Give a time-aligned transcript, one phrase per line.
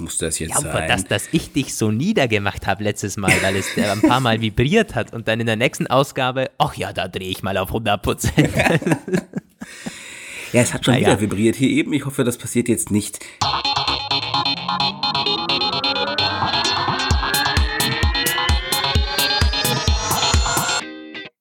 [0.00, 0.70] muss das jetzt ja, sein?
[0.70, 4.20] aber dass, dass ich dich so niedergemacht habe letztes Mal, weil es äh, ein paar
[4.20, 7.56] Mal vibriert hat und dann in der nächsten Ausgabe, ach ja, da drehe ich mal
[7.56, 8.50] auf 100 Prozent.
[10.52, 11.20] ja, es hat schon Na wieder ja.
[11.20, 11.92] vibriert hier eben.
[11.92, 13.18] Ich hoffe, das passiert jetzt nicht.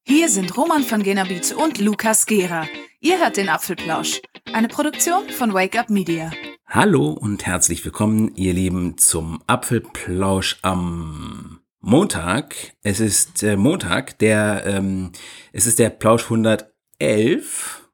[0.03, 2.67] Hier sind Roman von Genabit und Lukas Gera.
[2.99, 4.21] Ihr hört den Apfelplausch,
[4.51, 6.31] eine Produktion von Wake Up Media.
[6.71, 12.55] Hallo und herzlich willkommen, ihr Lieben, zum Apfelplausch am Montag.
[12.83, 15.11] Es ist äh, Montag, der, ähm,
[15.51, 17.89] es ist der Plausch 111,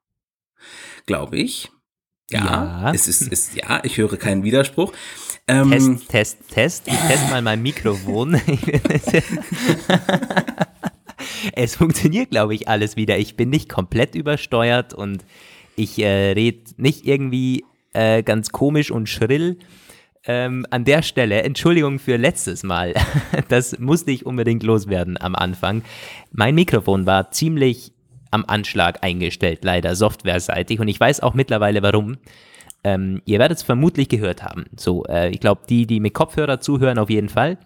[1.06, 1.72] glaube ich.
[2.30, 2.44] Ja,
[2.84, 2.92] Ja.
[2.94, 4.92] es ist, ist, ja, ich höre keinen Widerspruch.
[5.48, 6.88] Ähm, Test, Test, Test.
[6.90, 8.34] Ich teste mal mein Mikrofon.
[11.54, 13.18] es funktioniert, glaube ich, alles wieder.
[13.20, 15.24] Ich bin nicht komplett übersteuert und
[15.78, 17.64] ich äh, rede nicht irgendwie
[17.96, 19.58] äh, ganz komisch und schrill.
[20.28, 22.94] Ähm, an der Stelle, Entschuldigung für letztes Mal,
[23.48, 25.84] das musste ich unbedingt loswerden am Anfang.
[26.32, 27.94] Mein Mikrofon war ziemlich
[28.32, 32.18] am Anschlag eingestellt, leider softwareseitig und ich weiß auch mittlerweile warum.
[32.84, 34.66] Ähm, ihr werdet es vermutlich gehört haben.
[34.76, 37.58] So, äh, ich glaube, die, die mit Kopfhörer zuhören, auf jeden Fall.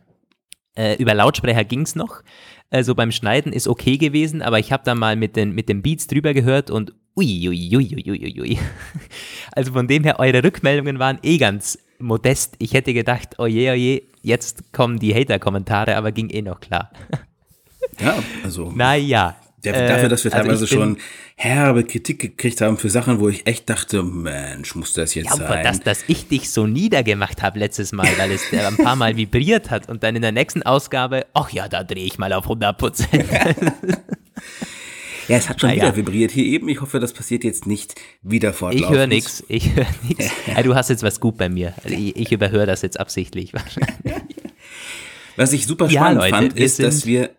[0.75, 2.23] Äh, über Lautsprecher ging's noch.
[2.69, 5.81] Also beim Schneiden ist okay gewesen, aber ich habe da mal mit den, mit den
[5.81, 8.59] Beats drüber gehört und ui, ui, ui, ui, ui, ui.
[9.51, 12.55] Also von dem her, eure Rückmeldungen waren eh ganz modest.
[12.59, 16.91] Ich hätte gedacht, oje, oje, jetzt kommen die Hater-Kommentare, aber ging eh noch klar.
[17.99, 18.71] ja, also.
[18.71, 19.35] Naja.
[19.65, 20.97] Der, äh, dafür, dass wir also teilweise bin- schon
[21.35, 25.33] herbe Kritik gekriegt haben für Sachen, wo ich echt dachte, Mensch, muss das jetzt Ja,
[25.33, 25.63] aber sein?
[25.65, 29.69] dass, dass ich dich so niedergemacht habe letztes Mal, weil es ein paar Mal vibriert
[29.69, 32.77] hat und dann in der nächsten Ausgabe, ach ja, da drehe ich mal auf 100
[32.77, 33.25] Prozent.
[35.29, 35.95] ja, es hat schon Na wieder ja.
[35.95, 36.67] vibriert hier eben.
[36.67, 38.97] Ich hoffe, das passiert jetzt nicht wieder Ich fortlaufend.
[38.97, 40.29] höre nichts, ich höre nichts.
[40.47, 41.73] Ja, du hast jetzt was gut bei mir.
[41.83, 43.53] Also ich, ich überhöre das jetzt absichtlich.
[45.35, 47.29] Was ich super Ja, spannend Leute, fand, ist, dass wir,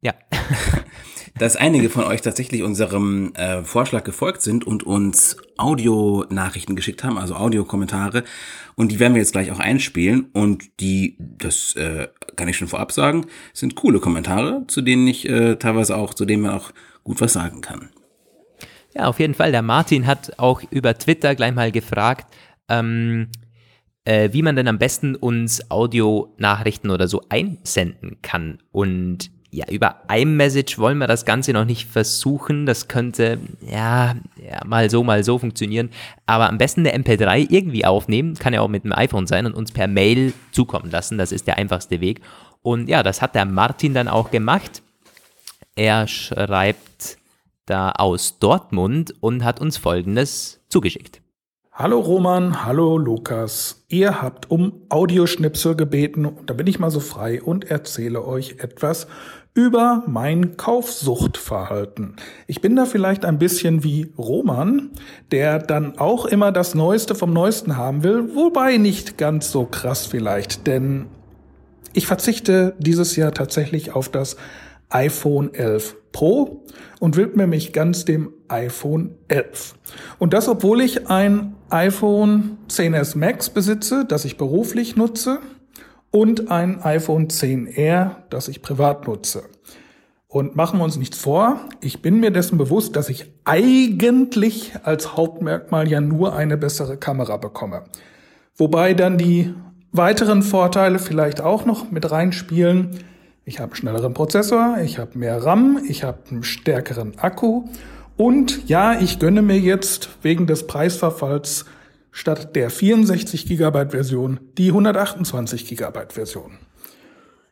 [0.00, 0.14] Ja,
[1.38, 7.18] dass einige von euch tatsächlich unserem äh, Vorschlag gefolgt sind und uns Audionachrichten geschickt haben,
[7.18, 8.24] also Audiokommentare.
[8.74, 10.26] Und die werden wir jetzt gleich auch einspielen.
[10.32, 15.28] Und die, das äh, kann ich schon vorab sagen, sind coole Kommentare, zu denen ich
[15.28, 16.70] äh, teilweise auch, zu denen man auch
[17.04, 17.90] gut was sagen kann.
[18.94, 19.52] ja, auf jeden Fall.
[19.52, 22.34] Der Martin hat auch über Twitter gleich mal gefragt,
[22.68, 23.28] ähm,
[24.04, 28.58] äh, wie man denn am besten uns Audionachrichten oder so einsenden kann.
[28.72, 32.66] Und ja, über iMessage wollen wir das Ganze noch nicht versuchen.
[32.66, 35.90] Das könnte ja, ja mal so, mal so funktionieren.
[36.26, 39.54] Aber am besten eine MP3 irgendwie aufnehmen, kann ja auch mit dem iPhone sein und
[39.54, 41.18] uns per Mail zukommen lassen.
[41.18, 42.20] Das ist der einfachste Weg.
[42.62, 44.82] Und ja, das hat der Martin dann auch gemacht.
[45.76, 47.18] Er schreibt
[47.66, 51.20] da aus Dortmund und hat uns Folgendes zugeschickt.
[51.78, 53.84] Hallo Roman, hallo Lukas.
[53.88, 58.60] Ihr habt um Audioschnipsel gebeten und da bin ich mal so frei und erzähle euch
[58.60, 59.08] etwas
[59.52, 62.16] über mein Kaufsuchtverhalten.
[62.46, 64.88] Ich bin da vielleicht ein bisschen wie Roman,
[65.32, 70.06] der dann auch immer das Neueste vom Neuesten haben will, wobei nicht ganz so krass
[70.06, 71.08] vielleicht, denn
[71.92, 74.38] ich verzichte dieses Jahr tatsächlich auf das
[74.88, 76.64] iPhone 11 Pro
[77.00, 79.74] und widme mich ganz dem iPhone 11.
[80.18, 85.40] Und das, obwohl ich ein iPhone 10s Max besitze, das ich beruflich nutze,
[86.10, 89.44] und ein iPhone 10R, das ich privat nutze.
[90.28, 95.16] Und machen wir uns nichts vor, ich bin mir dessen bewusst, dass ich eigentlich als
[95.16, 97.84] Hauptmerkmal ja nur eine bessere Kamera bekomme.
[98.56, 99.54] Wobei dann die
[99.92, 102.90] weiteren Vorteile vielleicht auch noch mit reinspielen.
[103.44, 107.64] Ich habe einen schnelleren Prozessor, ich habe mehr RAM, ich habe einen stärkeren Akku
[108.16, 111.66] und ja, ich gönne mir jetzt wegen des Preisverfalls
[112.10, 116.58] statt der 64 GB Version die 128 GB Version.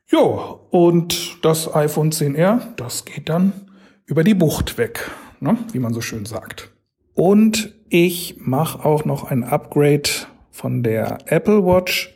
[0.06, 3.52] Jo, und das iPhone 10R, das geht dann
[4.06, 5.10] über die Bucht weg,
[5.40, 5.58] ne?
[5.72, 6.70] wie man so schön sagt.
[7.14, 10.08] Und ich mache auch noch ein Upgrade
[10.50, 12.13] von der Apple Watch.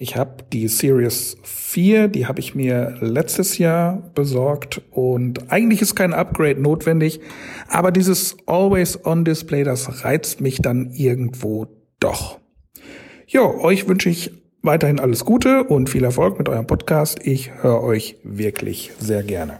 [0.00, 5.96] Ich habe die Series 4, die habe ich mir letztes Jahr besorgt und eigentlich ist
[5.96, 7.20] kein Upgrade notwendig,
[7.68, 11.66] aber dieses Always-On-Display, das reizt mich dann irgendwo
[11.98, 12.38] doch.
[13.26, 14.30] Jo, euch wünsche ich
[14.62, 17.18] weiterhin alles Gute und viel Erfolg mit eurem Podcast.
[17.24, 19.58] Ich höre euch wirklich sehr gerne.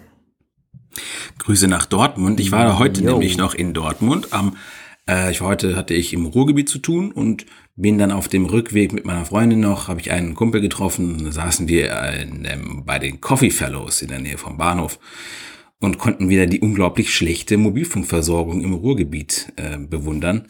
[1.38, 2.38] Grüße nach Dortmund.
[2.38, 3.10] Ich war heute Jo.
[3.10, 4.28] nämlich noch in Dortmund.
[4.32, 4.56] Am,
[5.08, 7.46] äh, ich, heute hatte ich im Ruhrgebiet zu tun und
[7.76, 11.32] bin dann auf dem Rückweg mit meiner Freundin noch, habe ich einen Kumpel getroffen, da
[11.32, 14.98] saßen wir in, ähm, bei den Coffee Fellows in der Nähe vom Bahnhof
[15.80, 20.46] und konnten wieder die unglaublich schlechte Mobilfunkversorgung im Ruhrgebiet äh, bewundern.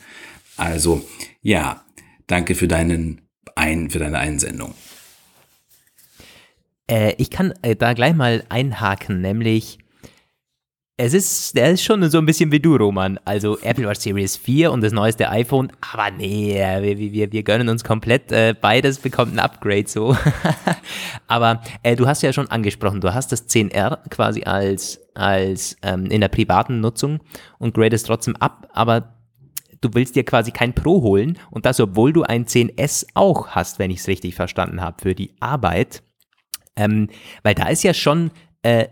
[0.56, 1.06] Also
[1.40, 1.84] ja,
[2.26, 3.28] danke für deinen
[3.58, 4.74] ein für deine Einsendung?
[6.86, 9.78] Äh, ich kann äh, da gleich mal einhaken, nämlich
[11.00, 13.20] es ist, der ist schon so ein bisschen wie du, Roman.
[13.24, 17.68] Also Apple Watch Series 4 und das neueste iPhone, aber nee, wir, wir, wir gönnen
[17.68, 20.16] uns komplett, äh, beides bekommt ein Upgrade so.
[21.28, 26.06] aber äh, du hast ja schon angesprochen, du hast das 10R quasi als, als ähm,
[26.06, 27.20] in der privaten Nutzung
[27.58, 29.14] und gradest trotzdem ab, aber
[29.80, 33.78] du willst dir quasi kein Pro holen und das, obwohl du ein 10S auch hast,
[33.78, 36.02] wenn ich es richtig verstanden habe, für die Arbeit.
[36.74, 37.08] Ähm,
[37.44, 38.88] weil da ist ja schon äh,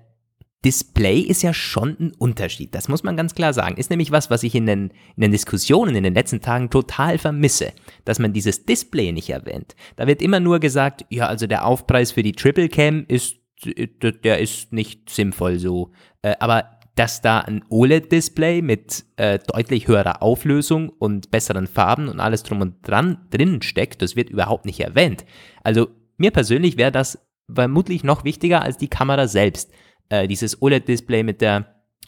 [0.64, 2.74] Display ist ja schon ein Unterschied.
[2.74, 3.76] Das muss man ganz klar sagen.
[3.76, 7.18] Ist nämlich was, was ich in den, in den Diskussionen in den letzten Tagen total
[7.18, 7.72] vermisse,
[8.04, 9.76] dass man dieses Display nicht erwähnt.
[9.96, 14.40] Da wird immer nur gesagt, ja, also der Aufpreis für die Triple Cam ist, der
[14.40, 15.92] ist nicht sinnvoll so.
[16.22, 22.20] Äh, aber dass da ein OLED-Display mit äh, deutlich höherer Auflösung und besseren Farben und
[22.20, 25.26] alles drum und dran drinnen steckt, das wird überhaupt nicht erwähnt.
[25.62, 27.18] Also mir persönlich wäre das
[27.52, 29.70] vermutlich noch wichtiger als die Kamera selbst
[30.08, 31.66] äh, dieses OLED-Display mit der,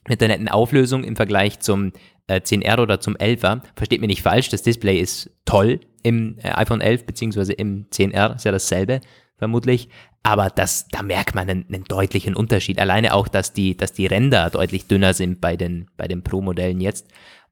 [0.08, 1.92] mit der netten Auflösung im Vergleich zum
[2.26, 3.62] äh, 10R oder zum 11er.
[3.74, 8.36] Versteht mir nicht falsch, das Display ist toll im äh, iPhone 11 beziehungsweise im 10R,
[8.36, 9.00] ist ja dasselbe
[9.36, 9.88] vermutlich.
[10.22, 12.80] Aber das, da merkt man einen, einen, deutlichen Unterschied.
[12.80, 16.80] Alleine auch, dass die, dass die Ränder deutlich dünner sind bei den, bei den Pro-Modellen
[16.80, 17.08] jetzt.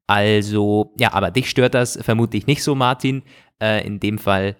[0.06, 3.22] Also, ja, aber dich stört das vermutlich nicht so, Martin.
[3.60, 4.56] Äh, in dem Fall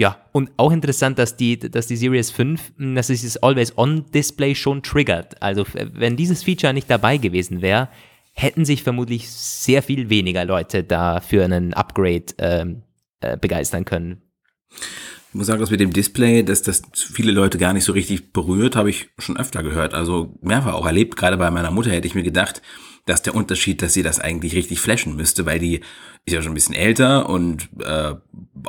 [0.00, 4.82] ja, und auch interessant, dass die, dass die Series 5, hm, dass dieses Always-On-Display schon
[4.82, 5.42] triggert.
[5.42, 7.90] Also wenn dieses Feature nicht dabei gewesen wäre,
[8.32, 12.82] hätten sich vermutlich sehr viel weniger Leute da für einen Upgrade ähm,
[13.20, 14.22] äh, begeistern können.
[14.70, 18.32] Ich muss sagen, dass mit dem Display, dass das viele Leute gar nicht so richtig
[18.32, 19.92] berührt, habe ich schon öfter gehört.
[19.92, 21.14] Also mehrfach auch erlebt.
[21.18, 22.62] Gerade bei meiner Mutter hätte ich mir gedacht,
[23.10, 25.80] dass der Unterschied, dass sie das eigentlich richtig flashen müsste, weil die
[26.24, 28.14] ist ja schon ein bisschen älter und äh,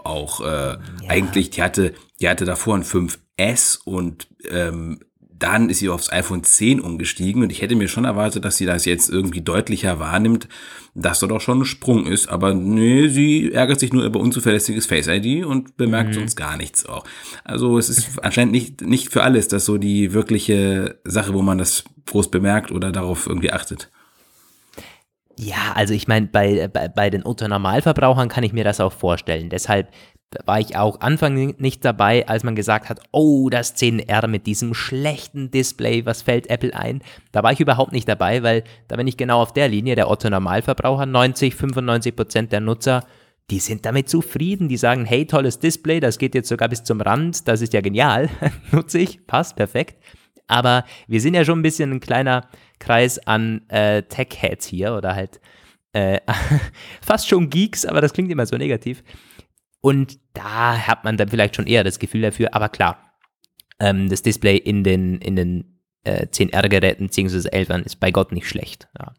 [0.03, 0.79] auch äh, ja.
[1.07, 6.43] eigentlich, die hatte, die hatte davor ein 5S und ähm, dann ist sie aufs iPhone
[6.43, 10.47] 10 umgestiegen und ich hätte mir schon erwartet, dass sie das jetzt irgendwie deutlicher wahrnimmt,
[10.93, 12.27] dass da doch schon ein Sprung ist.
[12.27, 16.13] Aber nee, sie ärgert sich nur über unzuverlässiges Face ID und bemerkt mhm.
[16.13, 17.05] sonst gar nichts auch.
[17.43, 21.57] Also es ist anscheinend nicht, nicht für alles das so die wirkliche Sache, wo man
[21.57, 23.89] das groß bemerkt oder darauf irgendwie achtet.
[25.43, 29.49] Ja, also ich meine, bei, bei, bei den Otto-Normalverbrauchern kann ich mir das auch vorstellen.
[29.49, 29.89] Deshalb
[30.45, 34.75] war ich auch Anfang nicht dabei, als man gesagt hat, oh, das 10R mit diesem
[34.75, 37.01] schlechten Display, was fällt Apple ein?
[37.31, 40.11] Da war ich überhaupt nicht dabei, weil da bin ich genau auf der Linie, der
[40.11, 43.03] Otto-Normalverbraucher, 90, 95 Prozent der Nutzer,
[43.49, 47.01] die sind damit zufrieden, die sagen, hey, tolles Display, das geht jetzt sogar bis zum
[47.01, 48.29] Rand, das ist ja genial,
[48.71, 49.97] nutze ich, passt, perfekt.
[50.47, 52.47] Aber wir sind ja schon ein bisschen ein kleiner
[52.79, 55.39] Kreis an äh, Tech-Heads hier oder halt
[55.93, 56.19] äh,
[57.01, 59.03] fast schon Geeks, aber das klingt immer so negativ.
[59.81, 63.15] Und da hat man dann vielleicht schon eher das Gefühl dafür, aber klar,
[63.79, 67.49] ähm, das Display in den, in den äh, 10R-Geräten bzw.
[67.49, 68.87] 11ern ist bei Gott nicht schlecht.
[68.97, 69.13] Ja.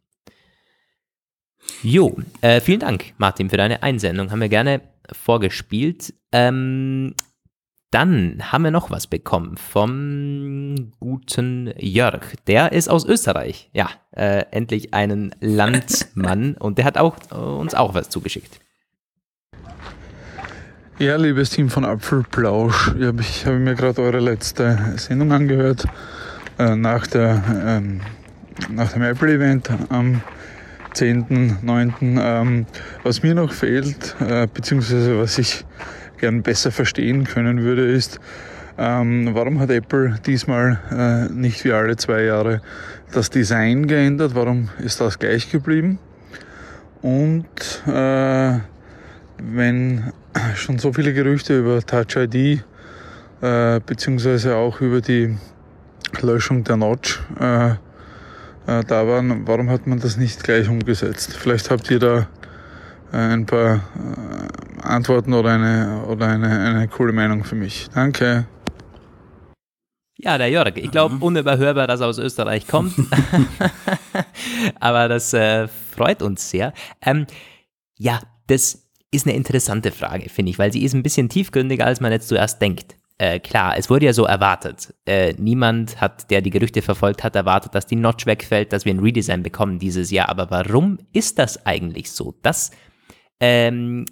[1.82, 4.30] Jo, äh, vielen Dank, Martin, für deine Einsendung.
[4.30, 4.80] Haben wir gerne
[5.10, 6.14] vorgespielt.
[6.32, 7.14] Ähm,
[7.92, 12.22] dann haben wir noch was bekommen vom guten Jörg.
[12.46, 13.68] Der ist aus Österreich.
[13.74, 18.60] Ja, äh, endlich einen Landsmann und der hat auch, äh, uns auch was zugeschickt.
[20.98, 25.84] Ja, liebes Team von Apfelplausch, ich habe hab mir gerade eure letzte Sendung angehört
[26.58, 28.00] äh, nach, der, ähm,
[28.70, 30.22] nach dem Apple-Event am
[30.94, 31.92] 10.9.
[32.00, 32.66] Ähm,
[33.02, 35.64] was mir noch fehlt, äh, beziehungsweise was ich
[36.22, 38.20] gern besser verstehen können würde, ist,
[38.78, 42.62] ähm, warum hat Apple diesmal äh, nicht wie alle zwei Jahre
[43.10, 44.36] das Design geändert?
[44.36, 45.98] Warum ist das gleich geblieben?
[47.02, 48.60] Und äh,
[49.42, 50.12] wenn
[50.54, 52.62] schon so viele Gerüchte über Touch ID
[53.40, 55.36] äh, beziehungsweise auch über die
[56.20, 57.74] Löschung der Notch äh, äh,
[58.86, 61.36] da waren, warum hat man das nicht gleich umgesetzt?
[61.36, 62.28] Vielleicht habt ihr da
[63.12, 67.88] äh, ein paar äh, Antworten oder eine, oder eine, eine coole Meinung für mich.
[67.94, 68.46] Danke.
[70.18, 70.76] Ja, der Jörg.
[70.76, 71.22] Ich glaube, mhm.
[71.22, 72.94] unüberhörbar, dass er aus Österreich kommt.
[74.80, 76.72] Aber das äh, freut uns sehr.
[77.04, 77.26] Ähm,
[77.98, 82.00] ja, das ist eine interessante Frage, finde ich, weil sie ist ein bisschen tiefgründiger, als
[82.00, 82.96] man jetzt zuerst denkt.
[83.18, 84.94] Äh, klar, es wurde ja so erwartet.
[85.06, 88.94] Äh, niemand hat, der die Gerüchte verfolgt hat, erwartet, dass die Notch wegfällt, dass wir
[88.94, 90.28] ein Redesign bekommen dieses Jahr.
[90.28, 92.34] Aber warum ist das eigentlich so?
[92.42, 92.70] Das
[93.40, 94.06] ähm,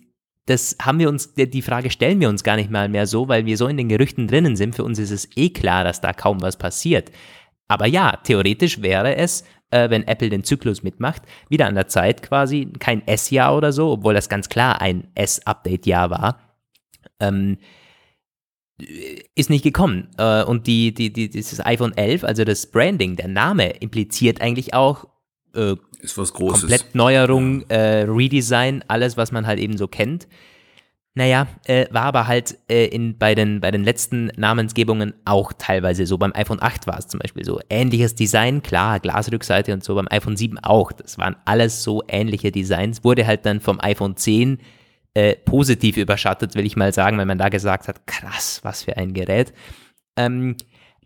[0.51, 3.47] das haben wir uns, die Frage stellen wir uns gar nicht mal mehr so, weil
[3.47, 4.75] wir so in den Gerüchten drinnen sind.
[4.75, 7.13] Für uns ist es eh klar, dass da kaum was passiert.
[7.69, 12.23] Aber ja, theoretisch wäre es, äh, wenn Apple den Zyklus mitmacht, wieder an der Zeit
[12.23, 16.41] quasi, kein S-Jahr oder so, obwohl das ganz klar ein S-Update-Jahr war,
[17.21, 17.59] Ähm,
[19.35, 20.09] ist nicht gekommen.
[20.19, 24.75] Äh, und die, die, die, dieses iPhone 11, also das Branding, der Name, impliziert eigentlich
[24.75, 25.07] auch
[25.55, 26.61] äh, ist was Großes.
[26.61, 30.27] komplett Neuerung, äh, Redesign, alles, was man halt eben so kennt.
[31.15, 36.07] Naja, äh, war aber halt äh, in, bei, den, bei den letzten Namensgebungen auch teilweise
[36.07, 36.19] so.
[36.19, 37.61] Beim iPhone 8 war es zum Beispiel so.
[37.69, 39.97] Ähnliches Design, klar, Glasrückseite und so.
[39.97, 40.93] Beim iPhone 7 auch.
[40.93, 43.03] Das waren alles so ähnliche Designs.
[43.03, 44.59] Wurde halt dann vom iPhone 10
[45.15, 48.97] äh, positiv überschattet, will ich mal sagen, weil man da gesagt hat, krass, was für
[48.97, 49.53] ein Gerät.
[50.17, 50.57] Ähm,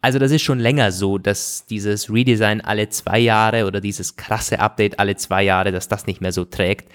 [0.04, 4.60] also das ist schon länger so, dass dieses Redesign alle zwei Jahre oder dieses krasse
[4.60, 6.92] Update alle zwei Jahre, dass das nicht mehr so trägt.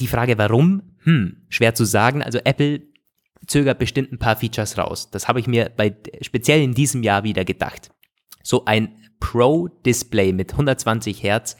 [0.00, 0.82] Die Frage, warum?
[1.04, 2.20] Hm, schwer zu sagen.
[2.20, 2.82] Also Apple
[3.46, 5.08] zögert bestimmt ein paar Features raus.
[5.12, 7.92] Das habe ich mir bei, speziell in diesem Jahr wieder gedacht.
[8.42, 11.56] So ein Pro-Display mit 120 Hertz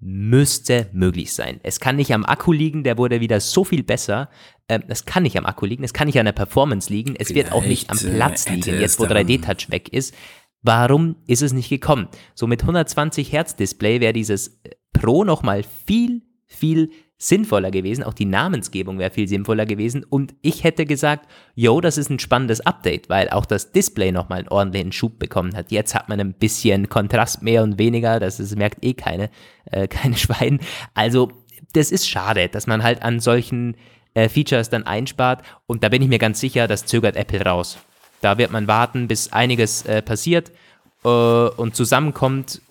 [0.00, 1.60] müsste möglich sein.
[1.62, 4.30] Es kann nicht am Akku liegen, der wurde wieder so viel besser.
[4.68, 7.34] Ähm, es kann nicht am Akku liegen, es kann nicht an der Performance liegen, es
[7.34, 9.88] wird auch nicht am Vielleicht, Platz äh, hätte liegen, jetzt wo es dann- 3D-Touch weg
[9.92, 10.14] ist.
[10.62, 12.08] Warum ist es nicht gekommen?
[12.34, 18.04] So mit 120 Hertz Display wäre dieses äh, Pro nochmal viel, viel sinnvoller gewesen.
[18.04, 20.04] Auch die Namensgebung wäre viel sinnvoller gewesen.
[20.04, 24.40] Und ich hätte gesagt, yo, das ist ein spannendes Update, weil auch das Display nochmal
[24.40, 25.72] einen ordentlichen Schub bekommen hat.
[25.72, 28.20] Jetzt hat man ein bisschen Kontrast mehr und weniger.
[28.20, 29.30] Das ist, merkt eh keine,
[29.70, 30.60] äh, keine Schwein.
[30.94, 31.32] Also,
[31.72, 33.76] das ist schade, dass man halt an solchen
[34.14, 35.44] äh, Features dann einspart.
[35.66, 37.78] Und da bin ich mir ganz sicher, das zögert Apple raus.
[38.20, 40.52] Da wird man warten, bis einiges äh, passiert
[41.04, 42.62] äh, und zusammenkommt.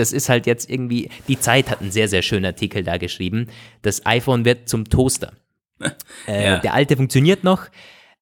[0.00, 3.48] Das ist halt jetzt irgendwie, die Zeit hat einen sehr, sehr schönen Artikel da geschrieben.
[3.82, 5.32] Das iPhone wird zum Toaster.
[6.26, 6.58] Äh, Ja.
[6.58, 7.68] Der alte funktioniert noch,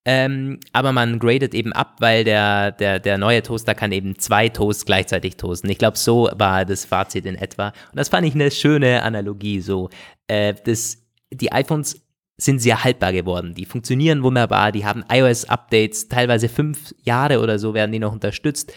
[0.05, 4.49] ähm, aber man gradet eben ab, weil der, der, der neue Toaster kann eben zwei
[4.49, 5.69] Toasts gleichzeitig toasten.
[5.69, 7.69] Ich glaube, so war das Fazit in etwa.
[7.69, 9.61] Und das fand ich eine schöne Analogie.
[9.61, 9.91] So,
[10.29, 10.99] äh, das,
[11.31, 12.01] die iPhones
[12.39, 13.55] sind sehr haltbar geworden.
[13.55, 18.73] Die funktionieren wunderbar, die haben iOS-Updates, teilweise fünf Jahre oder so werden die noch unterstützt.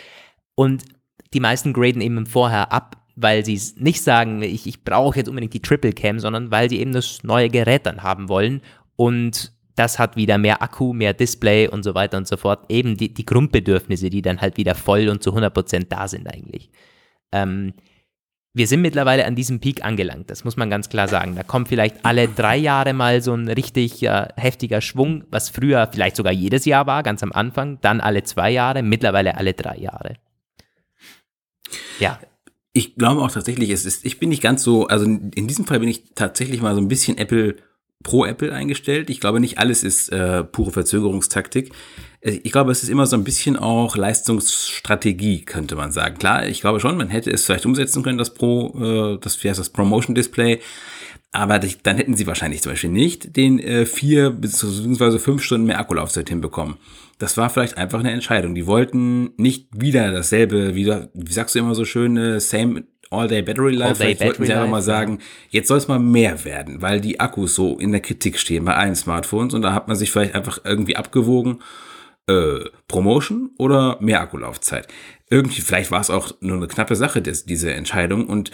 [0.55, 0.83] Und
[1.33, 5.53] die meisten graden eben vorher ab, weil sie nicht sagen, ich, ich brauche jetzt unbedingt
[5.53, 8.61] die Triple Cam, sondern weil sie eben das neue Gerät dann haben wollen.
[8.95, 12.65] Und das hat wieder mehr Akku, mehr Display und so weiter und so fort.
[12.69, 16.69] Eben die, die Grundbedürfnisse, die dann halt wieder voll und zu 100% da sind eigentlich.
[17.31, 17.73] Ähm,
[18.53, 21.35] wir sind mittlerweile an diesem Peak angelangt, das muss man ganz klar sagen.
[21.35, 25.87] Da kommt vielleicht alle drei Jahre mal so ein richtig äh, heftiger Schwung, was früher
[25.89, 29.77] vielleicht sogar jedes Jahr war, ganz am Anfang, dann alle zwei Jahre, mittlerweile alle drei
[29.77, 30.15] Jahre.
[31.99, 32.19] Ja,
[32.73, 35.79] Ich glaube auch tatsächlich, es ist, ich bin nicht ganz so, also in diesem Fall
[35.79, 37.55] bin ich tatsächlich mal so ein bisschen Apple
[38.03, 39.09] pro Apple eingestellt.
[39.09, 41.71] Ich glaube nicht alles ist äh, pure Verzögerungstaktik.
[42.21, 46.17] Äh, Ich glaube, es ist immer so ein bisschen auch Leistungsstrategie, könnte man sagen.
[46.17, 49.49] Klar, ich glaube schon, man hätte es vielleicht umsetzen können, das Pro, äh, das, wie
[49.49, 50.59] heißt das, Promotion Display.
[51.33, 55.17] Aber dann hätten sie wahrscheinlich zum Beispiel nicht den äh, vier bzw.
[55.17, 56.75] fünf Stunden mehr Akkulaufzeit hinbekommen.
[57.21, 58.55] Das war vielleicht einfach eine Entscheidung.
[58.55, 63.43] Die wollten nicht wieder dasselbe, wieder, wie sagst du immer so schön, äh, same all-day
[63.43, 63.91] battery life.
[63.91, 67.19] All-day vielleicht wollten sie einfach mal sagen, jetzt soll es mal mehr werden, weil die
[67.19, 70.33] Akkus so in der Kritik stehen bei allen Smartphones und da hat man sich vielleicht
[70.33, 71.59] einfach irgendwie abgewogen,
[72.27, 74.87] äh, Promotion oder mehr Akkulaufzeit.
[75.29, 78.51] Irgendwie, vielleicht war es auch nur eine knappe Sache, das, diese Entscheidung und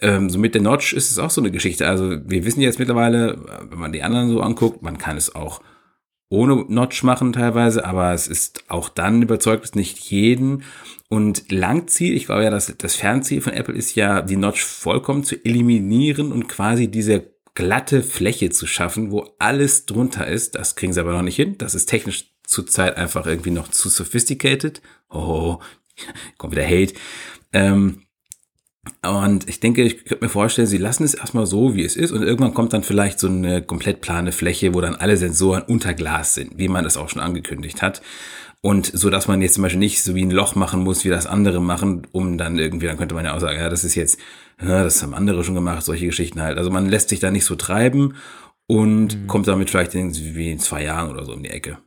[0.00, 1.86] ähm, so mit der Notch ist es auch so eine Geschichte.
[1.86, 3.38] Also wir wissen jetzt mittlerweile,
[3.68, 5.60] wenn man die anderen so anguckt, man kann es auch
[6.30, 10.62] ohne Notch machen teilweise, aber es ist auch dann überzeugt es nicht jeden.
[11.08, 15.24] Und Langziel, ich glaube ja, das, das Fernziel von Apple ist ja, die Notch vollkommen
[15.24, 20.54] zu eliminieren und quasi diese glatte Fläche zu schaffen, wo alles drunter ist.
[20.54, 21.56] Das kriegen sie aber noch nicht hin.
[21.58, 24.82] Das ist technisch zurzeit einfach irgendwie noch zu sophisticated.
[25.08, 25.58] Oh,
[26.38, 26.94] kommt wieder Hate.
[27.52, 28.02] Ähm,
[29.02, 32.12] und ich denke, ich könnte mir vorstellen, sie lassen es erstmal so, wie es ist,
[32.12, 35.94] und irgendwann kommt dann vielleicht so eine komplett plane Fläche, wo dann alle Sensoren unter
[35.94, 38.02] Glas sind, wie man das auch schon angekündigt hat.
[38.60, 41.10] Und so, dass man jetzt zum Beispiel nicht so wie ein Loch machen muss, wie
[41.10, 43.94] das andere machen, um dann irgendwie, dann könnte man ja auch sagen, ja, das ist
[43.94, 44.18] jetzt,
[44.60, 46.58] ja, das haben andere schon gemacht, solche Geschichten halt.
[46.58, 48.16] Also man lässt sich da nicht so treiben
[48.66, 51.78] und kommt damit vielleicht in, wie in zwei Jahren oder so um die Ecke.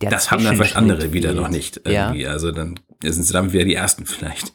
[0.00, 2.06] der das haben dann vielleicht andere wieder noch nicht Ja.
[2.06, 2.26] irgendwie.
[2.26, 4.54] Also dann sind sie damit wieder die ersten vielleicht.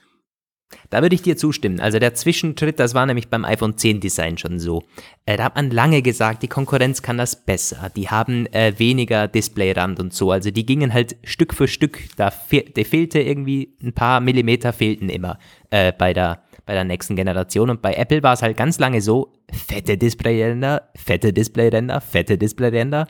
[0.89, 1.79] Da würde ich dir zustimmen.
[1.79, 4.83] Also der Zwischenschritt, das war nämlich beim iPhone 10 Design schon so.
[5.25, 7.89] Äh, da hat man lange gesagt, die Konkurrenz kann das besser.
[7.95, 10.31] Die haben äh, weniger Displayrand und so.
[10.31, 11.99] Also die gingen halt Stück für Stück.
[12.15, 15.39] Da, fe da fehlte irgendwie ein paar Millimeter fehlten immer
[15.69, 17.71] äh, bei der bei der nächsten Generation.
[17.71, 23.07] Und bei Apple war es halt ganz lange so, fette Displayränder, fette Displayränder, fette Displayränder,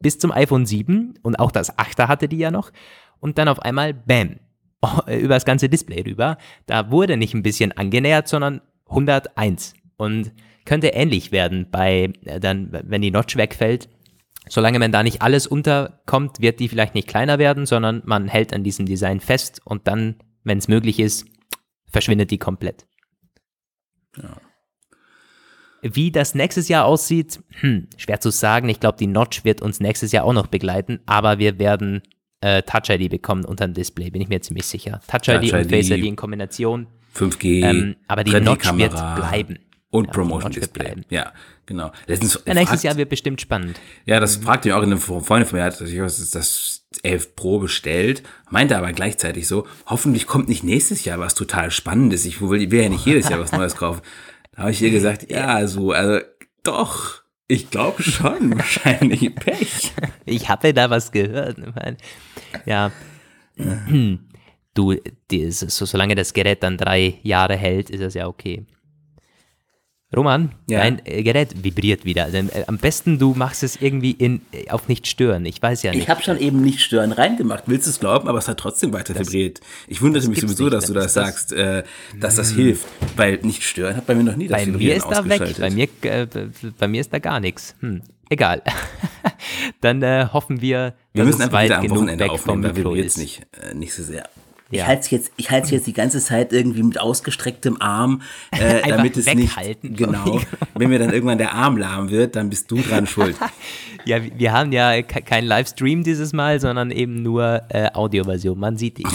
[0.00, 2.70] bis zum iPhone 7 und auch das 8er hatte die ja noch.
[3.18, 4.36] Und dann auf einmal, bam,
[5.06, 6.38] über das ganze Display rüber.
[6.66, 9.74] Da wurde nicht ein bisschen angenähert, sondern 101.
[9.96, 10.32] Und
[10.64, 13.88] könnte ähnlich werden bei, äh, dann, wenn die Notch wegfällt,
[14.48, 18.52] solange man da nicht alles unterkommt, wird die vielleicht nicht kleiner werden, sondern man hält
[18.52, 21.26] an diesem Design fest und dann, wenn es möglich ist,
[21.88, 22.86] verschwindet die komplett.
[24.16, 24.36] Ja.
[25.82, 28.68] Wie das nächstes Jahr aussieht, hm, schwer zu sagen.
[28.68, 32.02] Ich glaube, die Notch wird uns nächstes Jahr auch noch begleiten, aber wir werden
[32.46, 35.00] äh, Touch ID bekommen unter dem Display, bin ich mir ziemlich sicher.
[35.08, 36.86] Touch ID Touch und Face ID in Kombination.
[37.16, 39.58] 5G, ähm, aber die Notch wird bleiben.
[39.90, 40.94] Und ja, Promotion Display.
[41.08, 41.32] Ja,
[41.64, 41.90] genau.
[42.06, 43.80] Letztens ja, nächstes Jahr wird bestimmt spannend.
[44.04, 48.76] Ja, das fragte mich auch eine Freundin von mir, hat das 11 Pro bestellt, meinte
[48.76, 52.26] aber gleichzeitig so, hoffentlich kommt nicht nächstes Jahr was total Spannendes.
[52.26, 54.02] Ich will, will ja nicht jedes Jahr was Neues kaufen.
[54.52, 56.20] Da habe ich ihr gesagt, ja, so, also
[56.62, 57.22] doch.
[57.48, 59.92] Ich glaube schon, wahrscheinlich Pech.
[60.24, 61.58] Ich habe da was gehört.
[62.64, 62.90] Ja.
[64.74, 64.94] Du,
[65.30, 68.66] die, so, solange das Gerät dann drei Jahre hält, ist das ja okay.
[70.14, 70.78] Roman, ja.
[70.80, 72.24] dein äh, Gerät vibriert wieder.
[72.24, 75.44] Also, äh, am besten du machst es irgendwie in, äh, auf nicht stören.
[75.46, 76.02] Ich weiß ja nicht.
[76.02, 77.64] Ich habe schon eben nicht stören reingemacht.
[77.66, 78.28] Willst du es glauben?
[78.28, 79.60] Aber es hat trotzdem weiter das, vibriert.
[79.88, 80.74] Ich wunderte mich sowieso, nicht.
[80.74, 81.82] dass du das, das sagst, äh,
[82.20, 82.86] dass das hilft.
[83.16, 85.56] Weil nicht stören hat bei mir noch nie das Bei mir ist da weg.
[85.58, 86.26] Bei mir, äh,
[86.78, 87.74] bei mir ist da gar nichts.
[87.80, 88.02] Hm.
[88.28, 88.62] Egal.
[89.80, 93.44] Dann äh, hoffen wir, wir müssen einfach wieder am Wochenende aufnehmen, weil wir jetzt nicht,
[93.74, 94.28] nicht so sehr.
[94.70, 94.86] Ich ja.
[94.86, 99.16] halte es jetzt, ich halte jetzt die ganze Zeit irgendwie mit ausgestrecktem Arm, äh, damit
[99.16, 99.90] es weghalten.
[99.90, 100.40] nicht genau.
[100.74, 103.36] Wenn mir dann irgendwann der Arm lahm wird, dann bist du dran schuld.
[104.04, 108.58] ja, wir haben ja kein Livestream dieses Mal, sondern eben nur äh, Audioversion.
[108.58, 109.06] Man sieht dich.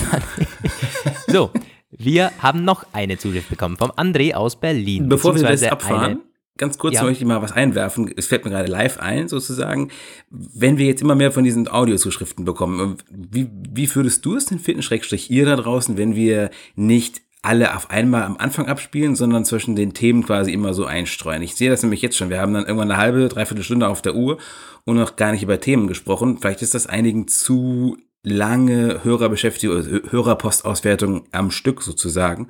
[1.27, 1.51] so,
[1.91, 5.10] wir haben noch eine Zuschrift bekommen vom André aus Berlin.
[5.10, 6.22] Bevor wir das abfahren.
[6.58, 7.03] Ganz kurz ja.
[7.03, 8.12] möchte ich mal was einwerfen.
[8.15, 9.89] Es fällt mir gerade live ein, sozusagen.
[10.29, 14.60] Wenn wir jetzt immer mehr von diesen Audiozuschriften bekommen, wie, wie würdest du es denn
[14.60, 19.46] finden, Schrägstrich ihr da draußen, wenn wir nicht alle auf einmal am Anfang abspielen, sondern
[19.46, 21.41] zwischen den Themen quasi immer so einstreuen.
[21.41, 22.29] Ich sehe das nämlich jetzt schon.
[22.29, 24.38] Wir haben dann irgendwann eine halbe, dreiviertel Stunde auf der Uhr
[24.86, 26.38] und noch gar nicht über Themen gesprochen.
[26.39, 32.49] Vielleicht ist das einigen zu lange Hörerbeschäftigung, Hörerpostauswertung am Stück sozusagen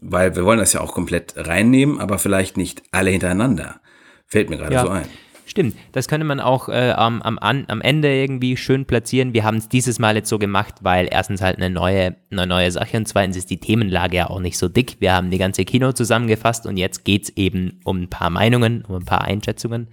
[0.00, 3.80] weil wir wollen das ja auch komplett reinnehmen, aber vielleicht nicht alle hintereinander.
[4.26, 4.82] Fällt mir gerade ja.
[4.82, 5.06] so ein.
[5.44, 9.34] Stimmt, das könnte man auch äh, am, am, am Ende irgendwie schön platzieren.
[9.34, 12.70] Wir haben es dieses Mal jetzt so gemacht, weil erstens halt eine neue, eine neue
[12.70, 15.00] Sache und zweitens ist die Themenlage ja auch nicht so dick.
[15.00, 18.84] Wir haben die ganze Kino zusammengefasst und jetzt geht es eben um ein paar Meinungen,
[18.86, 19.88] um ein paar Einschätzungen.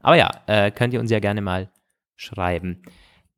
[0.00, 1.68] Aber ja, äh, könnt ihr uns ja gerne mal
[2.16, 2.82] schreiben.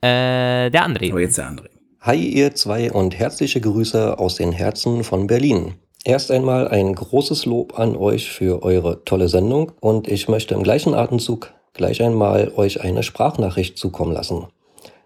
[0.03, 1.11] Äh, der André.
[1.11, 1.71] Aber jetzt der André.
[2.01, 5.75] Hi ihr zwei und herzliche Grüße aus den Herzen von Berlin.
[6.07, 10.63] Erst einmal ein großes Lob an euch für eure tolle Sendung und ich möchte im
[10.63, 14.47] gleichen Atemzug gleich einmal euch eine Sprachnachricht zukommen lassen.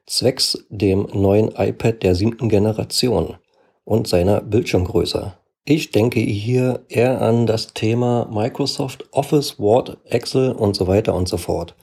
[0.04, 3.38] Zwecks dem neuen iPad der siebten Generation
[3.84, 5.32] und seiner Bildschirmgröße.
[5.64, 11.30] Ich denke hier eher an das Thema Microsoft Office, Word, Excel und so weiter und
[11.30, 11.76] so fort.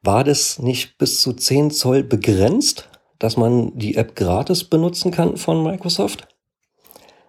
[0.00, 2.88] War das nicht bis zu 10 Zoll begrenzt,
[3.18, 6.28] dass man die App gratis benutzen kann von Microsoft?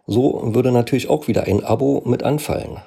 [0.08, 2.82] So würde natürlich auch wieder ein Abo mit anfallen.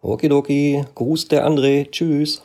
[0.00, 2.42] Okidoki, Gruß der André, tschüss.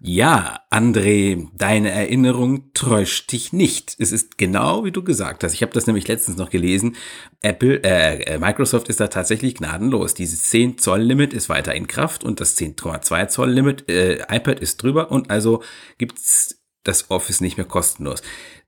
[0.00, 3.96] Ja, André, deine Erinnerung täuscht dich nicht.
[3.98, 5.54] Es ist genau wie du gesagt hast.
[5.54, 6.96] Ich habe das nämlich letztens noch gelesen.
[7.40, 10.14] Apple, äh, äh Microsoft ist da tatsächlich gnadenlos.
[10.14, 14.60] Dieses 10 Zoll Limit ist weiter in Kraft und das 10,2 Zoll Limit äh, iPad
[14.60, 15.62] ist drüber und also
[15.98, 18.22] gibt's das Office nicht mehr kostenlos.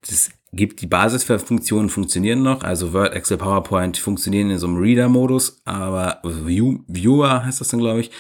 [0.09, 5.61] Das gibt die Basisfunktionen funktionieren noch, also Word, Excel, PowerPoint funktionieren in so einem Reader-Modus,
[5.65, 8.11] aber also View, Viewer heißt das dann, glaube ich.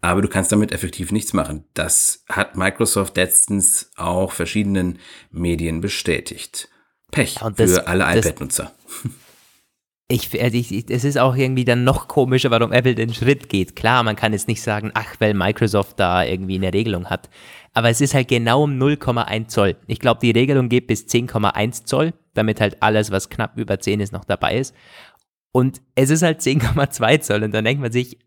[0.00, 1.64] Aber du kannst damit effektiv nichts machen.
[1.74, 5.00] Das hat Microsoft letztens auch verschiedenen
[5.32, 6.68] Medien bestätigt.
[7.10, 8.72] Pech ja, das, für alle iPad-Nutzer.
[10.10, 13.76] Ich, also ich, es ist auch irgendwie dann noch komischer, warum Apple den Schritt geht.
[13.76, 17.28] Klar, man kann jetzt nicht sagen, ach, weil Microsoft da irgendwie eine Regelung hat.
[17.74, 19.76] Aber es ist halt genau um 0,1 Zoll.
[19.86, 24.00] Ich glaube, die Regelung geht bis 10,1 Zoll, damit halt alles, was knapp über 10
[24.00, 24.74] ist, noch dabei ist.
[25.52, 27.42] Und es ist halt 10,2 Zoll.
[27.42, 28.18] Und dann denkt man sich,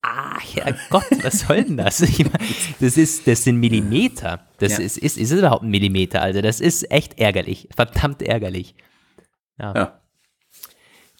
[0.00, 2.00] ach ja Gott, was soll denn das?
[2.00, 2.40] Ich mein,
[2.80, 4.46] das, ist, das sind Millimeter.
[4.60, 4.78] Das ja.
[4.78, 6.22] ist, ist, ist überhaupt ein Millimeter.
[6.22, 7.68] Also das ist echt ärgerlich.
[7.76, 8.74] Verdammt ärgerlich.
[9.58, 9.74] ja.
[9.74, 10.00] ja.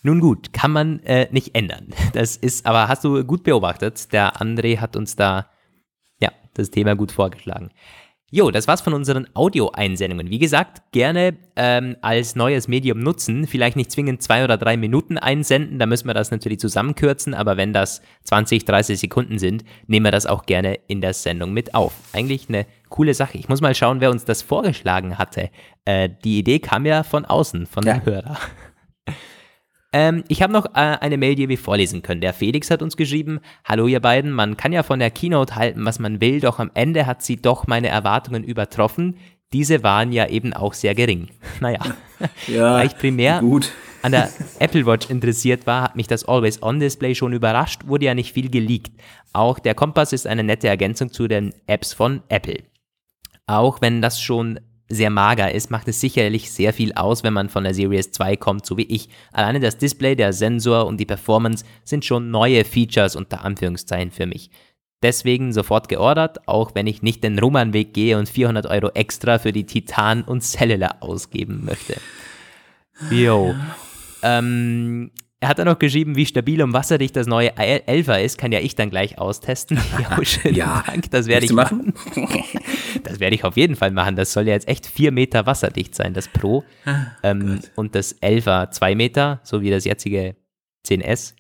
[0.03, 1.89] Nun gut, kann man äh, nicht ändern.
[2.13, 4.13] Das ist, aber hast du gut beobachtet.
[4.13, 5.51] Der André hat uns da
[6.21, 7.71] ja das Thema gut vorgeschlagen.
[8.31, 10.29] Jo, das war's von unseren Audio-Einsendungen.
[10.29, 13.47] Wie gesagt, gerne ähm, als neues Medium nutzen.
[13.47, 17.57] Vielleicht nicht zwingend zwei oder drei Minuten einsenden, da müssen wir das natürlich zusammenkürzen, aber
[17.57, 21.75] wenn das 20, 30 Sekunden sind, nehmen wir das auch gerne in der Sendung mit
[21.75, 21.95] auf.
[22.13, 23.39] Eigentlich eine coole Sache.
[23.39, 25.49] Ich muss mal schauen, wer uns das vorgeschlagen hatte.
[25.87, 27.95] Äh, die Idee kam ja von außen, von ja.
[27.95, 28.37] dem Hörer.
[29.93, 32.21] Ähm, ich habe noch äh, eine Mail, die wir vorlesen können.
[32.21, 35.85] Der Felix hat uns geschrieben, hallo ihr beiden, man kann ja von der Keynote halten,
[35.85, 39.17] was man will, doch am Ende hat sie doch meine Erwartungen übertroffen.
[39.55, 41.29] Diese waren ja eben auch sehr gering.
[41.61, 41.81] Naja,
[42.47, 43.73] Ja, da ich primär gut.
[44.03, 48.35] an der Apple Watch interessiert war, hat mich das Always-On-Display schon überrascht, wurde ja nicht
[48.35, 48.93] viel geleakt.
[49.33, 52.59] Auch der Kompass ist eine nette Ergänzung zu den Apps von Apple.
[53.47, 57.49] Auch wenn das schon sehr mager ist, macht es sicherlich sehr viel aus, wenn man
[57.49, 59.09] von der Series 2 kommt, so wie ich.
[59.33, 64.27] Alleine das Display, der Sensor und die Performance sind schon neue Features unter Anführungszeichen für
[64.27, 64.51] mich.
[65.03, 69.53] Deswegen sofort geordert, auch wenn ich nicht den Roman-Weg gehe und 400 Euro extra für
[69.53, 72.01] die Titan und Cellular ausgeben möchte.
[73.11, 73.55] Jo.
[74.23, 78.51] Ähm, er hat dann noch geschrieben, wie stabil und wasserdicht das neue 11er ist, kann
[78.51, 79.79] ja ich dann gleich austesten.
[80.19, 80.83] Jo, schönen Ja.
[80.85, 81.95] Dank, das werde ich du machen.
[83.05, 84.17] Das werde ich auf jeden Fall machen.
[84.17, 86.65] Das soll ja jetzt echt vier Meter wasserdicht sein, das Pro.
[87.23, 90.37] ähm, und das 11er zwei Meter, so wie das jetzige
[90.87, 91.35] 10S.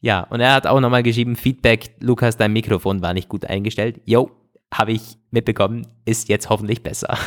[0.00, 4.00] Ja, und er hat auch nochmal geschrieben, Feedback, Lukas, dein Mikrofon war nicht gut eingestellt.
[4.04, 4.30] Jo,
[4.72, 7.18] habe ich mitbekommen, ist jetzt hoffentlich besser.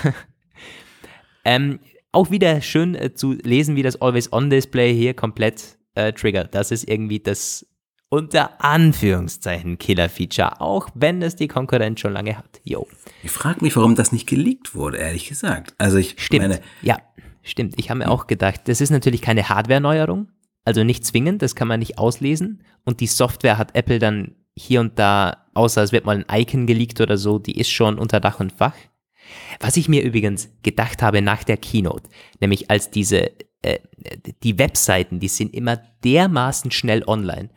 [1.45, 1.79] ähm,
[2.11, 6.55] auch wieder schön äh, zu lesen, wie das Always-On-Display hier komplett äh, triggert.
[6.55, 7.65] Das ist irgendwie das
[8.11, 12.59] unter Anführungszeichen Killer-Feature, auch wenn es die Konkurrenz schon lange hat.
[12.65, 12.85] Jo.
[13.23, 15.73] Ich frage mich, warum das nicht geleakt wurde, ehrlich gesagt.
[15.77, 16.41] Also ich Stimmt.
[16.41, 16.97] meine, ja,
[17.41, 17.75] stimmt.
[17.77, 20.27] Ich habe mir auch gedacht, das ist natürlich keine Hardware-Neuerung,
[20.65, 22.63] also nicht zwingend, das kann man nicht auslesen.
[22.83, 26.67] Und die Software hat Apple dann hier und da, außer es wird mal ein Icon
[26.67, 28.75] geleakt oder so, die ist schon unter Dach und Fach.
[29.61, 32.09] Was ich mir übrigens gedacht habe nach der Keynote,
[32.41, 33.79] nämlich als diese, äh,
[34.43, 37.49] die Webseiten, die sind immer dermaßen schnell online.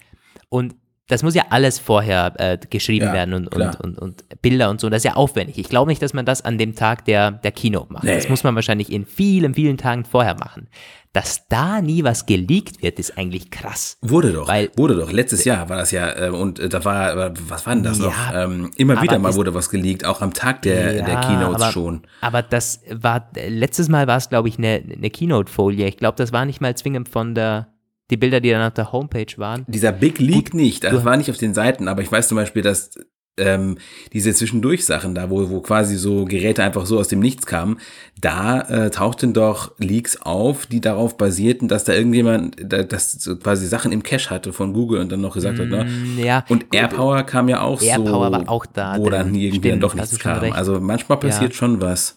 [0.54, 0.76] Und
[1.08, 4.80] das muss ja alles vorher äh, geschrieben Ja, werden und, und, und, und Bilder und
[4.80, 4.88] so.
[4.88, 5.58] Das ist ja aufwendig.
[5.58, 8.04] Ich glaube nicht, dass man das an dem Tag der, der Keynote macht.
[8.04, 8.14] Nee.
[8.14, 10.68] Das muss man wahrscheinlich in vielen, vielen Tagen vorher machen.
[11.12, 13.98] Dass da nie was geleakt wird, ist eigentlich krass.
[14.00, 15.12] Wurde doch, Weil- wurde doch.
[15.12, 18.04] Letztes Jahr war das ja, äh, und äh, da war, was war denn das Ja,
[18.06, 18.34] noch?
[18.34, 21.72] Ähm, immer wieder mal wurde was geleakt, auch am Tag der, der Ja, Keynotes aber,
[21.72, 22.02] schon.
[22.22, 25.86] Aber das war, letztes Mal war es, glaube ich, eine, eine Keynote-Folie.
[25.86, 27.68] Ich glaube, das war nicht mal zwingend von der,
[28.10, 29.64] die Bilder, die dann auf der Homepage waren.
[29.66, 32.28] Dieser Big Leak Gut, nicht, das du- war nicht auf den Seiten, aber ich weiß
[32.28, 32.90] zum Beispiel, dass
[33.36, 33.78] ähm,
[34.12, 37.80] diese Zwischendurch-Sachen da, wo, wo quasi so Geräte einfach so aus dem Nichts kamen,
[38.20, 43.34] da äh, tauchten doch Leaks auf, die darauf basierten, dass da irgendjemand, da, das so
[43.36, 45.84] quasi Sachen im Cache hatte von Google und dann noch gesagt hat, ne?
[45.84, 49.48] Mm, Ja, Und AirPower kam ja auch AirPower so, war auch da wo dann irgendwie
[49.58, 50.38] Stimmt, dann doch nichts kam.
[50.38, 50.54] recht.
[50.54, 51.56] Also manchmal passiert Ja.
[51.58, 52.16] schon was.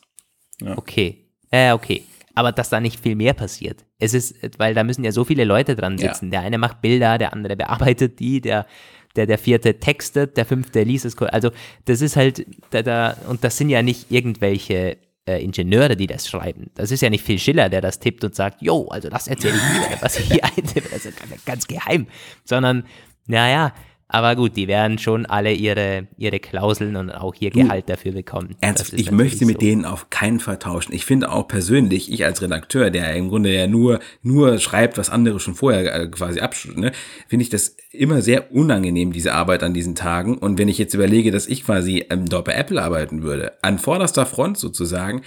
[0.76, 1.26] Okay.
[1.50, 2.04] Äh, okay.
[2.38, 3.84] Aber dass da nicht viel mehr passiert.
[3.98, 6.14] Es ist, weil da müssen ja so viele Leute dran Ja.
[6.14, 6.30] sitzen.
[6.30, 8.68] Der eine macht Bilder, der andere bearbeitet die, der,
[9.16, 11.18] der, der vierte textet, der fünfte liest es.
[11.18, 11.50] Also,
[11.86, 14.98] das ist halt, da, da, und das sind ja nicht irgendwelche
[15.28, 16.70] äh, Ingenieure, die das schreiben.
[16.76, 19.56] Das ist ja nicht Phil Schiller, der das tippt und sagt, yo, also das erzähle
[19.56, 22.06] ich niemandem, was ich hier eintippe, das ist ganz geheim.
[22.46, 22.84] Sondern,
[23.26, 23.74] naja,
[24.10, 28.56] aber gut, die werden schon alle ihre, ihre Klauseln und auch ihr Gehalt dafür bekommen.
[28.62, 29.60] Ernsthaft, ich möchte mit so.
[29.60, 30.94] denen auf keinen Fall tauschen.
[30.94, 35.10] Ich finde auch persönlich, ich als Redakteur, der im Grunde ja nur, nur schreibt, was
[35.10, 36.94] andere schon vorher äh, quasi absch, ne,
[37.28, 40.38] finde ich das immer sehr unangenehm, diese Arbeit an diesen Tagen.
[40.38, 43.78] Und wenn ich jetzt überlege, dass ich quasi ähm, dort bei Apple arbeiten würde, an
[43.78, 45.22] vorderster Front sozusagen,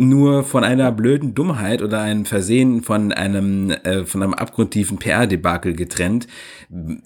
[0.00, 5.74] nur von einer blöden Dummheit oder einem Versehen von einem, äh, von einem abgrundtiefen PR-Debakel
[5.74, 6.26] getrennt.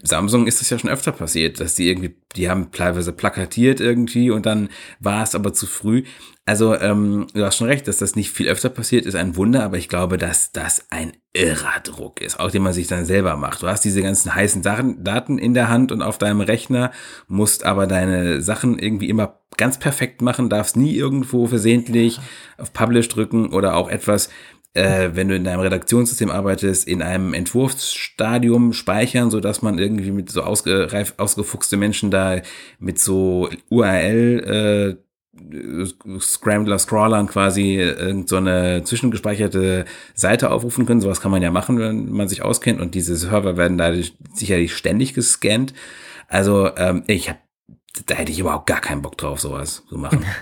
[0.03, 4.31] Samsung ist das ja schon öfter passiert, dass die irgendwie, die haben teilweise plakatiert irgendwie
[4.31, 4.69] und dann
[5.01, 6.05] war es aber zu früh.
[6.47, 9.65] Also, ähm, du hast schon recht, dass das nicht viel öfter passiert, ist ein Wunder,
[9.65, 13.37] aber ich glaube, dass das ein irrer Druck ist, auch den man sich dann selber
[13.37, 13.63] macht.
[13.63, 16.93] Du hast diese ganzen heißen Daten in der Hand und auf deinem Rechner,
[17.27, 22.21] musst aber deine Sachen irgendwie immer ganz perfekt machen, darfst nie irgendwo versehentlich
[22.59, 24.29] auf Publish drücken oder auch etwas,
[24.75, 30.11] äh, wenn du in deinem Redaktionssystem arbeitest, in einem Entwurfsstadium speichern, so dass man irgendwie
[30.11, 32.43] mit so ausgereif, ausgefuchste Menschen da
[32.79, 35.05] mit so URL äh,
[36.21, 41.01] Scrambler, Scrollern quasi irgend so eine zwischengespeicherte Seite aufrufen können.
[41.01, 42.81] Sowas kann man ja machen, wenn man sich auskennt.
[42.81, 45.75] Und diese Server werden dadurch sicherlich ständig gescannt.
[46.29, 47.39] Also ähm, ich habe,
[48.07, 50.25] da hätte ich überhaupt gar keinen Bock drauf, sowas zu machen.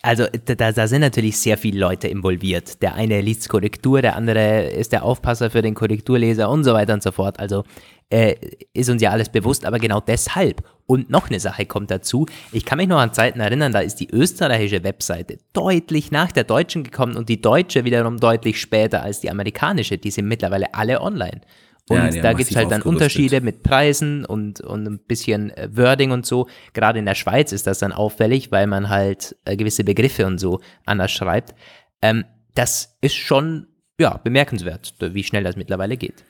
[0.00, 2.80] Also da, da sind natürlich sehr viele Leute involviert.
[2.82, 6.94] Der eine liest Korrektur, der andere ist der Aufpasser für den Korrekturleser und so weiter
[6.94, 7.40] und so fort.
[7.40, 7.64] Also
[8.08, 8.36] äh,
[8.72, 10.62] ist uns ja alles bewusst, aber genau deshalb.
[10.86, 12.26] Und noch eine Sache kommt dazu.
[12.52, 16.44] Ich kann mich noch an Zeiten erinnern, da ist die österreichische Webseite deutlich nach der
[16.44, 19.98] deutschen gekommen und die deutsche wiederum deutlich später als die amerikanische.
[19.98, 21.42] Die sind mittlerweile alle online.
[21.88, 22.82] Und Ja, da gibt es halt dann.
[22.82, 26.48] Unterschiede mit Preisen und, und ein bisschen äh, Wording und so.
[26.72, 30.38] Gerade in der Schweiz ist das dann auffällig, weil man halt äh, gewisse Begriffe und
[30.38, 31.54] so anders schreibt.
[32.02, 32.24] Ähm,
[32.54, 33.66] das ist schon
[34.00, 36.24] ja, bemerkenswert, wie schnell das mittlerweile geht.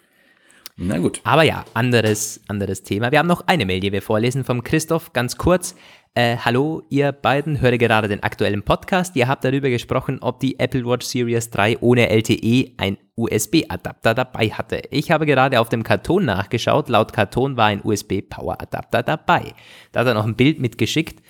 [0.81, 1.21] Na gut.
[1.25, 3.11] Aber ja, anderes, anderes Thema.
[3.11, 5.75] Wir haben noch eine Mail, die wir vorlesen vom Christoph, ganz kurz.
[6.15, 9.17] Äh, hallo, ihr beiden, höre gerade den aktuellen Podcast.
[9.17, 14.51] Ihr habt darüber gesprochen, ob die Apple Watch Series 3 ohne LTE ein USB-Adapter dabei
[14.51, 14.83] hatte.
[14.93, 16.89] Ich habe gerade auf dem Karton nachgeschaut.
[16.89, 19.55] Laut Karton war ein USB-Power-Adapter dabei.
[19.91, 21.21] Da hat er noch ein Bild mitgeschickt.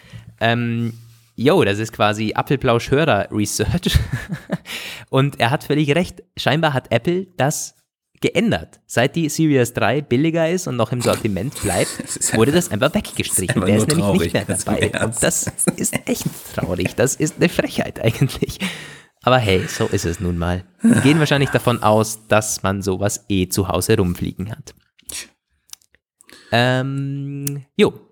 [0.42, 0.92] Ähm,
[1.36, 3.98] yo, das ist quasi Apfelplausch-Hörer-Research.
[5.08, 6.22] Und er hat völlig recht.
[6.36, 7.77] Scheinbar hat Apple das
[8.20, 8.80] geändert.
[8.86, 12.94] Seit die Series 3 billiger ist und noch im Sortiment bleibt, ist wurde das einfach
[12.94, 13.64] weggestrichen.
[13.64, 15.04] Der ist nämlich traurig, nicht mehr dabei.
[15.04, 16.94] Und das ist echt traurig.
[16.94, 18.58] Das ist eine Frechheit eigentlich.
[19.22, 20.64] Aber hey, so ist es nun mal.
[20.82, 24.74] Wir gehen wahrscheinlich davon aus, dass man sowas eh zu Hause rumfliegen hat.
[26.52, 28.07] Ähm, jo.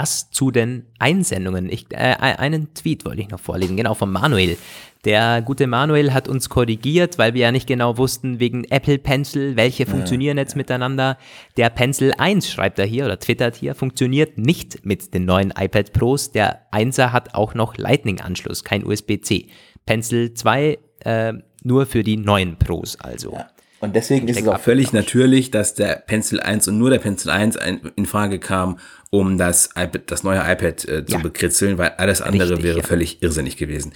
[0.00, 1.70] Das zu den Einsendungen.
[1.70, 4.56] Ich, äh, einen Tweet wollte ich noch vorlesen, genau von Manuel.
[5.04, 9.56] Der gute Manuel hat uns korrigiert, weil wir ja nicht genau wussten, wegen Apple Pencil,
[9.56, 11.18] welche funktionieren jetzt miteinander.
[11.58, 15.92] Der Pencil 1, schreibt er hier oder twittert hier, funktioniert nicht mit den neuen iPad
[15.92, 16.32] Pros.
[16.32, 19.48] Der 1er hat auch noch Lightning-Anschluss, kein USB-C.
[19.84, 23.38] Pencil 2 äh, nur für die neuen Pros also.
[23.80, 27.30] Und deswegen ist es auch völlig natürlich, dass der Pencil 1 und nur der Pencil
[27.30, 28.78] 1 ein, in Frage kam,
[29.10, 31.18] um das, iPad, das neue iPad äh, zu Ja.
[31.18, 32.84] bekritzeln, weil alles andere Richtig, wäre ja.
[32.84, 33.92] völlig irrsinnig gewesen.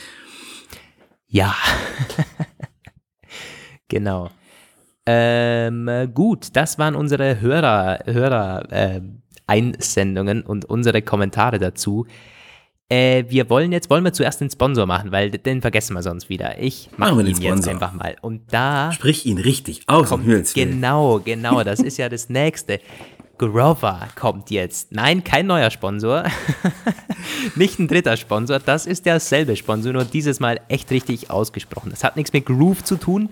[1.29, 1.55] Ja.
[3.89, 4.31] genau.
[5.07, 9.01] Ähm, gut, das waren unsere Hörer, Hörer äh,
[9.47, 12.07] Einsendungen und unsere Kommentare dazu.
[12.91, 16.29] Äh, wir wollen jetzt, wollen wir zuerst den Sponsor machen, weil den vergessen wir sonst
[16.29, 16.61] wieder.
[16.61, 17.73] Ich mache Machen wir ihn den jetzt Sponsor.
[17.73, 18.17] einfach mal.
[18.21, 20.45] Und da Sprich ihn richtig aus, Willen.
[20.55, 22.81] Genau, genau, das ist ja das nächste.
[23.39, 24.93] Grover kommt jetzt.
[24.93, 26.25] Nein, kein neuer Sponsor.
[27.57, 31.91] Nicht ein dritter Sponsor, das ist derselbe Sponsor, nur dieses Mal echt richtig ausgesprochen.
[31.91, 33.31] Das hat nichts mit Groove zu tun.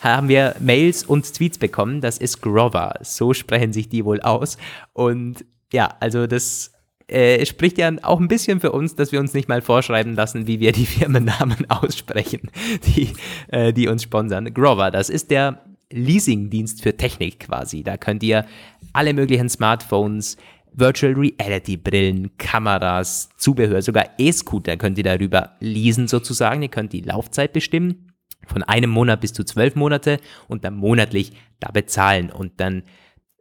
[0.00, 2.00] Haben wir Mails und Tweets bekommen.
[2.00, 2.94] Das ist Grover.
[3.02, 4.58] So sprechen sich die wohl aus.
[4.92, 6.72] Und ja, also das
[7.08, 10.46] äh, spricht ja auch ein bisschen für uns, dass wir uns nicht mal vorschreiben lassen,
[10.46, 12.50] wie wir die Firmennamen aussprechen,
[12.86, 13.12] die,
[13.48, 14.52] äh, die uns sponsern.
[14.52, 17.82] Grover, das ist der Leasingdienst für Technik quasi.
[17.82, 18.44] Da könnt ihr
[18.92, 20.36] alle möglichen Smartphones,
[20.72, 26.62] Virtual Reality Brillen, Kameras, Zubehör, sogar E-Scooter könnt ihr darüber leasen sozusagen.
[26.62, 28.12] Ihr könnt die Laufzeit bestimmen
[28.46, 32.30] von einem Monat bis zu zwölf Monate und dann monatlich da bezahlen.
[32.30, 32.82] Und dann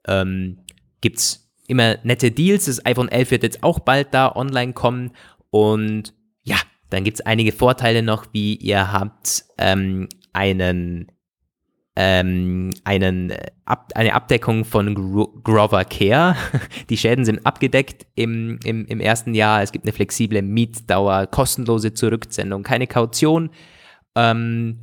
[0.08, 0.60] ähm,
[1.01, 2.65] gibt's immer nette Deals.
[2.65, 5.12] Das iPhone 11 wird jetzt auch bald da online kommen.
[5.49, 6.58] Und ja,
[6.89, 11.12] dann gibt's einige Vorteile noch, wie ihr habt ähm, einen
[11.99, 16.38] ähm, einen, äh, Ab eine Abdeckung von Gro Grover Care.
[16.89, 19.63] Die Schäden sind abgedeckt im, im, im ersten Jahr.
[19.63, 23.49] Es gibt eine flexible Mietdauer, kostenlose Zurücksendung, keine Kaution.
[24.15, 24.80] Ähm,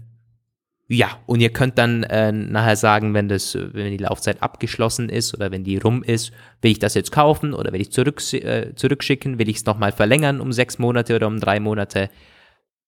[0.86, 5.08] ja, und ihr könnt dann äh, nachher sagen, wenn das, äh, wenn die Laufzeit abgeschlossen
[5.08, 8.20] ist oder wenn die rum ist, will ich das jetzt kaufen oder will ich zurück,
[8.34, 12.10] äh, zurückschicken, will ich es nochmal verlängern um sechs Monate oder um drei Monate.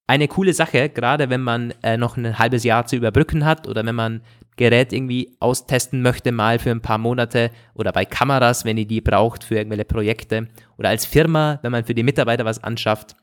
[0.06, 3.84] Eine coole Sache, gerade wenn man äh, noch ein halbes Jahr zu überbrücken hat oder
[3.84, 4.20] wenn man
[4.56, 9.00] Gerät irgendwie austesten möchte, mal für ein paar Monate oder bei Kameras, wenn ihr die
[9.00, 13.16] braucht für irgendwelche Projekte oder als Firma, wenn man für die Mitarbeiter was anschafft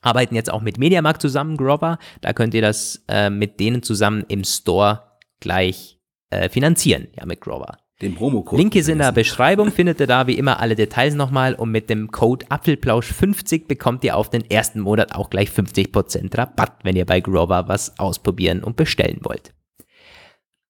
[0.00, 1.98] arbeiten jetzt auch mit Mediamarkt zusammen, Grover.
[2.20, 5.02] Da könnt ihr das äh, mit denen zusammen im Store
[5.40, 5.98] gleich
[6.30, 7.78] äh, finanzieren, ja, mit Grover.
[8.00, 8.58] Den Promocode.
[8.58, 11.90] Link ist in der Beschreibung, findet ihr da wie immer alle Details nochmal und mit
[11.90, 17.04] dem Code Apfelplausch50 bekommt ihr auf den ersten Monat auch gleich 50% Rabatt, wenn ihr
[17.04, 19.52] bei Grover was ausprobieren und bestellen wollt.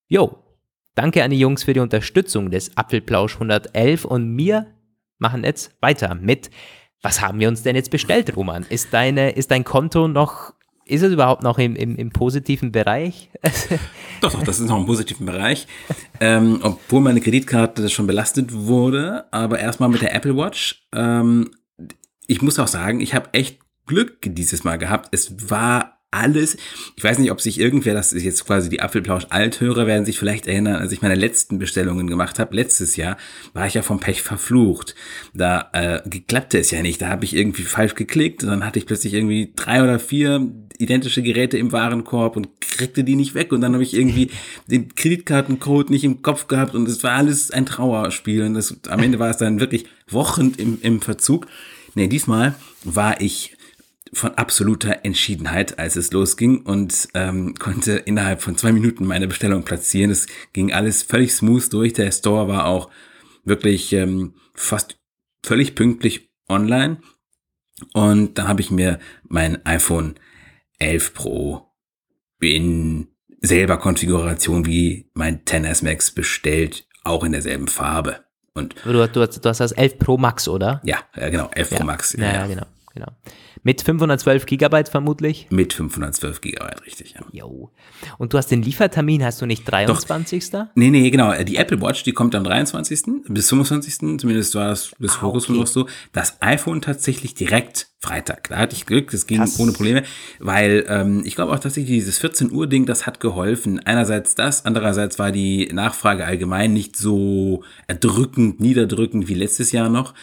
[0.09, 0.43] Jo,
[0.97, 4.67] danke an die Jungs für die Unterstützung des Apfelplausch 111 und wir
[5.19, 6.51] machen jetzt weiter mit
[7.03, 8.67] was haben wir uns denn jetzt bestellt, Roman?
[8.69, 13.31] Ist, deine, ist dein Konto noch, ist es überhaupt noch im, im, im positiven Bereich?
[14.21, 15.67] Doch, doch, das ist noch im positiven Bereich.
[16.21, 20.87] ähm, obwohl meine Kreditkarte schon belastet wurde, aber erstmal mit der Apple Watch.
[20.95, 21.53] Ähm,
[22.27, 25.09] ich muss auch sagen, ich habe echt Glück dieses Mal gehabt.
[25.11, 26.57] Es war alles.
[26.97, 30.47] Ich weiß nicht, ob sich irgendwer, das ist jetzt quasi die Apfelplausch-Althörer, werden sich vielleicht
[30.47, 32.57] erinnern, als ich meine letzten Bestellungen gemacht habe.
[32.57, 33.17] Letztes Jahr
[33.53, 34.95] war ich ja vom Pech verflucht.
[35.35, 37.01] Da äh, klappte es ja nicht.
[37.01, 40.51] Da habe ich irgendwie falsch geklickt und dann hatte ich plötzlich irgendwie drei oder vier
[40.79, 43.53] identische Geräte im Warenkorb und kriegte die nicht weg.
[43.53, 44.31] Und dann habe ich irgendwie
[44.67, 48.43] den Kreditkartencode nicht im Kopf gehabt und es war alles ein Trauerspiel.
[48.43, 51.47] Und das, am Ende war es dann wirklich Wochen im, im Verzug.
[51.95, 53.57] Nee, diesmal war ich
[54.13, 59.63] von absoluter Entschiedenheit, als es losging und ähm, konnte innerhalb von zwei Minuten meine Bestellung
[59.65, 60.11] platzieren.
[60.11, 61.93] Es ging alles völlig smooth durch.
[61.93, 62.91] Der Store war auch
[63.45, 64.99] wirklich ähm, fast
[65.45, 66.99] völlig pünktlich online.
[67.95, 70.17] Und da habe ich mir mein iPhone
[70.79, 71.67] 11 Pro
[72.41, 73.09] in
[73.41, 76.87] selber Konfiguration wie mein XS Max bestellt.
[77.05, 78.25] auch in derselben Farbe.
[78.53, 80.83] Und Du, du, du hast das 11 Pro Max, oder?
[80.85, 82.13] ja, ja genau, 11 Pro Max.
[82.15, 83.09] Ja, ja, genau, genau.
[83.63, 85.47] Mit 512 Gigabyte vermutlich.
[85.51, 87.21] Mit 512 Gigabyte, richtig, ja.
[87.33, 87.71] Jo.
[88.19, 90.51] Und du hast den Liefertermin, hast du nicht 23.
[90.75, 91.33] Nee, nee, genau.
[91.43, 93.25] Die Apple Watch, die kommt am 23.
[93.29, 94.19] bis 25.
[94.19, 95.61] Zumindest war das bis vor kurzem okay.
[95.61, 95.89] noch so.
[96.13, 98.49] Das iPhone tatsächlich direkt Freitag.
[98.49, 99.61] Da hatte ich Glück, das ging Krass.
[99.61, 100.05] ohne Probleme,
[100.39, 103.79] weil ähm, ich glaube auch tatsächlich dieses 14 Uhr Ding, das hat geholfen.
[103.81, 110.15] Einerseits das, andererseits war die Nachfrage allgemein nicht so erdrückend, niederdrückend wie letztes Jahr noch.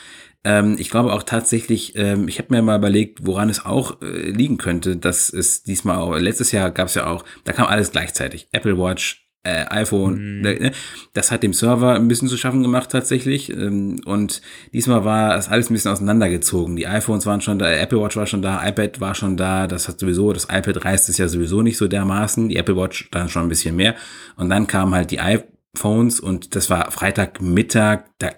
[0.44, 4.30] Ähm, ich glaube auch tatsächlich, ähm, ich habe mir mal überlegt, woran es auch äh,
[4.32, 7.92] liegen könnte, dass es diesmal auch, letztes Jahr gab es ja auch, da kam alles
[7.92, 8.48] gleichzeitig.
[8.52, 10.72] Apple Watch, äh, iPhone, äh,
[11.14, 13.50] das hat dem Server ein bisschen zu schaffen gemacht tatsächlich.
[13.50, 14.42] Ähm, und
[14.74, 16.76] diesmal war es alles ein bisschen auseinandergezogen.
[16.76, 19.88] Die iPhones waren schon da, Apple Watch war schon da, iPad war schon da, das
[19.88, 23.30] hat sowieso, das iPad reißt es ja sowieso nicht so dermaßen, die Apple Watch dann
[23.30, 23.96] schon ein bisschen mehr.
[24.36, 28.32] Und dann kamen halt die iPhones und das war Freitagmittag, da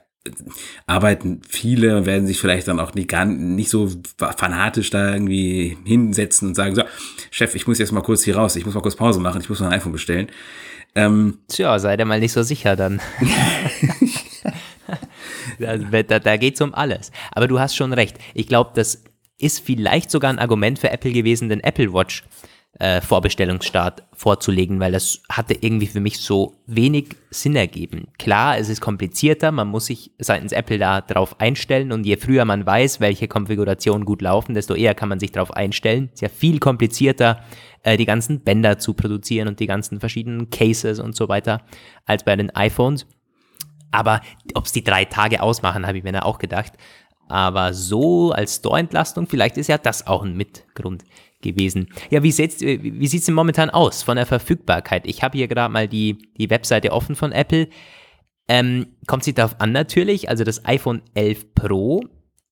[0.85, 6.49] arbeiten viele, werden sich vielleicht dann auch nicht, gar nicht so fanatisch da irgendwie hinsetzen
[6.49, 6.83] und sagen, so,
[7.31, 9.49] Chef, ich muss jetzt mal kurz hier raus, ich muss mal kurz Pause machen, ich
[9.49, 10.27] muss mal ein iPhone bestellen.
[10.95, 12.99] Ähm, Tja, sei dir mal nicht so sicher dann.
[15.59, 17.11] da da, da geht es um alles.
[17.31, 18.17] Aber du hast schon recht.
[18.33, 19.03] Ich glaube, das
[19.37, 22.23] ist vielleicht sogar ein Argument für Apple gewesen, den Apple Watch
[22.77, 28.07] äh, Vorbestellungsstart vorzulegen, weil das hatte irgendwie für mich so wenig Sinn ergeben.
[28.19, 32.45] Klar, es ist komplizierter, man muss sich seitens Apple da drauf einstellen und je früher
[32.45, 36.09] man weiß, welche Konfigurationen gut laufen, desto eher kann man sich darauf einstellen.
[36.13, 37.43] Ist ja viel komplizierter,
[37.83, 41.61] äh, die ganzen Bänder zu produzieren und die ganzen verschiedenen Cases und so weiter,
[42.05, 43.07] als bei den iPhones.
[43.91, 44.21] Aber
[44.53, 46.73] ob es die drei Tage ausmachen, habe ich mir da auch gedacht.
[47.27, 51.03] Aber so als Store-Entlastung, vielleicht ist ja das auch ein Mitgrund
[51.41, 51.87] gewesen.
[52.09, 55.05] Ja, wie sieht's, äh, wie sieht's denn momentan aus von der Verfügbarkeit?
[55.05, 57.67] Ich habe hier gerade mal die, die Webseite offen von Apple.
[58.47, 62.03] Ähm, kommt sich darauf an natürlich, also das iPhone 11 Pro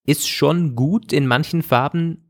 [0.05, 2.23] ist schon gut in manchen Farben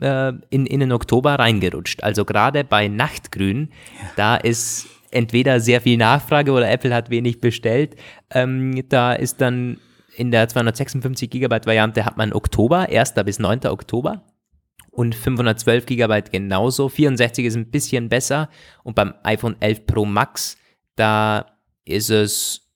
[0.00, 2.02] äh, in, in den Oktober reingerutscht.
[2.02, 3.70] Also gerade bei Nachtgrün,
[4.16, 7.96] da ist entweder sehr viel Nachfrage oder Apple hat wenig bestellt.
[8.30, 9.78] Ähm, da ist dann
[10.16, 13.14] in der 256 Gigabyte Variante hat man Oktober, 1.
[13.24, 13.66] bis 9.
[13.66, 14.22] Oktober
[14.94, 16.88] und 512 Gigabyte genauso.
[16.88, 18.48] 64 ist ein bisschen besser
[18.82, 20.56] und beim iPhone 11 Pro Max,
[20.96, 21.46] da
[21.84, 22.70] ist es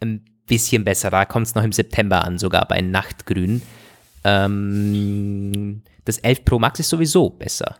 [0.00, 1.10] ein bisschen besser.
[1.10, 3.62] Da kommt es noch im September an, sogar bei Nachtgrün.
[4.24, 7.76] Ähm, das 11 Pro Max ist sowieso besser.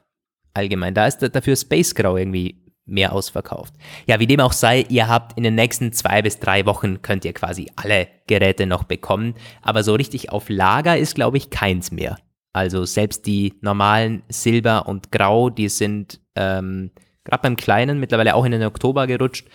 [0.53, 0.95] Allgemein.
[0.95, 3.75] Da ist dafür Space Grau irgendwie mehr ausverkauft.
[4.07, 7.25] Ja, wie dem auch sei, ihr habt in den nächsten zwei bis drei Wochen könnt
[7.25, 9.35] ihr quasi alle Geräte noch bekommen.
[9.63, 12.19] Aber so richtig auf Lager ist, glaube ich, keins mehr.
[12.53, 16.91] Also selbst die normalen Silber und Grau, die sind ähm,
[17.25, 19.49] gerade beim Kleinen mittlerweile auch in den Oktober gerutscht.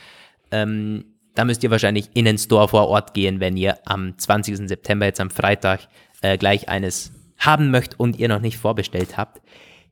[0.51, 4.69] Ähm, da müsst ihr wahrscheinlich in den Store vor Ort gehen, wenn ihr am 20.
[4.69, 5.87] September, jetzt am Freitag,
[6.21, 9.41] äh, gleich eines haben möchtet und ihr noch nicht vorbestellt habt.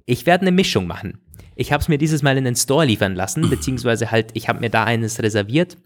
[0.05, 1.19] Ich werde eine Mischung machen.
[1.55, 4.61] Ich habe es mir dieses Mal in den Store liefern lassen, beziehungsweise halt, ich habe
[4.61, 5.77] mir da eines reserviert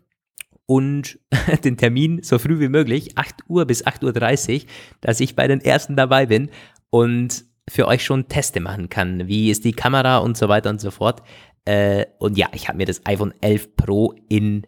[0.67, 1.19] und
[1.63, 4.69] den Termin so früh wie möglich, 8 Uhr bis 8.30 Uhr,
[5.01, 6.49] dass ich bei den ersten dabei bin
[6.89, 9.27] und für euch schon Teste machen kann.
[9.27, 11.21] Wie ist die Kamera und so weiter und so fort.
[11.65, 14.65] Äh, und ja, ich habe mir das iPhone 11 Pro in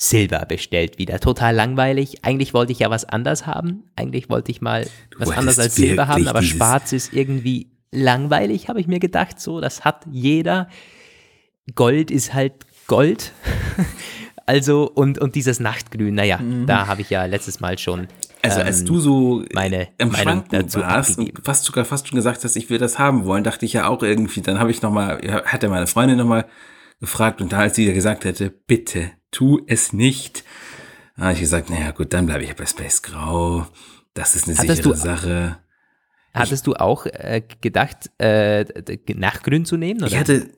[0.00, 1.18] Silber bestellt wieder.
[1.18, 2.24] Total langweilig.
[2.24, 3.90] Eigentlich wollte ich ja was anders haben.
[3.96, 8.68] Eigentlich wollte ich mal was wolltest anderes als Silber haben, aber schwarz ist irgendwie langweilig,
[8.68, 9.40] habe ich mir gedacht.
[9.40, 10.68] So, das hat jeder.
[11.74, 12.52] Gold ist halt
[12.86, 13.32] Gold.
[14.48, 18.08] also, und, und dieses Nachtgrün, naja, da habe ich ja letztes Mal schon Mhm.
[18.40, 21.38] Also als ähm, du so meine im Meinung Schranken dazu warst abgegeben.
[21.38, 23.88] und fast sogar fast schon gesagt hast, ich will das haben wollen, dachte ich ja
[23.88, 26.46] auch irgendwie, dann habe ich noch mal, ja, hat er meine Freundin noch mal
[27.00, 30.44] gefragt und da als sie ja gesagt hätte, bitte tu es nicht,
[31.18, 33.66] habe ich gesagt, naja gut, dann bleibe ich bei Space Grau.
[34.14, 35.58] Das ist eine Hattest sichere du- Sache.
[36.32, 38.64] Hattest du auch äh, gedacht, äh,
[39.14, 40.00] Nachtgrün zu nehmen?
[40.02, 40.12] Oder?
[40.12, 40.48] Ich hatte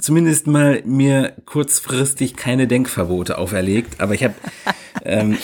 [0.00, 4.34] zumindest mal mir kurzfristig keine Denkverbote auferlegt, aber ich habe,
[5.04, 5.36] ähm,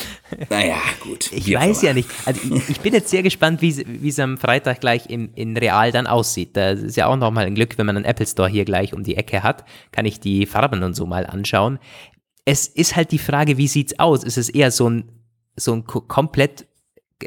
[0.50, 1.30] naja, gut.
[1.32, 2.08] Ich weiß ja nicht.
[2.24, 5.92] Also ich, ich bin jetzt sehr gespannt, wie es am Freitag gleich im, in Real
[5.92, 6.56] dann aussieht.
[6.56, 9.02] Das ist ja auch nochmal ein Glück, wenn man einen Apple Store hier gleich um
[9.04, 11.78] die Ecke hat, kann ich die Farben und so mal anschauen.
[12.44, 14.22] Es ist halt die Frage, wie sieht's aus?
[14.24, 15.10] Ist es eher so ein,
[15.56, 16.66] so ein ko- komplett,
[17.22, 17.26] äh,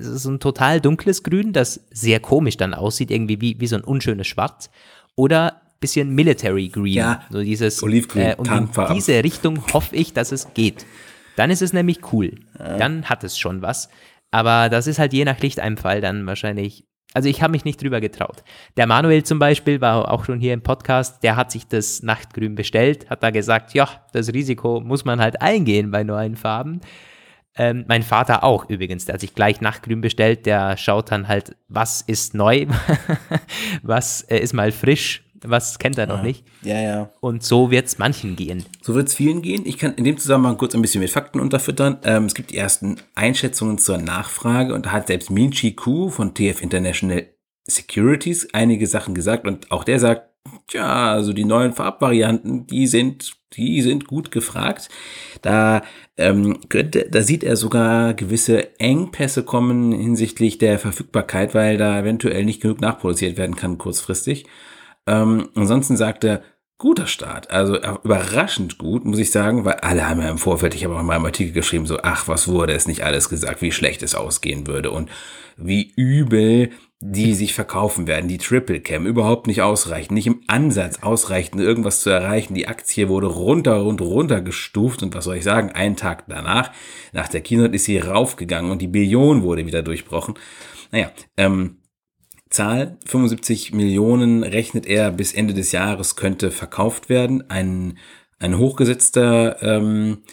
[0.00, 3.84] so ein total dunkles Grün, das sehr komisch dann aussieht, irgendwie wie, wie so ein
[3.84, 4.70] unschönes Schwarz?
[5.14, 10.12] Oder bisschen Military Green, Ja, so dieses Olivgrün, äh, und in diese Richtung hoffe ich,
[10.12, 10.84] dass es geht.
[11.36, 12.34] Dann ist es nämlich cool.
[12.58, 13.88] Dann hat es schon was.
[14.30, 18.00] Aber das ist halt je nach Lichteinfall dann wahrscheinlich Also ich habe mich nicht drüber
[18.00, 18.42] getraut.
[18.76, 22.54] Der Manuel zum Beispiel war auch schon hier im Podcast, der hat sich das Nachtgrün
[22.54, 26.80] bestellt, hat da gesagt, ja, das Risiko muss man halt eingehen bei neuen Farben.
[27.56, 31.56] Ähm, mein Vater auch übrigens, der hat sich gleich Nachtgrün bestellt, der schaut dann halt,
[31.68, 32.66] was ist neu,
[33.82, 36.44] was äh, ist mal frisch, was kennt er noch nicht.
[36.62, 37.10] Ja, ja.
[37.20, 38.64] Und so wird es manchen gehen.
[38.82, 39.62] So wird es vielen gehen.
[39.66, 41.98] Ich kann in dem Zusammenhang kurz ein bisschen mit Fakten unterfüttern.
[42.04, 46.10] Ähm, es gibt die ersten Einschätzungen zur Nachfrage und da hat selbst Min Chi Ku
[46.10, 47.26] von TF International
[47.64, 50.28] Securities einige Sachen gesagt und auch der sagt,
[50.68, 54.88] tja, also die neuen Farbvarianten, die sind, die sind gut gefragt.
[55.42, 55.82] Da
[56.16, 62.44] ähm, könnte, da sieht er sogar gewisse Engpässe kommen hinsichtlich der Verfügbarkeit, weil da eventuell
[62.44, 64.46] nicht genug nachproduziert werden kann kurzfristig.
[65.08, 66.42] Ähm, ansonsten sagt er,
[66.76, 67.50] guter Start.
[67.50, 70.94] Also äh, überraschend gut, muss ich sagen, weil alle haben ja im Vorfeld, ich habe
[70.94, 74.02] auch in meinem Artikel geschrieben, so, ach, was wurde es nicht alles gesagt, wie schlecht
[74.02, 75.10] es ausgehen würde und
[75.56, 78.26] wie übel die sich verkaufen werden.
[78.26, 82.54] Die Triple Cam überhaupt nicht ausreichen, nicht im Ansatz ausreichen, irgendwas zu erreichen.
[82.54, 86.72] Die Aktie wurde runter und runter gestuft und was soll ich sagen, einen Tag danach,
[87.12, 90.34] nach der Keynote ist sie raufgegangen und die Billion wurde wieder durchbrochen.
[90.90, 91.77] Naja, ähm,
[92.58, 97.48] Zahl 75 Millionen rechnet er bis Ende des Jahres könnte verkauft werden.
[97.48, 97.98] Ein,
[98.40, 100.24] ein hochgesetzter ähm,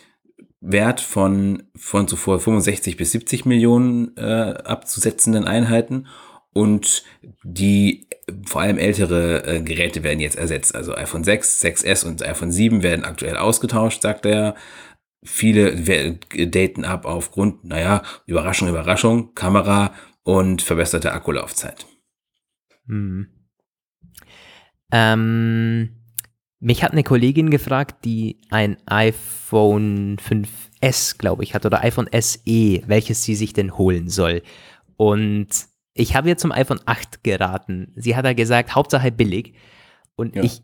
[0.59, 6.07] Wert von, von zuvor 65 bis 70 Millionen äh, abzusetzenden Einheiten
[6.51, 7.03] und
[7.43, 8.07] die
[8.47, 10.73] vor allem ältere äh, Geräte werden jetzt ersetzt.
[10.73, 14.55] Also iPhone 6, 6S und iPhone 7 werden aktuell ausgetauscht, sagt er.
[15.23, 15.75] Viele
[16.47, 21.85] daten ab aufgrund, naja, Überraschung, Überraschung, Kamera und verbesserte Akkulaufzeit.
[22.87, 23.27] Hm.
[24.91, 25.89] Ähm,
[26.59, 32.81] mich hat eine Kollegin gefragt, die ein iPhone 5S, glaube ich, hat oder iPhone SE,
[32.87, 34.41] welches sie sich denn holen soll.
[34.97, 35.49] Und
[35.93, 37.91] ich habe ihr zum iPhone 8 geraten.
[37.95, 39.53] Sie hat ja gesagt, Hauptsache billig.
[40.15, 40.43] Und ja.
[40.43, 40.61] ich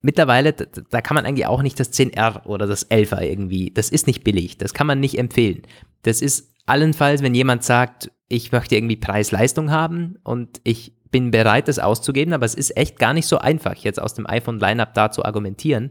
[0.00, 3.90] mittlerweile, da, da, kann man eigentlich auch nicht das 10R oder das 11er irgendwie, das
[3.90, 5.62] ist nicht billig, das kann man nicht empfehlen.
[6.02, 11.68] Das ist allenfalls, wenn jemand sagt, ich möchte irgendwie Preis-Leistung haben und ich bin bereit,
[11.68, 15.10] das auszugeben, aber es ist echt gar nicht so einfach, jetzt aus dem iPhone-Lineup da
[15.10, 15.90] zu argumentieren.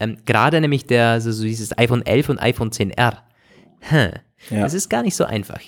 [0.00, 3.18] Ähm, Gerade nämlich der, so, so dieses iPhone 11 und iPhone 10R.
[3.80, 4.10] Hm.
[4.50, 4.60] Ja.
[4.60, 5.60] Das ist gar nicht so einfach.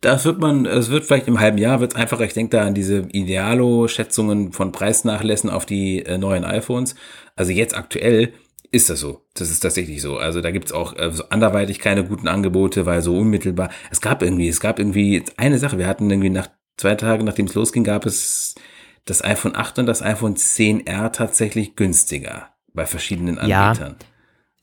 [0.00, 2.24] Das wird man, es wird vielleicht im halben Jahr wird einfacher.
[2.24, 6.94] Ich denke da an diese Idealo-Schätzungen von Preisnachlässen auf die äh, neuen iPhones.
[7.36, 8.32] Also jetzt aktuell
[8.70, 9.26] ist das so.
[9.34, 10.16] Das ist tatsächlich so.
[10.16, 13.70] Also da gibt's auch äh, so anderweitig keine guten Angebote, weil so unmittelbar.
[13.90, 15.76] Es gab irgendwie, es gab irgendwie eine Sache.
[15.76, 16.48] Wir hatten irgendwie nach
[16.80, 18.54] zwei Tage nachdem es losging, gab es
[19.04, 23.96] das iPhone 8 und das iPhone 10R tatsächlich günstiger bei verschiedenen Anbietern.
[24.00, 24.06] Ja.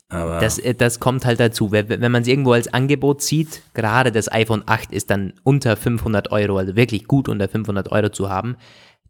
[0.09, 1.71] Aber das, äh, das kommt halt dazu.
[1.71, 6.31] Wenn man es irgendwo als Angebot sieht, gerade das iPhone 8 ist dann unter 500
[6.31, 8.55] Euro, also wirklich gut unter 500 Euro zu haben,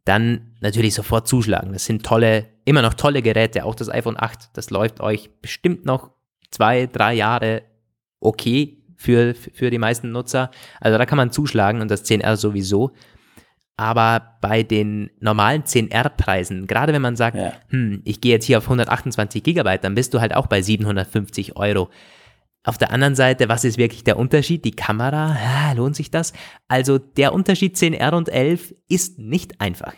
[0.05, 1.73] dann natürlich sofort zuschlagen.
[1.73, 3.65] Das sind tolle, immer noch tolle Geräte.
[3.65, 6.11] Auch das iPhone 8, das läuft euch bestimmt noch
[6.49, 7.63] zwei, drei Jahre
[8.19, 10.51] okay für, für die meisten Nutzer.
[10.81, 12.91] Also da kann man zuschlagen und das 10R sowieso.
[13.77, 17.53] Aber bei den normalen 10R-Preisen, gerade wenn man sagt, ja.
[17.69, 21.55] hm, ich gehe jetzt hier auf 128 Gigabyte, dann bist du halt auch bei 750
[21.55, 21.89] Euro.
[22.63, 24.65] Auf der anderen Seite, was ist wirklich der Unterschied?
[24.65, 26.33] Die Kamera, ah, lohnt sich das?
[26.67, 29.93] Also der Unterschied 10R und 11 ist nicht einfach.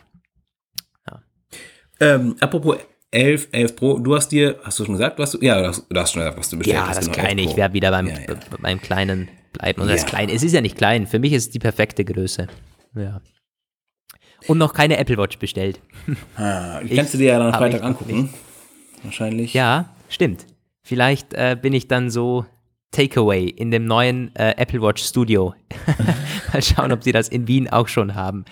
[1.09, 1.21] Ja.
[2.01, 2.77] Ähm, apropos
[3.11, 3.99] 11, 11 Pro.
[3.99, 6.21] Du hast dir, hast du schon gesagt, was du, ja, du hast, du hast schon
[6.21, 6.95] gesagt, was du bestellt ja, hast.
[6.95, 8.35] Ja, das genau, kleine, ich werde wieder beim, ja, ja.
[8.61, 9.81] beim kleinen bleiben.
[9.81, 12.47] Und das kleine, es ist ja nicht klein, für mich ist es die perfekte Größe.
[12.95, 13.21] Ja.
[14.47, 15.81] Und noch keine Apple Watch bestellt.
[16.35, 18.23] Ah, ich, kannst du dir ja dann am Freitag angucken.
[18.23, 18.33] Nicht.
[19.03, 19.53] Wahrscheinlich.
[19.53, 20.45] Ja, stimmt.
[20.81, 22.45] Vielleicht äh, bin ich dann so
[22.91, 25.53] Takeaway in dem neuen äh, Apple Watch Studio.
[26.53, 28.45] Mal schauen, ob sie das in Wien auch schon haben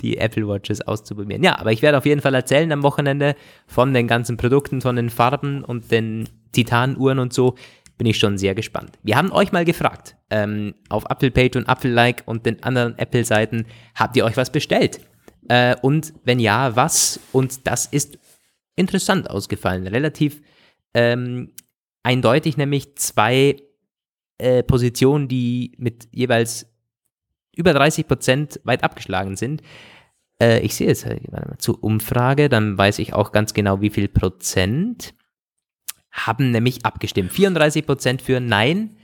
[0.00, 1.42] die Apple Watches auszuprobieren.
[1.42, 3.34] Ja, aber ich werde auf jeden Fall erzählen am Wochenende
[3.66, 7.56] von den ganzen Produkten, von den Farben und den Titanuhren und so.
[7.96, 8.92] Bin ich schon sehr gespannt.
[9.02, 12.96] Wir haben euch mal gefragt, ähm, auf Apple Page und Apple Like und den anderen
[12.96, 15.00] Apple-Seiten, habt ihr euch was bestellt?
[15.48, 17.18] Äh, und wenn ja, was?
[17.32, 18.18] Und das ist
[18.76, 19.88] interessant ausgefallen.
[19.88, 20.40] Relativ
[20.94, 21.50] ähm,
[22.04, 23.56] eindeutig, nämlich zwei
[24.38, 26.66] äh, Positionen, die mit jeweils
[27.58, 29.62] über 30 Prozent weit abgeschlagen sind.
[30.40, 31.18] Äh, ich sehe jetzt äh,
[31.58, 35.14] zur Umfrage, dann weiß ich auch ganz genau, wie viel Prozent
[36.10, 37.32] haben nämlich abgestimmt.
[37.32, 38.96] 34 Prozent für Nein,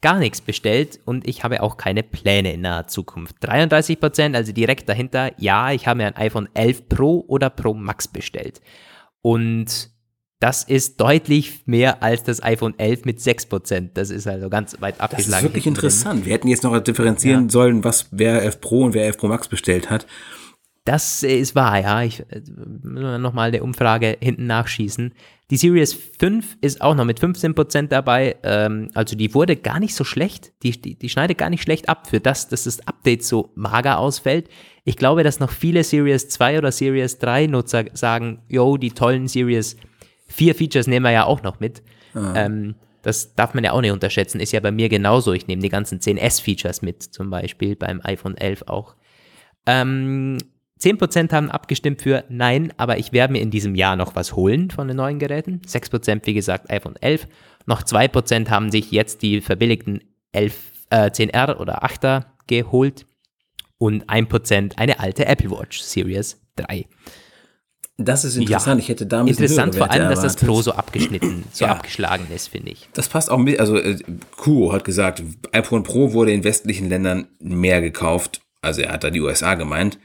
[0.00, 3.36] gar nichts bestellt und ich habe auch keine Pläne in naher Zukunft.
[3.40, 7.74] 33 Prozent, also direkt dahinter, ja, ich habe mir ein iPhone 11 Pro oder Pro
[7.74, 8.60] Max bestellt.
[9.22, 9.90] Und
[10.38, 13.90] Das ist deutlich mehr als das iPhone 11 mit 6%.
[13.94, 15.30] Das ist also ganz weit abgeschlagen.
[15.30, 16.26] Das ist wirklich interessant.
[16.26, 17.50] Wir hätten jetzt noch differenzieren ja.
[17.50, 20.06] sollen, was wer 11 Pro und wer 11 Pro Max bestellt hat.
[20.84, 22.02] Das ist wahr, ja.
[22.02, 22.42] Ich äh,
[22.84, 25.14] muss nochmal eine Umfrage hinten nachschießen.
[25.50, 28.36] Die Series 5 ist auch noch mit 15% dabei.
[28.44, 30.52] Ähm, also die wurde gar nicht so schlecht.
[30.62, 33.98] Die, die, die schneidet gar nicht schlecht ab für das, dass das Update so mager
[33.98, 34.48] ausfällt.
[34.84, 39.26] Ich glaube, dass noch viele Series 2 oder Series 3 Nutzer sagen, yo, die tollen
[39.26, 39.76] Series
[40.26, 41.82] 4 Features nehmen wir ja auch noch mit.
[42.14, 42.34] Ah.
[42.36, 44.40] Ähm, das darf man ja auch nicht unterschätzen.
[44.40, 45.32] Ist ja bei mir genauso.
[45.32, 48.96] Ich nehme die ganzen 10S-Features mit, zum Beispiel beim iPhone 11 auch.
[49.66, 50.38] Ähm,
[50.80, 54.70] 10% haben abgestimmt für Nein, aber ich werde mir in diesem Jahr noch was holen
[54.70, 55.62] von den neuen Geräten.
[55.66, 57.28] 6% wie gesagt iPhone 11.
[57.66, 60.00] Noch 2% haben sich jetzt die verbilligten
[60.32, 60.56] 11,
[60.90, 63.06] äh, 10R oder 8er geholt.
[63.78, 66.86] Und 1% eine alte Apple Watch Series 3.
[67.98, 68.78] Das ist interessant.
[68.78, 71.72] Ja, ich hätte da ein Interessant vor allem, dass das Pro so abgeschnitten, so ja.
[71.72, 72.88] abgeschlagen ist, finde ich.
[72.92, 73.58] Das passt auch mit.
[73.58, 73.96] Also, äh,
[74.36, 75.22] Kuo hat gesagt,
[75.52, 78.42] iPhone Pro wurde in westlichen Ländern mehr gekauft.
[78.60, 79.98] Also, er hat da die USA gemeint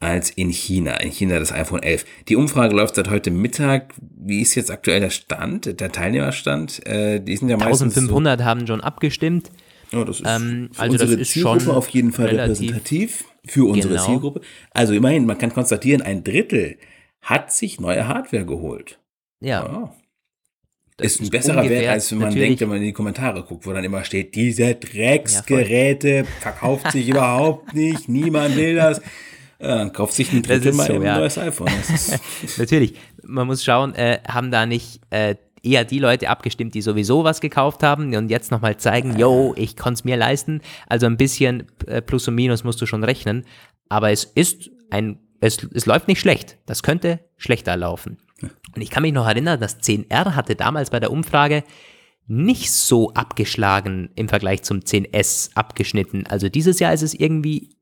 [0.00, 0.94] als in China.
[0.96, 2.04] In China das iPhone 11.
[2.28, 3.94] Die Umfrage läuft seit heute Mittag.
[4.00, 6.86] Wie ist jetzt aktuell der Stand, der Teilnehmerstand?
[6.86, 9.50] Äh, die sind ja 1500 so haben schon abgestimmt.
[9.92, 14.06] Ja, das ist ähm, also das ist Zielgruppe auf jeden Fall repräsentativ für unsere genau.
[14.06, 14.40] Zielgruppe.
[14.70, 16.78] Also immerhin, man kann konstatieren, ein Drittel
[17.24, 19.00] hat sich neue Hardware geholt.
[19.40, 19.66] Ja.
[19.66, 19.94] ja.
[21.00, 23.72] Ist ein besserer Wert, als wenn man denkt, wenn man in die Kommentare guckt, wo
[23.72, 29.02] dann immer steht, diese Drecksgeräte ja, verkauft sich überhaupt nicht, niemand will das.
[29.58, 31.18] Ja, dann kauft sich ein Drittel mal so, ein ja.
[31.18, 31.72] neues iPhone.
[32.58, 32.94] Natürlich,
[33.24, 37.40] man muss schauen, äh, haben da nicht äh, eher die Leute abgestimmt, die sowieso was
[37.40, 40.60] gekauft haben und jetzt nochmal zeigen, yo, ich konnte es mir leisten.
[40.86, 43.44] Also ein bisschen äh, Plus und Minus musst du schon rechnen.
[43.88, 46.58] Aber es ist ein, es, es läuft nicht schlecht.
[46.66, 48.18] Das könnte schlechter laufen.
[48.74, 51.64] Und ich kann mich noch erinnern, das 10R hatte damals bei der Umfrage
[52.26, 56.26] nicht so abgeschlagen im Vergleich zum 10S abgeschnitten.
[56.26, 57.74] Also dieses Jahr ist es irgendwie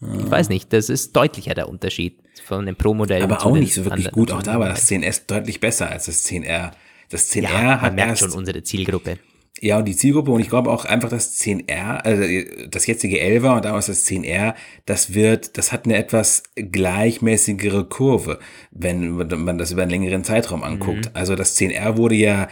[0.00, 3.22] ich weiß nicht, das ist deutlicher der Unterschied von dem Pro-Modell.
[3.22, 4.32] Aber auch nicht so wirklich gut.
[4.32, 6.72] Auch da war das 10S deutlich besser als das 10R.
[7.08, 9.18] Das 10R ja, man hat merkt erst, schon unsere Zielgruppe.
[9.60, 13.56] Ja, und die Zielgruppe, und ich glaube auch einfach das 10R, also das jetzige 11er
[13.56, 18.40] und damals das 10R, das wird, das hat eine etwas gleichmäßigere Kurve,
[18.72, 21.06] wenn man das über einen längeren Zeitraum anguckt.
[21.06, 21.10] Mhm.
[21.14, 22.48] Also das 10R wurde ja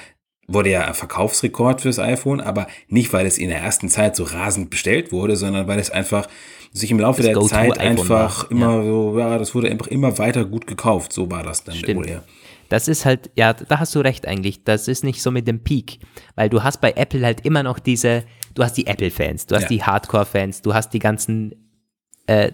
[0.48, 4.70] wurde ja Verkaufsrekord fürs iPhone, aber nicht, weil es in der ersten Zeit so rasend
[4.70, 6.28] bestellt wurde, sondern weil es einfach
[6.72, 8.50] sich im Laufe das der Zeit einfach war.
[8.50, 8.84] immer ja.
[8.84, 11.12] so, ja, das wurde einfach immer weiter gut gekauft.
[11.12, 11.98] So war das dann Stimmt.
[11.98, 12.24] wohl eher.
[12.72, 14.64] Das ist halt, ja, da hast du recht eigentlich.
[14.64, 15.98] Das ist nicht so mit dem Peak,
[16.36, 19.64] weil du hast bei Apple halt immer noch diese, du hast die Apple-Fans, du hast
[19.64, 19.68] ja.
[19.68, 21.54] die Hardcore-Fans, du hast die ganzen
[22.26, 22.52] äh,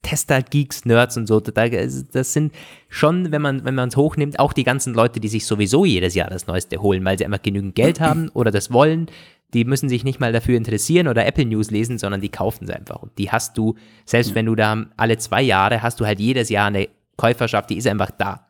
[0.00, 1.40] Tester, Geeks, Nerds und so.
[1.40, 2.54] Das sind
[2.88, 6.14] schon, wenn man wenn man es hochnimmt, auch die ganzen Leute, die sich sowieso jedes
[6.14, 9.10] Jahr das Neueste holen, weil sie einfach genügend Geld haben oder das wollen.
[9.52, 12.72] Die müssen sich nicht mal dafür interessieren oder Apple News lesen, sondern die kaufen sie
[12.72, 13.02] einfach.
[13.02, 13.74] Und die hast du,
[14.06, 16.88] selbst wenn du da alle zwei Jahre hast du halt jedes Jahr eine
[17.18, 18.49] Käuferschaft, die ist einfach da.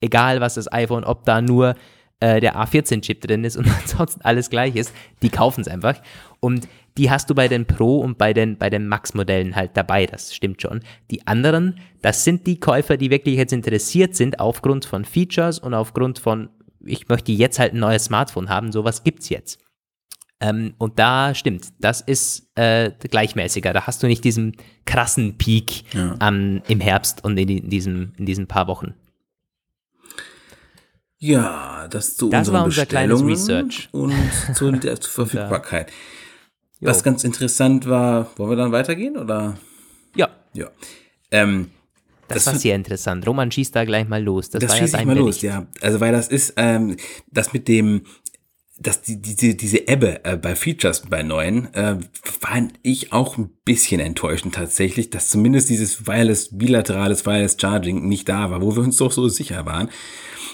[0.00, 1.74] Egal was das iPhone, ob da nur
[2.20, 4.92] äh, der A14-Chip drin ist und ansonsten alles gleich ist,
[5.22, 6.00] die kaufen es einfach.
[6.38, 10.06] Und die hast du bei den Pro und bei den, bei den Max-Modellen halt dabei,
[10.06, 10.80] das stimmt schon.
[11.10, 15.72] Die anderen, das sind die Käufer, die wirklich jetzt interessiert sind aufgrund von Features und
[15.72, 16.50] aufgrund von,
[16.84, 19.60] ich möchte jetzt halt ein neues Smartphone haben, sowas gibt's jetzt.
[20.40, 23.72] Ähm, und da stimmt, das ist äh, gleichmäßiger.
[23.72, 26.16] Da hast du nicht diesen krassen Peak ja.
[26.20, 28.94] ähm, im Herbst und in, in, diesem, in diesen paar Wochen.
[31.20, 33.88] Ja, das zu Das war unser kleines Research.
[33.92, 34.14] Und
[34.54, 35.92] zu der Verfügbarkeit.
[36.80, 39.58] Was ganz interessant war, wollen wir dann weitergehen oder?
[40.16, 40.30] Ja.
[40.54, 40.70] Ja.
[41.30, 41.70] Ähm,
[42.26, 43.26] das, das war sehr interessant.
[43.26, 44.48] Roman schießt da gleich mal los.
[44.48, 45.66] Das, das schießt ja mal los, ja.
[45.82, 46.96] Also weil das ist ähm,
[47.30, 48.02] das mit dem
[48.80, 53.50] dass die, diese, diese Ebbe äh, bei Features bei neuen äh, fand ich auch ein
[53.66, 58.82] bisschen enttäuschend tatsächlich, dass zumindest dieses Wireless, bilaterales Wireless Charging nicht da war, wo wir
[58.82, 59.90] uns doch so sicher waren.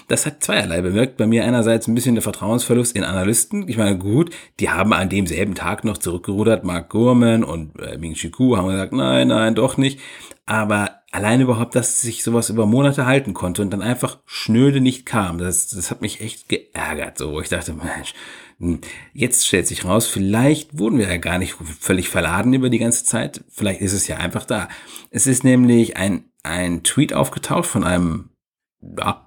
[0.07, 1.17] Das hat zweierlei bewirkt.
[1.17, 3.67] Bei mir einerseits ein bisschen der Vertrauensverlust in Analysten.
[3.67, 6.63] Ich meine, gut, die haben an demselben Tag noch zurückgerudert.
[6.63, 9.99] Mark Gurman und äh, Ming Chi Ku haben gesagt, nein, nein, doch nicht.
[10.45, 15.05] Aber allein überhaupt, dass sich sowas über Monate halten konnte und dann einfach schnöde nicht
[15.05, 17.17] kam, das, das hat mich echt geärgert.
[17.17, 18.13] So, ich dachte, Mensch,
[18.59, 18.79] hm,
[19.13, 23.03] jetzt stellt sich raus, vielleicht wurden wir ja gar nicht völlig verladen über die ganze
[23.03, 23.43] Zeit.
[23.49, 24.69] Vielleicht ist es ja einfach da.
[25.09, 28.29] Es ist nämlich ein, ein Tweet aufgetaucht von einem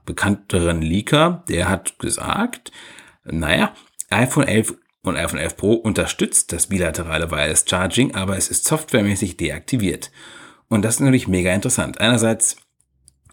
[0.05, 2.73] bekannteren Leaker, der hat gesagt,
[3.25, 3.75] naja,
[4.11, 9.37] iPhone 11 und iPhone 11 Pro unterstützt das bilaterale Wireless Charging, aber es ist softwaremäßig
[9.37, 10.11] deaktiviert.
[10.69, 12.01] Und das ist natürlich mega interessant.
[12.01, 12.57] Einerseits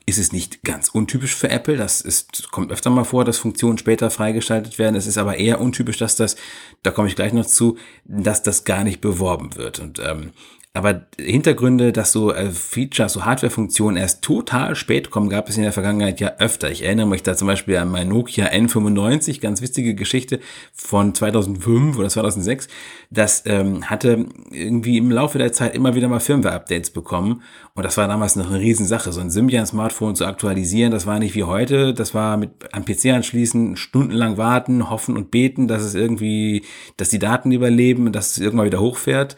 [0.07, 1.75] ist es nicht ganz untypisch für Apple.
[1.75, 4.95] Das ist, kommt öfter mal vor, dass Funktionen später freigeschaltet werden.
[4.95, 6.38] Es ist aber eher untypisch, dass das,
[6.82, 9.80] da komme ich gleich noch zu, dass das gar nicht beworben wird.
[9.80, 10.32] Und ähm,
[10.78, 15.63] aber Hintergründe, dass so äh, Features, so Hardware-Funktionen erst total spät kommen, gab es in
[15.63, 16.69] der Vergangenheit ja öfter.
[16.69, 20.39] Ich erinnere mich da zum Beispiel an mein Nokia N95, ganz wichtige Geschichte
[20.73, 22.67] von 2005 oder 2006.
[23.09, 27.41] Das ähm, hatte irgendwie im Laufe der Zeit immer wieder mal Firmware-Updates bekommen.
[27.73, 29.11] Und das war damals noch eine Riesensache.
[29.11, 31.95] So ein Symbian-Smartphone zu aktualisieren, das war nicht wie heute.
[31.95, 36.63] Das war mit am PC anschließen, stundenlang warten, hoffen und beten, dass es irgendwie,
[36.97, 39.36] dass die Daten überleben und dass es irgendwann wieder hochfährt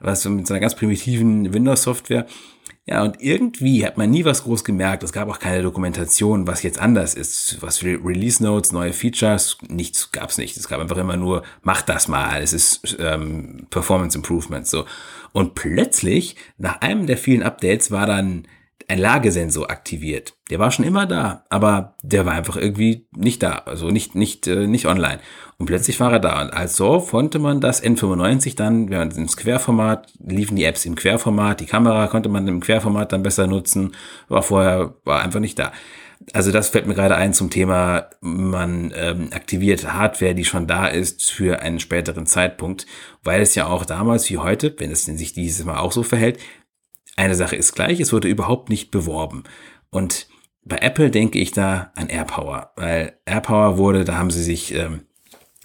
[0.00, 2.26] was mit so einer ganz primitiven Windows-Software.
[2.88, 5.02] Ja, und irgendwie hat man nie was groß gemerkt.
[5.02, 7.60] Es gab auch keine Dokumentation, was jetzt anders ist.
[7.60, 10.56] Was für Release Notes, neue Features, nichts gab's nicht.
[10.56, 12.40] Es gab einfach immer nur, mach das mal.
[12.40, 14.84] Es ist ähm, Performance Improvement so.
[15.32, 18.46] Und plötzlich, nach einem der vielen Updates, war dann
[18.88, 20.34] ein Lagesensor aktiviert.
[20.50, 24.46] Der war schon immer da, aber der war einfach irgendwie nicht da, also nicht, nicht,
[24.46, 25.18] äh, nicht online.
[25.58, 26.40] Und plötzlich war er da.
[26.42, 30.94] Und also konnte man das N95 dann, wenn man ins Querformat, liefen die Apps im
[30.94, 33.92] Querformat, die Kamera konnte man im Querformat dann besser nutzen,
[34.28, 35.72] war vorher, war einfach nicht da.
[36.32, 40.86] Also das fällt mir gerade ein zum Thema, man ähm, aktiviert Hardware, die schon da
[40.86, 42.86] ist für einen späteren Zeitpunkt,
[43.22, 46.38] weil es ja auch damals wie heute, wenn es sich dieses Mal auch so verhält,
[47.16, 49.44] eine Sache ist gleich, es wurde überhaupt nicht beworben.
[49.90, 50.28] Und
[50.64, 55.02] bei Apple denke ich da an AirPower, weil AirPower wurde, da haben sie sich ähm,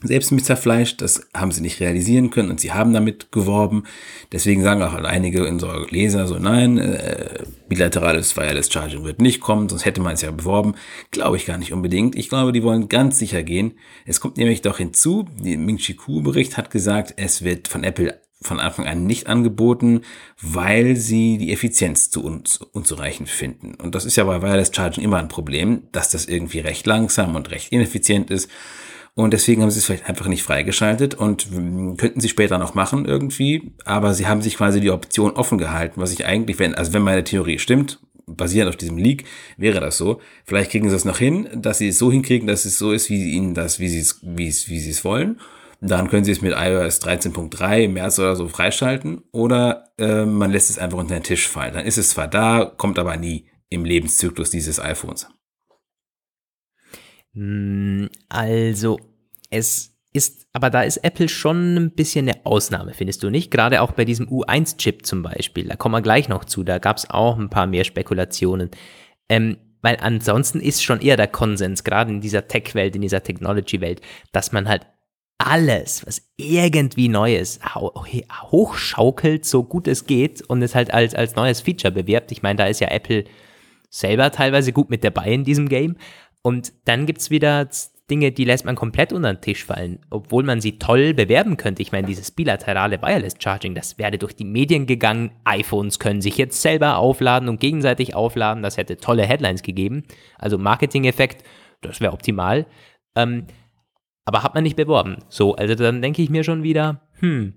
[0.03, 3.83] selbst mit zerfleischt, das haben sie nicht realisieren können und sie haben damit geworben.
[4.31, 9.69] Deswegen sagen auch einige unserer Leser so, nein, äh, bilaterales Wireless Charging wird nicht kommen,
[9.69, 10.75] sonst hätte man es ja beworben.
[11.11, 12.15] Glaube ich gar nicht unbedingt.
[12.15, 13.73] Ich glaube, die wollen ganz sicher gehen.
[14.05, 17.83] Es kommt nämlich doch hinzu, der Ming Chi Kuo Bericht hat gesagt, es wird von
[17.83, 20.01] Apple von Anfang an nicht angeboten,
[20.41, 23.75] weil sie die Effizienz zu uns unzureichend finden.
[23.75, 27.35] Und das ist ja bei Wireless Charging immer ein Problem, dass das irgendwie recht langsam
[27.35, 28.49] und recht ineffizient ist.
[29.13, 31.49] Und deswegen haben sie es vielleicht einfach nicht freigeschaltet und
[31.97, 33.73] könnten sie später noch machen irgendwie.
[33.85, 37.01] Aber sie haben sich quasi die Option offen gehalten, was ich eigentlich, wenn, also wenn
[37.01, 39.25] meine Theorie stimmt, basierend auf diesem Leak,
[39.57, 40.21] wäre das so.
[40.45, 43.09] Vielleicht kriegen sie es noch hin, dass sie es so hinkriegen, dass es so ist,
[43.09, 45.39] wie ihnen das, wie sie es, wie wie sie es wollen.
[45.83, 50.51] Dann können Sie es mit iOS 13.3 im März oder so freischalten oder äh, man
[50.51, 51.73] lässt es einfach unter den Tisch fallen.
[51.73, 55.27] Dann ist es zwar da, kommt aber nie im Lebenszyklus dieses iPhones.
[57.33, 58.99] Hm, also,
[59.49, 63.49] es ist, aber da ist Apple schon ein bisschen eine Ausnahme, findest du nicht?
[63.49, 66.97] Gerade auch bei diesem U1-Chip zum Beispiel, da kommen wir gleich noch zu, da gab
[66.97, 68.69] es auch ein paar mehr Spekulationen.
[69.29, 74.01] Ähm, weil ansonsten ist schon eher der Konsens, gerade in dieser Tech-Welt, in dieser Technology-Welt,
[74.31, 74.85] dass man halt
[75.47, 77.59] alles, was irgendwie Neues
[78.51, 82.31] hochschaukelt, so gut es geht und es halt als, als neues Feature bewerbt.
[82.31, 83.25] Ich meine, da ist ja Apple
[83.89, 85.97] selber teilweise gut mit dabei in diesem Game.
[86.41, 87.67] Und dann gibt es wieder
[88.09, 91.81] Dinge, die lässt man komplett unter den Tisch fallen, obwohl man sie toll bewerben könnte.
[91.81, 95.31] Ich meine, dieses bilaterale Wireless Charging, das wäre durch die Medien gegangen.
[95.45, 98.63] iPhones können sich jetzt selber aufladen und gegenseitig aufladen.
[98.63, 100.03] Das hätte tolle Headlines gegeben.
[100.37, 101.43] Also Marketing-Effekt,
[101.81, 102.65] das wäre optimal.
[103.15, 103.45] Ähm,
[104.25, 105.17] aber hat man nicht beworben.
[105.29, 107.53] So, also dann denke ich mir schon wieder, hm,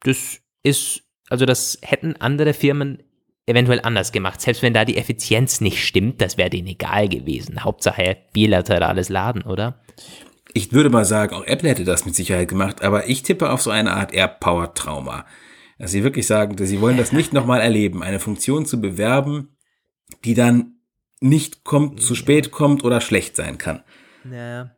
[0.00, 3.02] das ist, also das hätten andere Firmen
[3.46, 4.40] eventuell anders gemacht.
[4.40, 7.64] Selbst wenn da die Effizienz nicht stimmt, das wäre denen egal gewesen.
[7.64, 9.80] Hauptsache bilaterales Laden, oder?
[10.52, 13.62] Ich würde mal sagen, auch Apple hätte das mit Sicherheit gemacht, aber ich tippe auf
[13.62, 15.26] so eine Art Airpower-Trauma.
[15.78, 19.56] Dass sie wirklich sagen, dass sie wollen das nicht nochmal erleben, eine Funktion zu bewerben,
[20.24, 20.76] die dann
[21.20, 23.82] nicht kommt, zu spät kommt oder schlecht sein kann.
[24.30, 24.70] Ja.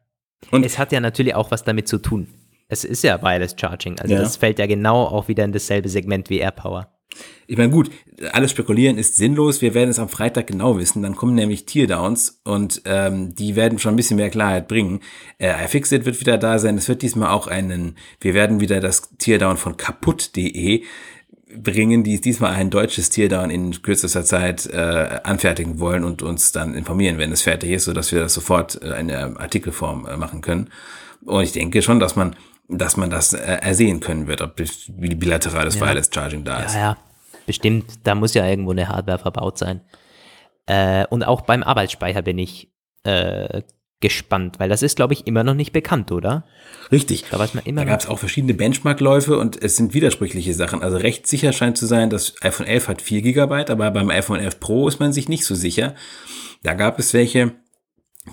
[0.51, 2.28] Und es hat ja natürlich auch was damit zu tun.
[2.68, 4.20] Es ist ja Wireless Charging, also Ja.
[4.20, 6.93] das fällt ja genau auch wieder in dasselbe Segment wie AirPower.
[7.47, 7.91] Ich meine, gut,
[8.32, 9.62] alles spekulieren ist sinnlos.
[9.62, 11.03] Wir werden es am Freitag genau wissen.
[11.03, 15.01] Dann kommen nämlich Teardowns und ähm, die werden schon ein bisschen mehr Klarheit bringen.
[15.39, 16.76] Äh, iFixit wird wieder da sein.
[16.76, 20.84] Es wird diesmal auch einen, wir werden wieder das Teardown von kaputt.de
[21.62, 26.74] bringen, die diesmal ein deutsches Teardown in kürzester Zeit äh, anfertigen wollen und uns dann
[26.74, 30.40] informieren, wenn es fertig ist, sodass wir das sofort äh, in der Artikelform äh, machen
[30.40, 30.70] können.
[31.24, 32.36] Und ich denke schon, dass man
[32.68, 35.86] dass man das äh, ersehen können wird, ob wie bilaterales Ja.
[35.86, 36.74] Wireless Charging da ist.
[36.74, 36.96] Ja, ja,
[37.46, 37.86] bestimmt.
[38.04, 39.80] Da muss ja irgendwo eine Hardware verbaut sein.
[40.66, 42.70] Äh, und auch beim Arbeitsspeicher bin ich
[43.04, 43.62] äh,
[44.01, 46.44] gespannt, weil das ist, glaube ich, immer noch nicht bekannt, oder?
[46.92, 47.24] Richtig.
[47.30, 50.82] Da Da gab es auch verschiedene Benchmark-Läufe und es sind widersprüchliche Sachen.
[50.82, 54.38] Also recht sicher scheint zu sein, das iPhone 11 hat 4 GB, aber beim iPhone
[54.40, 55.94] 11 Pro ist man sich nicht so sicher.
[56.62, 57.57] Da gab es welche,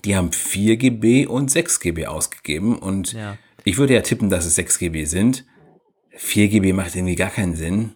[0.04, 3.38] die haben 4 GB und 6 GB ausgegeben und Ja.
[3.64, 5.46] ich würde ja tippen, dass es 6 GB sind.
[6.18, 7.94] 4 GB macht irgendwie gar keinen Sinn.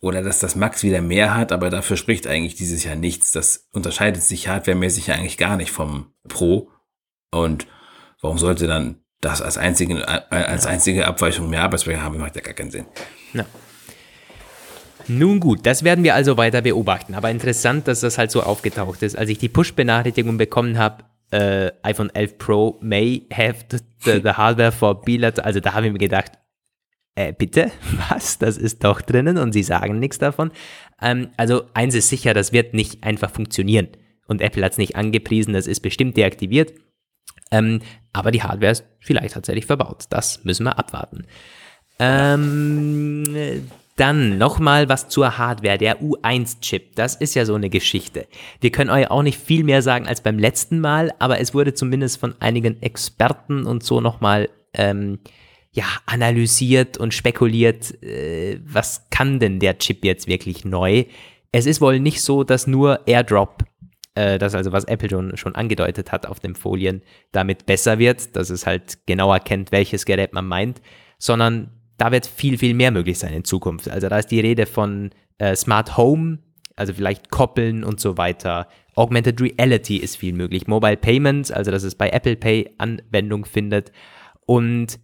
[0.00, 3.32] Oder dass das Max wieder mehr hat, aber dafür spricht eigentlich dieses Jahr nichts.
[3.32, 6.70] Das unterscheidet sich hardwaremäßig ja eigentlich gar nicht vom Pro.
[7.30, 7.66] Und
[8.20, 12.18] warum sollte dann das als einzige, als einzige Abweichung mehr Arbeitsspeicher haben?
[12.18, 12.86] Macht ja gar keinen Sinn.
[13.34, 13.44] Ja.
[15.08, 17.14] Nun gut, das werden wir also weiter beobachten.
[17.14, 19.16] Aber interessant, dass das halt so aufgetaucht ist.
[19.16, 24.70] Als ich die Push-Benachrichtigung bekommen habe, äh, iPhone 11 Pro may have the, the hardware
[24.72, 26.32] for bilateral, also da habe ich mir gedacht,
[27.18, 27.72] äh, bitte,
[28.10, 28.38] was?
[28.38, 30.52] Das ist doch drinnen und sie sagen nichts davon.
[31.02, 33.88] Ähm, also eins ist sicher, das wird nicht einfach funktionieren.
[34.28, 36.74] Und Apple hat es nicht angepriesen, das ist bestimmt deaktiviert.
[37.50, 37.80] Ähm,
[38.12, 40.04] aber die Hardware ist vielleicht tatsächlich verbaut.
[40.10, 41.24] Das müssen wir abwarten.
[41.98, 43.24] Ähm,
[43.96, 46.94] dann nochmal was zur Hardware, der U1-Chip.
[46.94, 48.28] Das ist ja so eine Geschichte.
[48.60, 51.74] Wir können euch auch nicht viel mehr sagen als beim letzten Mal, aber es wurde
[51.74, 55.18] zumindest von einigen Experten und so nochmal ähm,
[55.72, 61.04] ja, analysiert und spekuliert, äh, was kann denn der Chip jetzt wirklich neu?
[61.52, 63.64] Es ist wohl nicht so, dass nur AirDrop,
[64.14, 67.02] äh, das also was Apple schon, schon angedeutet hat auf den Folien,
[67.32, 70.80] damit besser wird, dass es halt genau erkennt, welches Gerät man meint,
[71.18, 73.88] sondern da wird viel, viel mehr möglich sein in Zukunft.
[73.88, 76.38] Also da ist die Rede von äh, Smart Home,
[76.76, 78.68] also vielleicht koppeln und so weiter.
[78.94, 80.66] Augmented Reality ist viel möglich.
[80.66, 83.92] Mobile Payments, also dass es bei Apple Pay Anwendung findet.
[84.46, 84.98] Und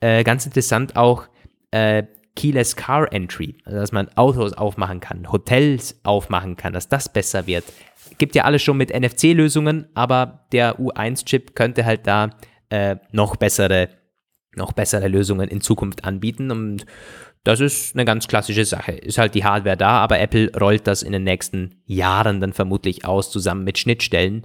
[0.00, 1.28] äh, ganz interessant auch
[1.70, 2.04] äh,
[2.36, 7.46] Keyless Car Entry, also dass man Autos aufmachen kann, Hotels aufmachen kann, dass das besser
[7.46, 7.64] wird.
[8.18, 12.30] Gibt ja alles schon mit NFC-Lösungen, aber der U1-Chip könnte halt da
[12.70, 13.88] äh, noch bessere,
[14.54, 16.86] noch bessere Lösungen in Zukunft anbieten und
[17.44, 18.92] das ist eine ganz klassische Sache.
[18.92, 23.04] Ist halt die Hardware da, aber Apple rollt das in den nächsten Jahren dann vermutlich
[23.04, 24.44] aus, zusammen mit Schnittstellen,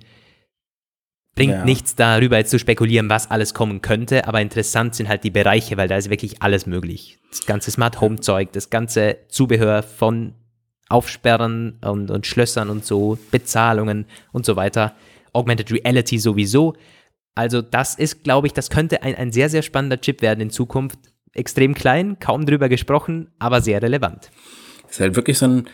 [1.35, 1.65] Bringt ja.
[1.65, 5.77] nichts darüber jetzt zu spekulieren, was alles kommen könnte, aber interessant sind halt die Bereiche,
[5.77, 7.17] weil da ist wirklich alles möglich.
[7.29, 10.35] Das ganze Smart Home Zeug, das ganze Zubehör von
[10.89, 14.95] Aufsperren und, und Schlössern und so, Bezahlungen und so weiter.
[15.33, 16.75] Augmented Reality sowieso.
[17.33, 20.49] Also das ist, glaube ich, das könnte ein, ein sehr, sehr spannender Chip werden in
[20.51, 20.99] Zukunft.
[21.33, 24.29] Extrem klein, kaum drüber gesprochen, aber sehr relevant.
[24.87, 25.67] Ist halt wirklich so ein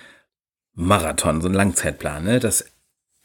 [0.73, 2.23] Marathon, so ein Langzeitplan.
[2.23, 2.39] Ne?
[2.39, 2.71] Das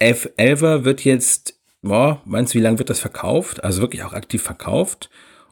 [0.01, 3.63] F11er wird jetzt boah, meinst du, wie lange wird das verkauft?
[3.63, 5.11] Also wirklich auch aktiv verkauft?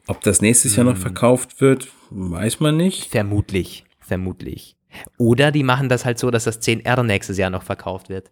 [0.08, 1.02] Ob das nächstes Jahr noch hm.
[1.02, 3.10] verkauft wird, weiß man nicht.
[3.10, 4.76] Vermutlich, vermutlich.
[5.16, 8.30] Oder die machen das halt so, dass das 10R nächstes Jahr noch verkauft wird.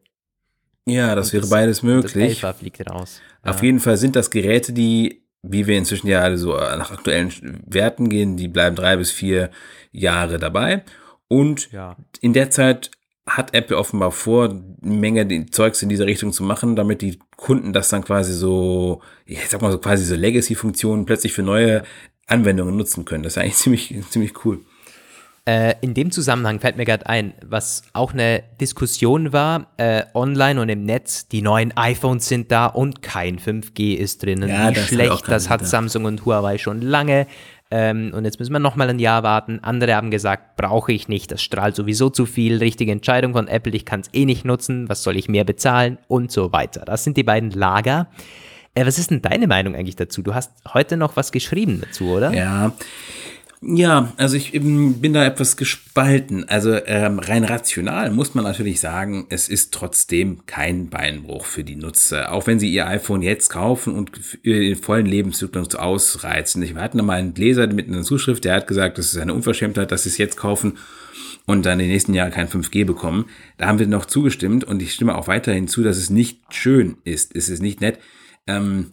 [0.86, 2.40] Ja, das Und wäre das, beides möglich.
[2.40, 3.20] Das fliegt raus.
[3.42, 3.66] Auf ja.
[3.66, 8.08] jeden Fall sind das Geräte, die, wie wir inzwischen ja alle so nach aktuellen Werten
[8.08, 9.50] gehen, die bleiben drei bis vier
[9.92, 10.84] Jahre dabei.
[11.28, 11.96] Und ja.
[12.20, 12.90] in der Zeit
[13.26, 17.72] hat Apple offenbar vor, eine Menge Zeugs in diese Richtung zu machen, damit die Kunden
[17.72, 21.82] das dann quasi so, ich sag mal so quasi so Legacy-Funktionen plötzlich für neue
[22.26, 23.22] Anwendungen nutzen können.
[23.22, 24.60] Das ist eigentlich ziemlich, ziemlich cool.
[25.46, 30.60] Äh, in dem Zusammenhang fällt mir gerade ein, was auch eine Diskussion war, äh, online
[30.60, 34.50] und im Netz, die neuen iPhones sind da und kein 5G ist drinnen.
[34.50, 37.26] Ja, Wie schlecht, das hat Samsung und Huawei schon lange.
[37.70, 39.60] Ähm, und jetzt müssen wir nochmal ein Jahr warten.
[39.62, 42.58] Andere haben gesagt, brauche ich nicht, das strahlt sowieso zu viel.
[42.58, 45.98] Richtige Entscheidung von Apple, ich kann es eh nicht nutzen, was soll ich mehr bezahlen
[46.08, 46.84] und so weiter.
[46.84, 48.08] Das sind die beiden Lager.
[48.74, 50.22] Äh, was ist denn deine Meinung eigentlich dazu?
[50.22, 52.32] Du hast heute noch was geschrieben dazu, oder?
[52.32, 52.72] Ja,
[53.62, 56.48] ja, also ich bin da etwas gespalten.
[56.48, 61.76] Also ähm, rein rational muss man natürlich sagen, es ist trotzdem kein Beinbruch für die
[61.76, 62.32] Nutzer.
[62.32, 64.12] Auch wenn sie ihr iPhone jetzt kaufen und
[64.46, 66.62] den vollen Lebenszyklus ausreizen.
[66.62, 69.92] Ich hatte mal einen Leser mit einer Zuschrift, der hat gesagt, das ist eine Unverschämtheit,
[69.92, 70.78] dass sie es jetzt kaufen
[71.44, 73.26] und dann in den nächsten Jahren kein 5G bekommen.
[73.58, 76.96] Da haben wir noch zugestimmt und ich stimme auch weiterhin zu, dass es nicht schön
[77.04, 77.36] ist.
[77.36, 77.98] Es ist nicht nett.
[78.46, 78.92] Ähm,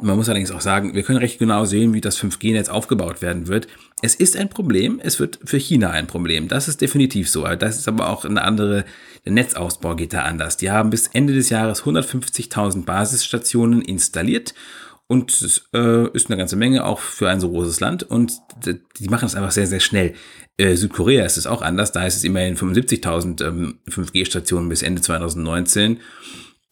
[0.00, 3.46] man muss allerdings auch sagen, wir können recht genau sehen, wie das 5G-Netz aufgebaut werden
[3.46, 3.68] wird.
[4.02, 6.48] Es ist ein Problem, es wird für China ein Problem.
[6.48, 7.44] Das ist definitiv so.
[7.44, 8.84] Das ist aber auch eine andere,
[9.24, 10.56] der Netzausbau geht da anders.
[10.56, 14.54] Die haben bis Ende des Jahres 150.000 Basisstationen installiert
[15.06, 18.32] und äh, ist eine ganze Menge auch für ein so großes Land und
[18.98, 20.14] die machen es einfach sehr, sehr schnell.
[20.56, 25.02] Äh, Südkorea ist es auch anders, da ist es immerhin 75.000 ähm, 5G-Stationen bis Ende
[25.02, 26.00] 2019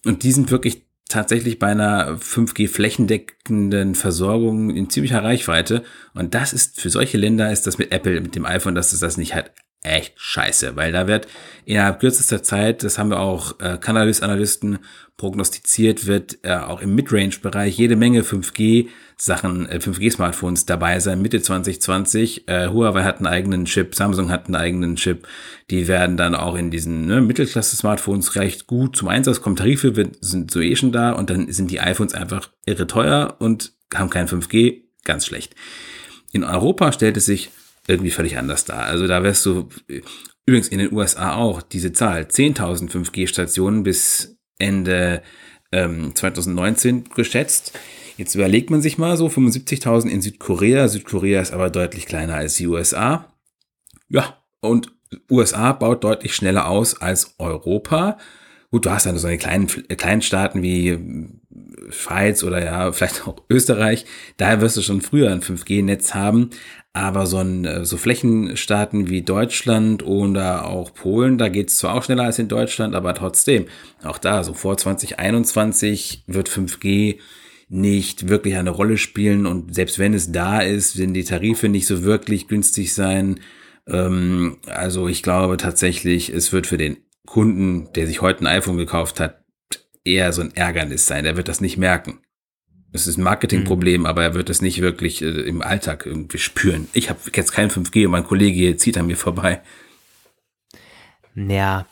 [0.05, 5.85] und die sind wirklich tatsächlich bei einer 5G flächendeckenden Versorgung in ziemlicher Reichweite.
[6.15, 9.01] Und das ist für solche Länder ist das mit Apple, mit dem iPhone, dass es
[9.01, 9.53] das nicht hat,
[9.83, 11.26] echt scheiße, weil da wird
[11.64, 14.78] innerhalb kürzester Zeit, das haben wir auch äh, Cannabis-Analysten
[15.16, 22.49] prognostiziert, wird äh, auch im Midrange-Bereich jede Menge 5G-Sachen, äh, 5G-Smartphones dabei sein, Mitte 2020.
[22.49, 25.26] Äh, Huawei hat einen eigenen Chip, Samsung hat einen eigenen Chip.
[25.70, 29.57] Die werden dann auch in diesen ne, Mittelklasse-Smartphones recht gut zum Einsatz kommen.
[29.57, 33.72] Tarife sind so eh schon da und dann sind die iPhones einfach irre teuer und
[33.95, 35.55] haben kein 5G, ganz schlecht.
[36.33, 37.51] In Europa stellt es sich
[37.89, 38.85] irgendwie völlig anders dar.
[38.85, 39.68] Also da wirst du
[40.45, 45.22] Übrigens in den USA auch diese Zahl, 10.000 5G-Stationen bis Ende
[45.70, 47.78] ähm, 2019 geschätzt.
[48.16, 50.89] Jetzt überlegt man sich mal so 75.000 in Südkorea.
[50.89, 53.33] Südkorea ist aber deutlich kleiner als die USA.
[54.09, 54.93] Ja, und
[55.30, 58.18] USA baut deutlich schneller aus als Europa.
[58.70, 60.99] Gut, du hast dann so eine kleinen, kleinen Staaten wie
[61.91, 64.07] Schweiz oder ja, vielleicht auch Österreich.
[64.39, 66.51] Daher wirst du schon früher ein 5G-Netz haben.
[66.95, 71.95] Aber so, ein, äh, so Flächenstaaten wie Deutschland oder auch Polen, da geht es zwar
[71.95, 73.66] auch schneller als in Deutschland, aber trotzdem,
[74.03, 77.18] auch da, so vor 2021 wird 5G
[77.68, 81.86] nicht wirklich eine Rolle spielen und selbst wenn es da ist, werden die Tarife nicht
[81.86, 83.40] so wirklich günstig sein.
[83.86, 88.76] Ähm, also ich glaube tatsächlich, es wird für den Kunden, der sich heute ein iPhone
[88.76, 89.43] gekauft hat,
[90.05, 91.24] eher so ein Ärgernis sein.
[91.24, 92.22] Er wird das nicht merken.
[92.93, 94.07] Es ist ein Marketingproblem, mhm.
[94.07, 96.88] aber er wird es nicht wirklich äh, im Alltag irgendwie spüren.
[96.93, 99.62] Ich habe jetzt kein 5G und mein Kollege hier zieht an mir vorbei.
[101.34, 101.86] Ja,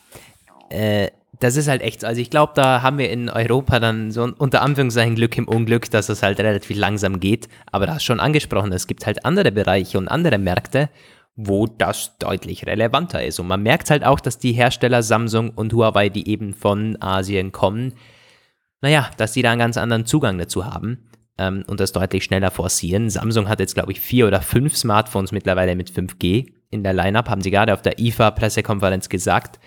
[0.69, 1.07] äh,
[1.39, 2.07] das ist halt echt so.
[2.07, 5.89] Also ich glaube, da haben wir in Europa dann so unter Anführungszeichen Glück im Unglück,
[5.89, 7.49] dass es halt relativ langsam geht.
[7.71, 10.89] Aber du hast schon angesprochen, es gibt halt andere Bereiche und andere Märkte,
[11.35, 13.39] wo das deutlich relevanter ist.
[13.39, 17.51] Und man merkt halt auch, dass die Hersteller Samsung und Huawei, die eben von Asien
[17.51, 17.93] kommen,
[18.81, 22.51] naja, dass die da einen ganz anderen Zugang dazu haben ähm, und das deutlich schneller
[22.51, 23.09] forcieren.
[23.09, 27.29] Samsung hat jetzt, glaube ich, vier oder fünf Smartphones mittlerweile mit 5G in der Lineup,
[27.29, 29.59] haben sie gerade auf der IFA-Pressekonferenz gesagt.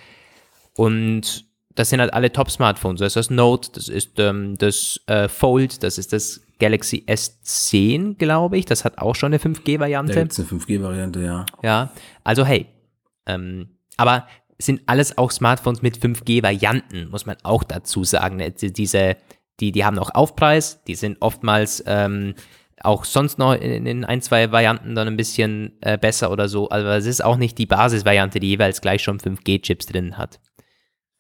[0.75, 1.45] Und
[1.75, 3.01] das sind halt alle Top-Smartphones.
[3.01, 8.17] Das ist das Note, das ist ähm, das äh, Fold, das ist das Galaxy S10,
[8.17, 8.65] glaube ich.
[8.65, 10.15] Das hat auch schon eine 5G-Variante.
[10.15, 11.47] Da gibt eine 5G-Variante, ja.
[11.63, 11.93] Ja,
[12.23, 12.67] also hey.
[13.27, 14.27] Ähm, aber
[14.59, 18.43] sind alles auch Smartphones mit 5G-Varianten, muss man auch dazu sagen.
[18.61, 19.17] Diese,
[19.61, 22.35] die, die haben auch Aufpreis, die sind oftmals ähm,
[22.81, 26.69] auch sonst noch in, in, ein, zwei Varianten dann ein bisschen äh, besser oder so.
[26.69, 30.39] Also es ist auch nicht die Basisvariante, die jeweils gleich schon 5G-Chips drin hat.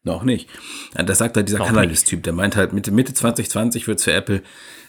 [0.03, 0.51] Noch nicht.
[0.95, 2.23] Das sagt halt dieser Cannabis-Typ.
[2.23, 4.43] Der meint halt, Mitte, Mitte 2020 wird es für Apple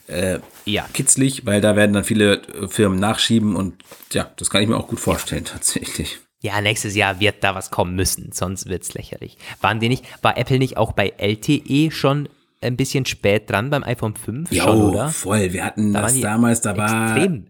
[0.08, 0.86] äh, ja.
[0.93, 3.76] kitzlig, weil da werden dann viele äh, Firmen nachschieben und
[4.12, 6.20] ja, das kann ich mir auch gut vorstellen tatsächlich.
[6.41, 9.38] Ja, nächstes Jahr wird da was kommen müssen, sonst wird es lächerlich.
[9.61, 12.29] Waren die nicht, war Apple nicht auch bei LTE schon
[12.61, 15.09] ein bisschen spät dran beim iPhone 5 jo, schon, oder?
[15.09, 15.53] voll.
[15.53, 17.47] Wir hatten da das damals, da war extrem.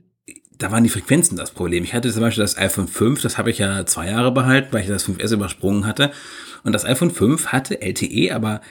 [0.58, 1.84] da waren die Frequenzen das Problem.
[1.84, 4.82] Ich hatte zum Beispiel das iPhone 5, das habe ich ja zwei Jahre behalten, weil
[4.82, 6.12] ich das 5S übersprungen hatte.
[6.64, 8.62] Und das iPhone 5 hatte LTE, aber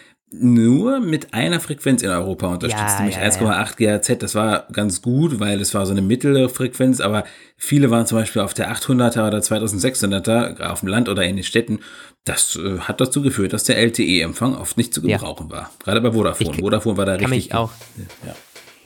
[0.41, 3.99] nur mit einer Frequenz in Europa unterstützt, ja, nämlich ja, 1,8 ja.
[3.99, 4.19] GHz.
[4.19, 7.25] Das war ganz gut, weil es war so eine mittlere Frequenz, aber
[7.57, 11.45] viele waren zum Beispiel auf der 800er oder 2600er, auf dem Land oder in den
[11.45, 11.81] Städten.
[12.25, 15.71] Das äh, hat dazu geführt, dass der LTE-Empfang oft nicht zu gebrauchen war.
[15.83, 16.51] Gerade bei Vodafone.
[16.51, 17.53] Ich, Vodafone war da kann richtig.
[17.53, 17.71] Mich auch.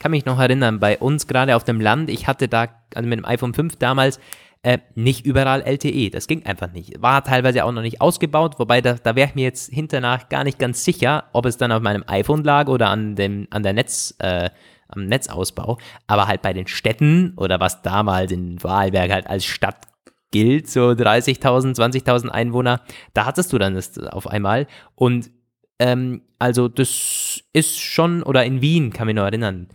[0.01, 3.19] Kann mich noch erinnern, bei uns gerade auf dem Land, ich hatte da, also mit
[3.19, 4.21] dem iPhone 5 damals,
[4.63, 6.11] äh, nicht überall LTE.
[6.11, 7.01] Das ging einfach nicht.
[7.01, 10.45] War teilweise auch noch nicht ausgebaut, wobei da, da wäre ich mir jetzt hinternach gar
[10.45, 13.73] nicht ganz sicher, ob es dann auf meinem iPhone lag oder an, dem, an der
[13.73, 14.51] Netz, äh,
[14.89, 15.79] am Netzausbau.
[16.07, 19.87] Aber halt bei den Städten oder was damals in Vorarlberg halt als Stadt
[20.31, 22.83] gilt, so 30.000, 20.000 Einwohner,
[23.15, 24.67] da hattest du dann das auf einmal.
[24.95, 25.31] Und
[25.79, 29.69] ähm, also das ist schon, oder in Wien, kann mich noch erinnern,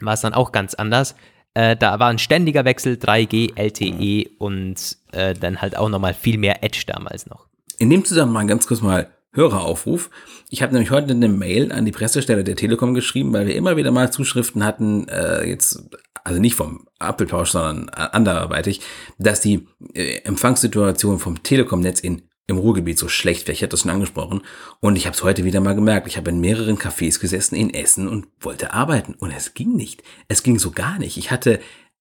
[0.00, 1.14] war es dann auch ganz anders.
[1.56, 6.36] Äh, da war ein ständiger Wechsel, 3G, LTE und äh, dann halt auch nochmal viel
[6.36, 7.46] mehr Edge damals noch.
[7.78, 10.10] In dem Zusammenhang ganz kurz mal Höreraufruf.
[10.50, 13.78] Ich habe nämlich heute eine Mail an die Pressestelle der Telekom geschrieben, weil wir immer
[13.78, 15.82] wieder mal Zuschriften hatten, äh, jetzt,
[16.24, 18.82] also nicht vom Apfeltausch, sondern anderweitig,
[19.18, 23.48] dass die äh, Empfangssituation vom Telekom-Netz in im Ruhrgebiet so schlecht.
[23.48, 24.42] Ich hatte das schon angesprochen.
[24.80, 26.06] Und ich habe es heute wieder mal gemerkt.
[26.06, 29.14] Ich habe in mehreren Cafés gesessen in Essen und wollte arbeiten.
[29.14, 30.02] Und es ging nicht.
[30.28, 31.16] Es ging so gar nicht.
[31.16, 31.60] Ich hatte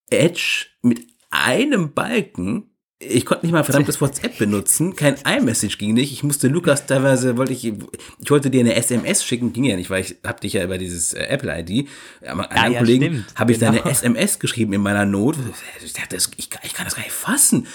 [0.09, 6.11] Edge mit einem Balken ich konnte nicht mal verdammtes WhatsApp benutzen, kein iMessage ging nicht.
[6.11, 9.89] Ich musste Lukas teilweise, wollte ich, ich wollte dir eine SMS schicken, ging ja nicht,
[9.89, 11.87] weil ich hab dich ja über dieses äh, Apple ID.
[12.21, 13.73] Einem ja, ja, Kollegen habe ich genau.
[13.73, 15.35] deine SMS geschrieben in meiner Not.
[15.83, 17.67] Ich dachte, ich, ich kann das gar nicht fassen.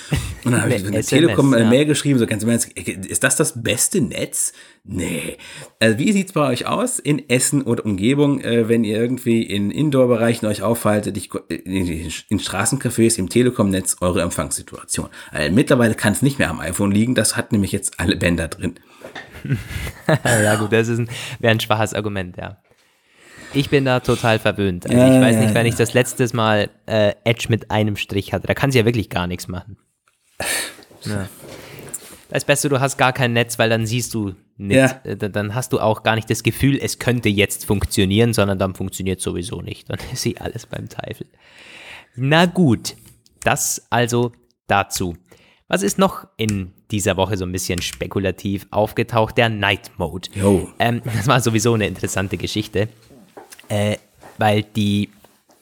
[0.44, 1.70] Und dann habe ich eine Telekom eine ja.
[1.70, 4.52] Mail geschrieben, so ganz im Ernst, ist das das beste Netz?
[4.84, 5.36] Nee.
[5.78, 9.70] Also wie sieht's bei euch aus in Essen oder Umgebung, äh, wenn ihr irgendwie in
[9.70, 11.18] Indoor-Bereichen euch aufhaltet,
[11.48, 15.09] in, in Straßencafés, im Telekom-Netz, eure Empfangssituation?
[15.30, 18.48] Also mittlerweile kann es nicht mehr am iPhone liegen, das hat nämlich jetzt alle Bänder
[18.48, 18.74] drin.
[20.24, 21.08] ja gut, das wäre
[21.42, 22.58] ein schwaches Argument, ja.
[23.52, 24.88] Ich bin da total verwöhnt.
[24.88, 28.46] Also ich weiß nicht, wenn ich das letztes Mal äh, Edge mit einem Strich hatte.
[28.46, 29.76] Da kann sie ja wirklich gar nichts machen.
[31.04, 31.28] Ja.
[32.28, 35.00] Das Beste, du hast gar kein Netz, weil dann siehst du nicht, ja.
[35.04, 38.74] Äh, dann hast du auch gar nicht das Gefühl, es könnte jetzt funktionieren, sondern dann
[38.74, 39.90] funktioniert sowieso nicht.
[39.90, 41.26] Dann ist sie alles beim Teufel.
[42.14, 42.94] Na gut,
[43.42, 44.32] das also
[44.70, 45.16] dazu.
[45.68, 49.38] Was ist noch in dieser Woche so ein bisschen spekulativ aufgetaucht?
[49.38, 50.28] Der Night Mode.
[50.78, 52.88] Ähm, das war sowieso eine interessante Geschichte,
[53.68, 53.96] äh,
[54.36, 55.10] weil die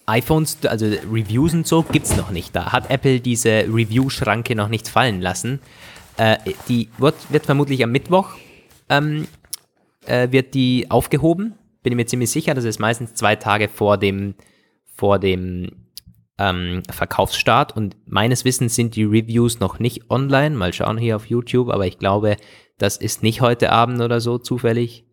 [0.07, 2.57] iPhones, also Reviews und so, gibt es noch nicht.
[2.57, 5.61] Da hat Apple diese Review-Schranke noch nicht fallen lassen.
[6.17, 6.39] Äh,
[6.69, 8.31] die wird, wird, vermutlich am Mittwoch
[8.89, 9.29] ähm,
[10.07, 11.53] äh, wird die aufgehoben.
[11.83, 12.55] Bin ich mir ziemlich sicher.
[12.55, 14.35] Das ist meistens zwei Tage vor dem,
[14.97, 15.78] vor dem
[16.39, 17.77] ähm, Verkaufsstart.
[17.77, 20.57] Und meines Wissens sind die Reviews noch nicht online.
[20.57, 21.71] Mal schauen hier auf YouTube.
[21.71, 22.37] Aber ich glaube,
[22.79, 25.05] das ist nicht heute Abend oder so zufällig.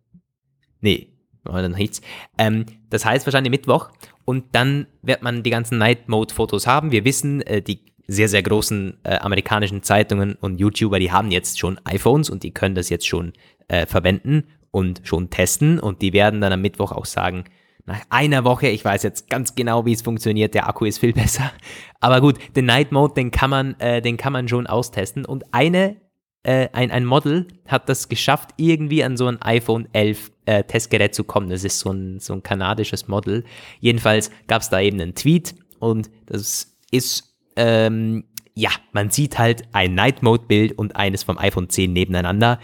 [0.80, 1.12] Nee,
[1.48, 2.00] oder nichts.
[2.38, 3.90] Ähm, das heißt wahrscheinlich Mittwoch.
[4.24, 6.90] Und dann wird man die ganzen Night Mode Fotos haben.
[6.90, 11.58] Wir wissen, äh, die sehr, sehr großen äh, amerikanischen Zeitungen und YouTuber, die haben jetzt
[11.58, 13.32] schon iPhones und die können das jetzt schon
[13.68, 15.80] äh, verwenden und schon testen.
[15.80, 17.44] Und die werden dann am Mittwoch auch sagen,
[17.86, 21.12] nach einer Woche, ich weiß jetzt ganz genau, wie es funktioniert, der Akku ist viel
[21.14, 21.52] besser.
[22.00, 25.24] Aber gut, den Night Mode, den kann man, äh, den kann man schon austesten.
[25.24, 25.96] Und eine,
[26.42, 31.14] äh, ein, ein Model hat das geschafft, irgendwie an so ein iPhone 11 äh, Testgerät
[31.14, 31.48] zu kommen.
[31.48, 33.44] Das ist so ein, so ein kanadisches Model.
[33.80, 38.24] Jedenfalls gab es da eben einen Tweet und das ist, ähm,
[38.54, 42.58] ja, man sieht halt ein Night Mode Bild und eines vom iPhone 10 nebeneinander.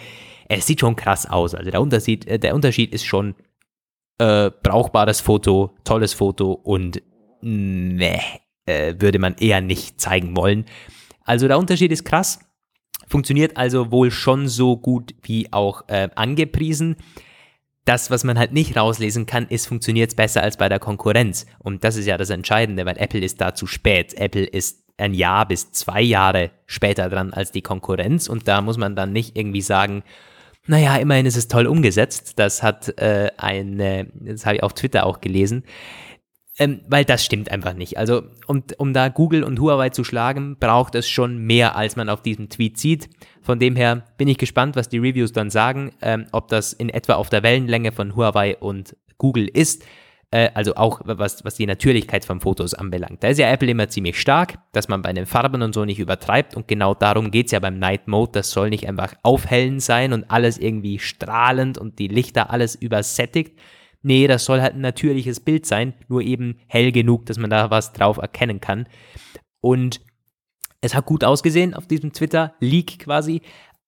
[0.49, 1.55] Es sieht schon krass aus.
[1.55, 3.35] Also der Unterschied, äh, der Unterschied ist schon
[4.19, 7.03] äh, brauchbares Foto, tolles Foto und
[7.41, 8.21] ne,
[8.67, 10.67] äh, würde man eher nicht zeigen wollen.
[11.25, 12.41] Also der Unterschied ist krass.
[13.09, 16.97] Funktioniert also wohl schon so gut wie auch äh, angepriesen
[17.85, 21.47] das, was man halt nicht rauslesen kann, ist, funktioniert es besser als bei der Konkurrenz.
[21.59, 24.15] Und das ist ja das Entscheidende, weil Apple ist da zu spät.
[24.15, 28.77] Apple ist ein Jahr bis zwei Jahre später dran als die Konkurrenz und da muss
[28.77, 30.05] man dann nicht irgendwie sagen,
[30.67, 32.39] naja, immerhin ist es toll umgesetzt.
[32.39, 35.65] Das hat äh, eine, das habe ich auf Twitter auch gelesen.
[36.59, 37.97] Ähm, weil das stimmt einfach nicht.
[37.97, 42.11] Also, um, um da Google und Huawei zu schlagen, braucht es schon mehr, als man
[42.11, 43.09] auf diesem Tweet sieht.
[43.41, 46.91] Von dem her bin ich gespannt, was die Reviews dann sagen, ähm, ob das in
[46.91, 49.85] etwa auf der Wellenlänge von Huawei und Google ist.
[50.33, 53.23] Äh, also auch was, was die Natürlichkeit von Fotos anbelangt.
[53.23, 56.01] Da ist ja Apple immer ziemlich stark, dass man bei den Farben und so nicht
[56.01, 56.57] übertreibt.
[56.57, 58.33] Und genau darum geht es ja beim Night Mode.
[58.33, 63.53] Das soll nicht einfach aufhellend sein und alles irgendwie strahlend und die Lichter alles übersättigt
[64.03, 67.71] nee, das soll halt ein natürliches Bild sein, nur eben hell genug, dass man da
[67.71, 68.87] was drauf erkennen kann.
[69.61, 70.01] Und
[70.81, 73.43] es hat gut ausgesehen auf diesem Twitter-Leak quasi,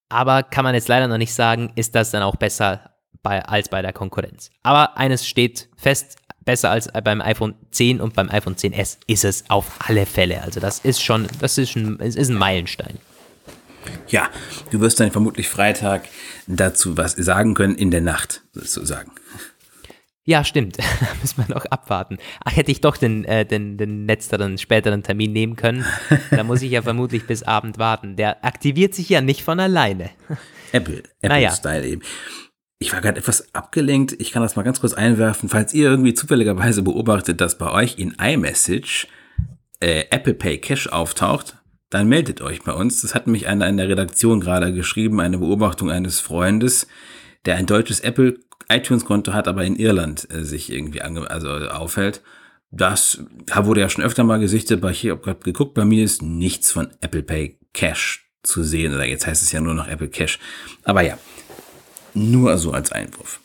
[0.09, 3.69] aber kann man jetzt leider noch nicht sagen, ist das dann auch besser bei, als
[3.69, 4.51] bei der Konkurrenz.
[4.63, 9.45] Aber eines steht fest, besser als beim iPhone 10 und beim iPhone 10s ist es
[9.49, 10.43] auf alle Fälle.
[10.43, 12.99] Also das ist schon, das ist ein, es ist ein Meilenstein.
[14.09, 14.31] Ja,
[14.71, 16.05] du wirst dann vermutlich Freitag
[16.47, 19.13] dazu was sagen können in der Nacht, sozusagen.
[20.27, 20.79] Ja, stimmt.
[20.79, 20.85] da
[21.21, 22.17] müssen wir noch abwarten.
[22.45, 25.85] Ach, hätte ich doch den, äh, den, den letzteren, späteren Termin nehmen können.
[26.31, 28.17] Da muss ich ja vermutlich bis Abend warten.
[28.17, 30.11] Der aktiviert sich ja nicht von alleine.
[30.73, 31.85] Apple, Apple-Style naja.
[31.85, 32.03] eben.
[32.79, 34.15] Ich war gerade etwas abgelenkt.
[34.19, 35.49] Ich kann das mal ganz kurz einwerfen.
[35.49, 39.07] Falls ihr irgendwie zufälligerweise beobachtet, dass bei euch in iMessage
[39.81, 41.57] äh, Apple Pay Cash auftaucht,
[41.91, 43.03] dann meldet euch bei uns.
[43.03, 46.89] Das hat mich einer in der Redaktion gerade geschrieben, eine Beobachtung eines Freundes,
[47.45, 52.23] der ein deutsches Apple iTunes-Konto hat, aber in Irland äh, sich irgendwie ange also aufhält.
[52.71, 56.03] Das da wurde ja schon öfter mal gesichtet, aber ich habe gerade geguckt, bei mir
[56.03, 58.95] ist nichts von Apple Pay Cash zu sehen.
[58.95, 60.39] Oder jetzt heißt es ja nur noch Apple Cash.
[60.83, 61.19] Aber ja,
[62.15, 63.41] nur so als Einwurf.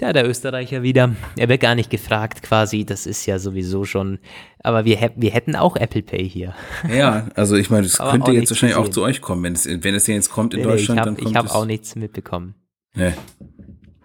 [0.00, 1.14] Ja, der Österreicher wieder.
[1.36, 2.84] Er wird gar nicht gefragt quasi.
[2.84, 4.18] Das ist ja sowieso schon.
[4.58, 6.54] Aber wir, wir hätten auch Apple Pay hier.
[6.92, 9.44] Ja, also ich meine, das könnte jetzt wahrscheinlich auch zu euch kommen.
[9.44, 11.94] Wenn es, wenn es jetzt kommt in nee, Deutschland, hab, kommt Ich habe auch nichts
[11.94, 12.56] mitbekommen.
[12.94, 13.12] Nee.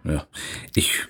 [0.03, 0.27] Ja.
[0.75, 1.07] Ich.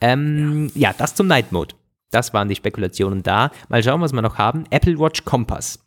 [0.00, 0.90] Ähm, ja.
[0.90, 1.74] ja, das zum Night Mode.
[2.10, 3.50] Das waren die Spekulationen da.
[3.68, 4.64] Mal schauen, was wir noch haben.
[4.70, 5.80] Apple Watch Kompass.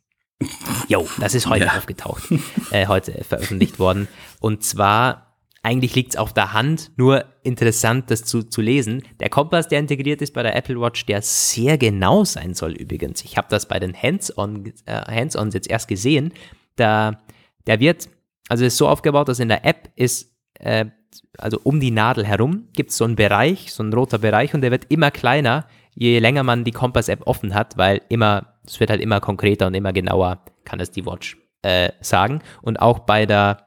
[0.88, 1.78] Jo, das ist heute ja.
[1.78, 2.24] aufgetaucht,
[2.72, 4.08] äh, heute veröffentlicht worden.
[4.40, 5.27] Und zwar,
[5.68, 9.04] eigentlich liegt es auf der Hand, nur interessant, das zu, zu lesen.
[9.20, 13.26] Der Kompass, der integriert ist bei der Apple Watch, der sehr genau sein soll übrigens.
[13.26, 16.32] Ich habe das bei den Hands-On äh, Hands jetzt erst gesehen.
[16.78, 17.20] Da,
[17.66, 18.08] der wird,
[18.48, 20.86] also ist so aufgebaut, dass in der App ist äh,
[21.38, 24.62] also um die Nadel herum, gibt es so einen Bereich, so ein roter Bereich und
[24.62, 25.66] der wird immer kleiner,
[25.96, 29.74] je länger man die Kompass-App offen hat, weil immer, es wird halt immer konkreter und
[29.74, 32.42] immer genauer, kann es die Watch äh, sagen.
[32.62, 33.66] Und auch bei der,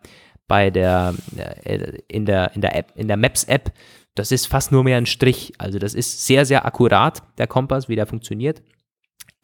[0.50, 3.72] bei der, äh, in der, in der App, in der Maps-App,
[4.16, 5.52] das ist fast nur mehr ein Strich.
[5.58, 8.60] Also das ist sehr, sehr akkurat, der Kompass, wie der funktioniert.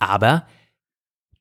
[0.01, 0.49] Aber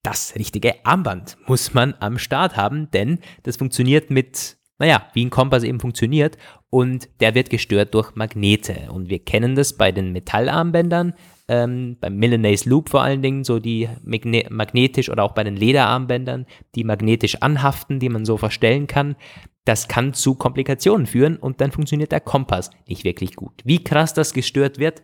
[0.04, 5.32] das richtige Armband muss man am Start haben, denn das funktioniert mit naja, wie ein
[5.32, 6.38] Kompass eben funktioniert
[6.70, 8.92] und der wird gestört durch Magnete.
[8.92, 11.16] Und wir kennen das bei den Metallarmbändern,
[11.48, 15.56] ähm, beim Milanese Loop vor allen Dingen, so die magne magnetisch oder auch bei den
[15.56, 19.16] Lederarmbändern, die magnetisch anhaften, die man so verstellen kann.
[19.64, 23.62] Das kann zu Komplikationen führen und dann funktioniert der Kompass nicht wirklich gut.
[23.64, 25.02] Wie krass das gestört wird,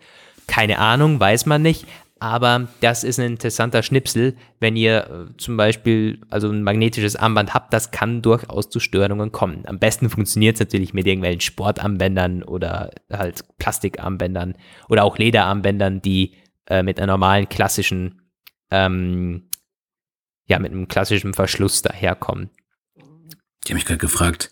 [0.47, 1.85] keine Ahnung, weiß man nicht.
[2.21, 7.55] Aber das ist ein interessanter Schnipsel, wenn ihr äh, zum Beispiel also ein magnetisches Armband
[7.55, 9.63] habt, das kann durchaus zu Störungen kommen.
[9.65, 14.53] Am besten funktioniert es natürlich mit irgendwelchen Sportarmbändern oder halt Plastikarmbändern
[14.87, 16.35] oder auch Lederarmbändern, die
[16.67, 18.21] äh, mit einer normalen klassischen,
[18.69, 19.49] ähm,
[20.45, 22.51] ja, mit einem klassischen Verschluss daherkommen.
[23.63, 24.51] Ich habe mich gerade gefragt,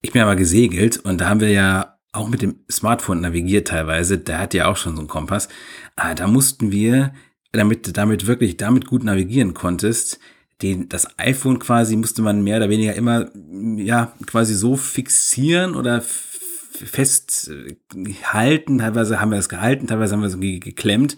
[0.00, 4.18] ich bin aber gesegelt und da haben wir ja auch mit dem Smartphone navigiert teilweise.
[4.18, 5.48] Der hat ja auch schon so einen Kompass.
[5.96, 7.12] Aber da mussten wir,
[7.52, 10.20] damit damit wirklich damit gut navigieren konntest,
[10.60, 13.30] den, das iPhone quasi musste man mehr oder weniger immer,
[13.76, 16.04] ja, quasi so fixieren oder
[16.72, 18.78] festhalten.
[18.78, 21.16] Teilweise haben wir es gehalten, teilweise haben wir es geklemmt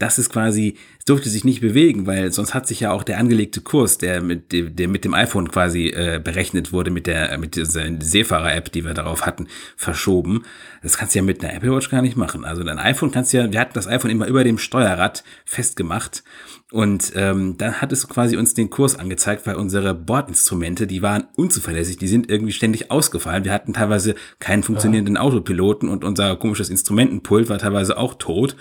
[0.00, 3.18] das ist quasi, es durfte sich nicht bewegen, weil sonst hat sich ja auch der
[3.18, 7.36] angelegte Kurs, der mit, dem, der mit dem iPhone quasi äh, berechnet wurde, mit der
[7.36, 9.46] mit dieser Seefahrer-App, die wir darauf hatten,
[9.76, 10.44] verschoben.
[10.82, 12.46] Das kannst du ja mit einer Apple Watch gar nicht machen.
[12.46, 16.24] Also dein iPhone kannst du ja, wir hatten das iPhone immer über dem Steuerrad festgemacht
[16.72, 21.24] und ähm, dann hat es quasi uns den Kurs angezeigt, weil unsere Bordinstrumente, die waren
[21.36, 23.44] unzuverlässig, die sind irgendwie ständig ausgefallen.
[23.44, 28.56] Wir hatten teilweise keinen funktionierenden Autopiloten und unser komisches Instrumentenpult war teilweise auch tot.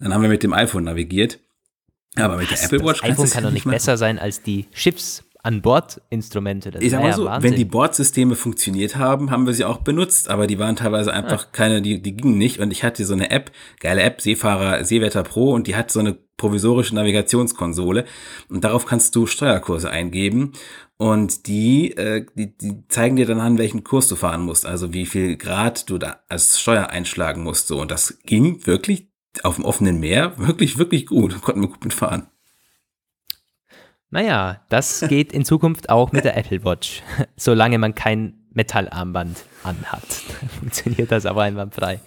[0.00, 1.38] Dann haben wir mit dem iPhone navigiert.
[2.16, 4.68] Aber mit Was, der Apple Watch das iPhone kann doch nicht besser sein als die
[4.72, 6.70] Chips an Bord Instrumente.
[6.70, 7.50] Das ich sag mal ja so, Wahnsinn.
[7.50, 11.46] wenn die Bordsysteme funktioniert haben, haben wir sie auch benutzt, aber die waren teilweise einfach
[11.46, 11.48] ah.
[11.52, 12.58] keine, die, die gingen nicht.
[12.58, 16.00] Und ich hatte so eine App, geile App, Seefahrer, Seewetter Pro, und die hat so
[16.00, 18.04] eine provisorische Navigationskonsole.
[18.48, 20.52] Und darauf kannst du Steuerkurse eingeben.
[20.98, 24.92] Und die, äh, die, die zeigen dir dann an, welchen Kurs du fahren musst, also
[24.92, 27.68] wie viel Grad du da als Steuer einschlagen musst.
[27.68, 29.09] So, und das ging wirklich
[29.42, 31.40] auf dem offenen Meer wirklich, wirklich gut.
[31.42, 32.28] Konnten wir gut mitfahren.
[34.10, 37.02] Naja, das geht in Zukunft auch mit der Apple Watch,
[37.36, 40.02] solange man kein Metallarmband anhat.
[40.58, 42.00] Funktioniert das aber einwandfrei.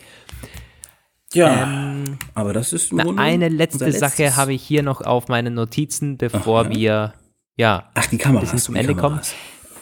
[1.34, 5.56] Ja, ähm, aber das ist na, eine letzte Sache habe ich hier noch auf meinen
[5.56, 6.76] Notizen, bevor Ach, ja.
[6.76, 7.14] wir
[7.56, 9.20] ja Ach, die Kameras, bis zum Ende kommen.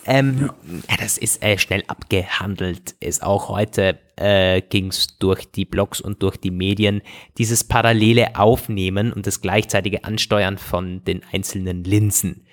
[0.06, 0.50] Ähm,
[0.90, 0.98] ja.
[0.98, 2.96] das ist äh, schnell abgehandelt.
[3.00, 7.02] Ist auch heute äh, ging es durch die Blogs und durch die Medien.
[7.38, 12.46] Dieses parallele Aufnehmen und das gleichzeitige Ansteuern von den einzelnen Linsen.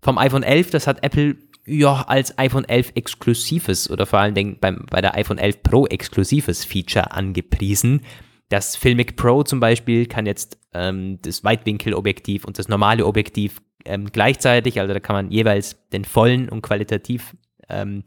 [0.00, 1.36] Vom iPhone 11, das hat Apple
[1.66, 5.86] ja als iPhone 11 exklusives oder vor allen Dingen beim, bei der iPhone 11 Pro
[5.86, 8.02] exklusives Feature angepriesen.
[8.50, 14.10] Das Filmic Pro zum Beispiel kann jetzt ähm, das Weitwinkelobjektiv und das normale Objektiv ähm,
[14.12, 17.36] gleichzeitig, also da kann man jeweils den vollen und qualitativ
[17.68, 18.02] ähm,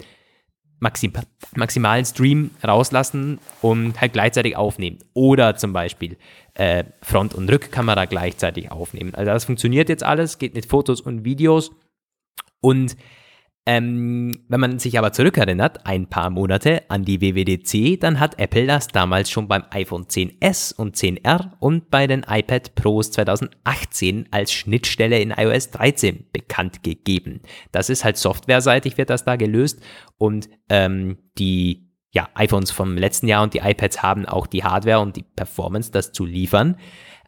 [0.80, 1.14] maxim
[1.56, 5.00] maximalen Stream rauslassen und halt gleichzeitig aufnehmen.
[5.14, 6.18] Oder zum Beispiel
[6.54, 9.16] äh, Front- und Rückkamera gleichzeitig aufnehmen.
[9.16, 11.72] Also das funktioniert jetzt alles, geht mit Fotos und Videos
[12.62, 12.96] und
[13.68, 18.66] ähm, wenn man sich aber zurückerinnert, ein paar Monate an die WWDC, dann hat Apple
[18.66, 24.54] das damals schon beim iPhone 10s und 10R und bei den iPad Pros 2018 als
[24.54, 27.42] Schnittstelle in iOS 13 bekannt gegeben.
[27.74, 29.82] Das ist halt softwareseitig wird das da gelöst
[30.18, 35.02] und ähm, die ja, iPhones vom letzten Jahr und die iPads haben auch die Hardware
[35.02, 36.78] und die Performance, das zu liefern.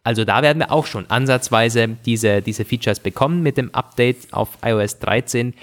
[0.02, 4.56] Also da werden wir auch schon ansatzweise diese, diese Features bekommen mit dem Update auf
[4.64, 5.54] iOS 13.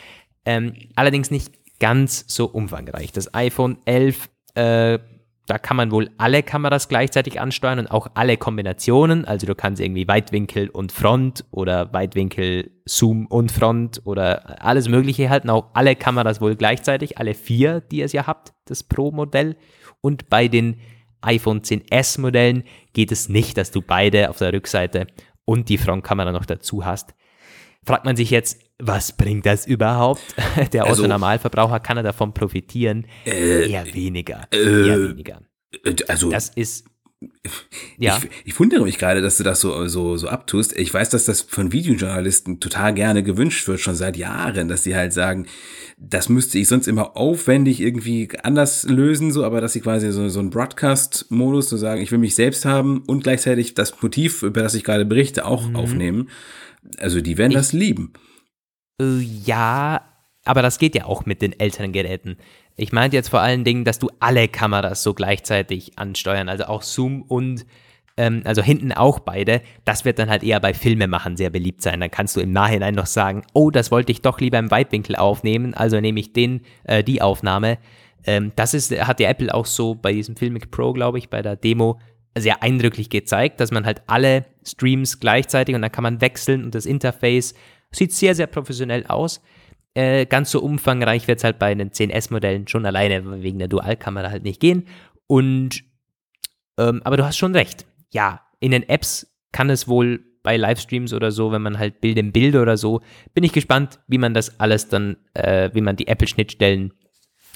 [0.47, 3.11] Ähm, allerdings nicht ganz so umfangreich.
[3.11, 4.97] Das iPhone 11, äh,
[5.45, 9.25] da kann man wohl alle Kameras gleichzeitig ansteuern und auch alle Kombinationen.
[9.25, 15.29] Also du kannst irgendwie Weitwinkel und Front oder Weitwinkel, Zoom und Front oder alles Mögliche
[15.29, 15.49] halten.
[15.49, 19.57] Auch alle Kameras wohl gleichzeitig, alle vier, die ihr ja habt, das Pro-Modell.
[19.99, 20.79] Und bei den
[21.19, 25.07] iPhone 10s Modellen geht es nicht, dass du beide auf der Rückseite
[25.43, 27.17] und die Frontkamera noch dazu hast
[27.87, 30.21] fragt man sich jetzt, was bringt das überhaupt?
[30.73, 33.05] Der also, Normalverbraucher kann er davon profitieren?
[33.25, 34.47] Äh, eher weniger.
[34.51, 35.41] Äh, eher weniger.
[35.83, 36.85] Äh, also, das ist.
[37.97, 38.19] Ja.
[38.21, 40.77] Ich, ich wundere mich gerade, dass du das so, so, so abtust.
[40.77, 44.95] Ich weiß, dass das von Videojournalisten total gerne gewünscht wird, schon seit Jahren, dass sie
[44.95, 45.47] halt sagen,
[45.97, 50.29] das müsste ich sonst immer aufwendig irgendwie anders lösen, so, aber dass sie quasi so,
[50.29, 54.61] so einen Broadcast-Modus, so sagen, ich will mich selbst haben und gleichzeitig das Motiv, über
[54.61, 55.75] das ich gerade berichte, auch mhm.
[55.75, 56.29] aufnehmen.
[56.99, 58.13] Also die werden ich, das lieben.
[58.99, 60.01] Äh, ja,
[60.45, 62.37] aber das geht ja auch mit den älteren Geräten.
[62.75, 66.83] Ich meinte jetzt vor allen Dingen, dass du alle Kameras so gleichzeitig ansteuern, also auch
[66.83, 67.65] Zoom und
[68.17, 69.61] ähm, also hinten auch beide.
[69.85, 71.99] Das wird dann halt eher bei Filmemachen sehr beliebt sein.
[71.99, 75.15] Dann kannst du im Nachhinein noch sagen, oh, das wollte ich doch lieber im Weitwinkel
[75.15, 77.77] aufnehmen, also nehme ich den, äh, die Aufnahme.
[78.25, 81.41] Ähm, das ist, hat die Apple auch so bei diesem Filmic Pro, glaube ich, bei
[81.41, 81.99] der Demo
[82.37, 86.75] sehr eindrücklich gezeigt, dass man halt alle Streams gleichzeitig und dann kann man wechseln und
[86.75, 87.55] das Interface
[87.91, 89.41] sieht sehr, sehr professionell aus.
[89.93, 94.29] Äh, ganz so umfangreich wird es halt bei den 10S-Modellen schon alleine wegen der Dualkamera
[94.29, 94.87] halt nicht gehen.
[95.25, 95.83] Und
[96.77, 97.85] ähm, aber du hast schon recht.
[98.11, 102.17] Ja, in den Apps kann es wohl bei Livestreams oder so, wenn man halt Bild
[102.17, 103.01] im Bild oder so,
[103.33, 106.93] bin ich gespannt, wie man das alles dann, äh, wie man die Apple-Schnittstellen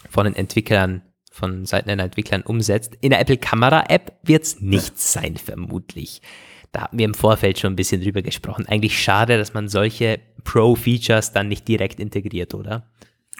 [0.09, 1.01] von den Entwicklern,
[1.31, 2.97] von Seiten der Entwicklern umsetzt.
[2.99, 6.21] In der Apple Kamera App wird es nichts sein, vermutlich.
[6.71, 8.65] Da haben wir im Vorfeld schon ein bisschen drüber gesprochen.
[8.67, 12.87] Eigentlich schade, dass man solche Pro-Features dann nicht direkt integriert, oder?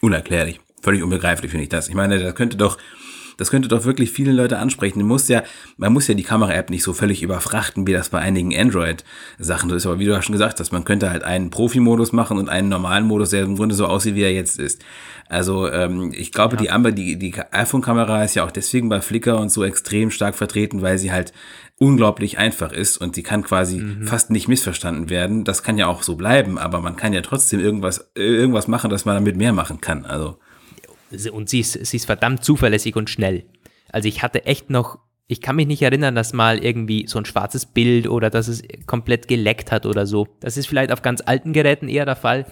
[0.01, 0.59] Unerklärlich.
[0.81, 1.87] Völlig unbegreiflich finde ich das.
[1.87, 2.77] Ich meine, das könnte doch
[3.41, 4.99] das könnte doch wirklich viele Leute ansprechen.
[4.99, 5.41] Du musst ja,
[5.75, 9.75] man muss ja die Kamera-App nicht so völlig überfrachten, wie das bei einigen Android-Sachen so
[9.75, 9.87] ist.
[9.87, 12.69] Aber wie du ja schon gesagt hast, man könnte halt einen Profi-Modus machen und einen
[12.69, 14.83] normalen Modus, der im Grunde so aussieht, wie er jetzt ist.
[15.27, 16.61] Also ähm, ich glaube, ja.
[16.61, 20.35] die Amber, die, die iPhone-Kamera ist ja auch deswegen bei Flickr und so extrem stark
[20.35, 21.33] vertreten, weil sie halt
[21.79, 24.03] unglaublich einfach ist und sie kann quasi mhm.
[24.03, 25.45] fast nicht missverstanden werden.
[25.45, 29.05] Das kann ja auch so bleiben, aber man kann ja trotzdem irgendwas, irgendwas machen, dass
[29.05, 30.05] man damit mehr machen kann.
[30.05, 30.37] Also
[31.31, 33.45] und sie ist, sie ist verdammt zuverlässig und schnell.
[33.91, 37.25] Also ich hatte echt noch, ich kann mich nicht erinnern, dass mal irgendwie so ein
[37.25, 40.27] schwarzes Bild oder dass es komplett geleckt hat oder so.
[40.39, 42.45] Das ist vielleicht auf ganz alten Geräten eher der Fall.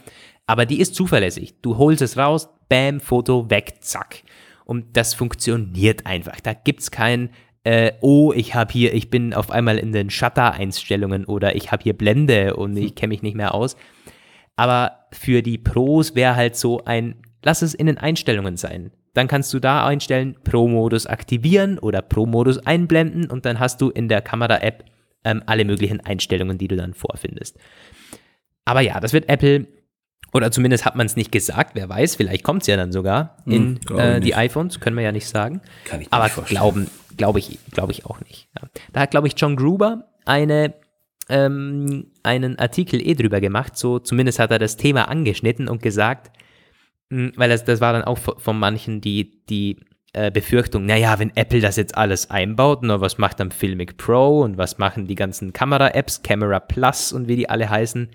[0.48, 1.56] Aber die ist zuverlässig.
[1.62, 4.24] Du holst es raus, bam, Foto, weg, zack.
[4.66, 6.40] Und das funktioniert einfach.
[6.40, 7.30] Da gibt's kein,
[7.64, 11.84] äh, oh, ich habe hier, ich bin auf einmal in den Shutter-Einstellungen oder ich habe
[11.84, 13.76] hier Blende und ich kenne mich nicht mehr aus.
[14.56, 18.92] Aber für die Pros wäre halt so ein lass es in den Einstellungen sein.
[19.14, 24.08] Dann kannst du da einstellen, Pro-Modus aktivieren oder Pro-Modus einblenden und dann hast du in
[24.08, 24.86] der Kamera-App
[25.24, 27.58] ähm, alle möglichen Einstellungen, die du dann vorfindest.
[28.66, 29.68] Aber ja, das wird Apple,
[30.34, 33.38] oder zumindest hat man es nicht gesagt, wer weiß, vielleicht kommt es ja dann sogar
[33.46, 35.62] in hm, äh, die iPhones, können wir ja nicht sagen.
[35.86, 36.88] Kann ich Aber glauben,
[37.18, 38.48] glaube ich, glaube ich auch nicht.
[38.56, 38.68] Ja.
[38.94, 40.76] Da hat, glaube ich, John Gruber eine
[41.30, 46.28] ähm, einen Artikel eh drüber gemacht, so zumindest hat er das Thema angeschnitten und gesagt,
[46.28, 46.44] hm,
[47.10, 49.78] weil das, das war dann auch von manchen die, die
[50.14, 54.42] äh, Befürchtung, naja, wenn Apple das jetzt alles einbaut, na, was macht dann Filmic Pro
[54.42, 58.10] und was machen die ganzen Kamera-Apps, Camera Plus und wie die alle heißen.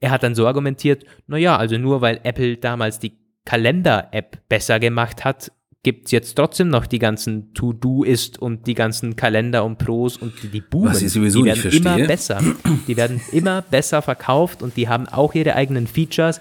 [0.00, 5.24] Er hat dann so argumentiert, naja, also nur weil Apple damals die Kalender-App besser gemacht
[5.24, 10.16] hat, gibt es jetzt trotzdem noch die ganzen To-Do-Ist und die ganzen Kalender und Pros
[10.16, 10.90] und die, die Boomen.
[10.90, 11.96] Was ich sowieso die werden nicht verstehe.
[11.96, 12.42] immer besser.
[12.88, 16.40] Die werden immer besser verkauft und die haben auch ihre eigenen Features.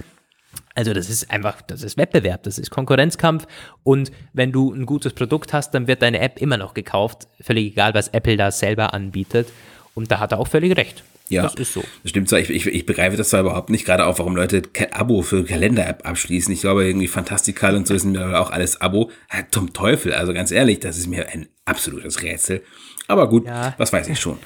[0.76, 3.48] Also das ist einfach, das ist Wettbewerb, das ist Konkurrenzkampf
[3.84, 7.68] und wenn du ein gutes Produkt hast, dann wird deine App immer noch gekauft, völlig
[7.68, 9.48] egal, was Apple da selber anbietet
[9.94, 11.04] und da hat er auch völlig recht.
[11.30, 11.84] Ja, das ist so.
[12.04, 14.62] Das stimmt zwar, ich, ich, ich begreife das zwar überhaupt nicht, gerade auch, warum Leute
[14.92, 16.54] Abo für Kalender-App abschließen.
[16.54, 19.10] Ich glaube, irgendwie Fantastikal und so ist mir auch alles Abo.
[19.34, 22.62] Ja, zum Teufel, also ganz ehrlich, das ist mir ein absolutes Rätsel.
[23.08, 23.74] Aber gut, ja.
[23.78, 24.38] was weiß ich schon.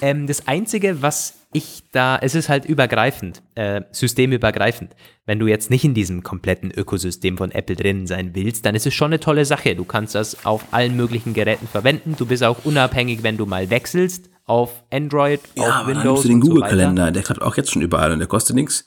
[0.00, 4.94] Ähm, das Einzige, was ich da, es ist halt übergreifend, äh, systemübergreifend.
[5.26, 8.86] Wenn du jetzt nicht in diesem kompletten Ökosystem von Apple drin sein willst, dann ist
[8.86, 9.76] es schon eine tolle Sache.
[9.76, 12.16] Du kannst das auf allen möglichen Geräten verwenden.
[12.18, 16.04] Du bist auch unabhängig, wenn du mal wechselst auf Android, ja, auf aber Windows.
[16.04, 18.56] Dann hast du den Google-Kalender, so der klappt auch jetzt schon überall und der kostet
[18.56, 18.84] nichts.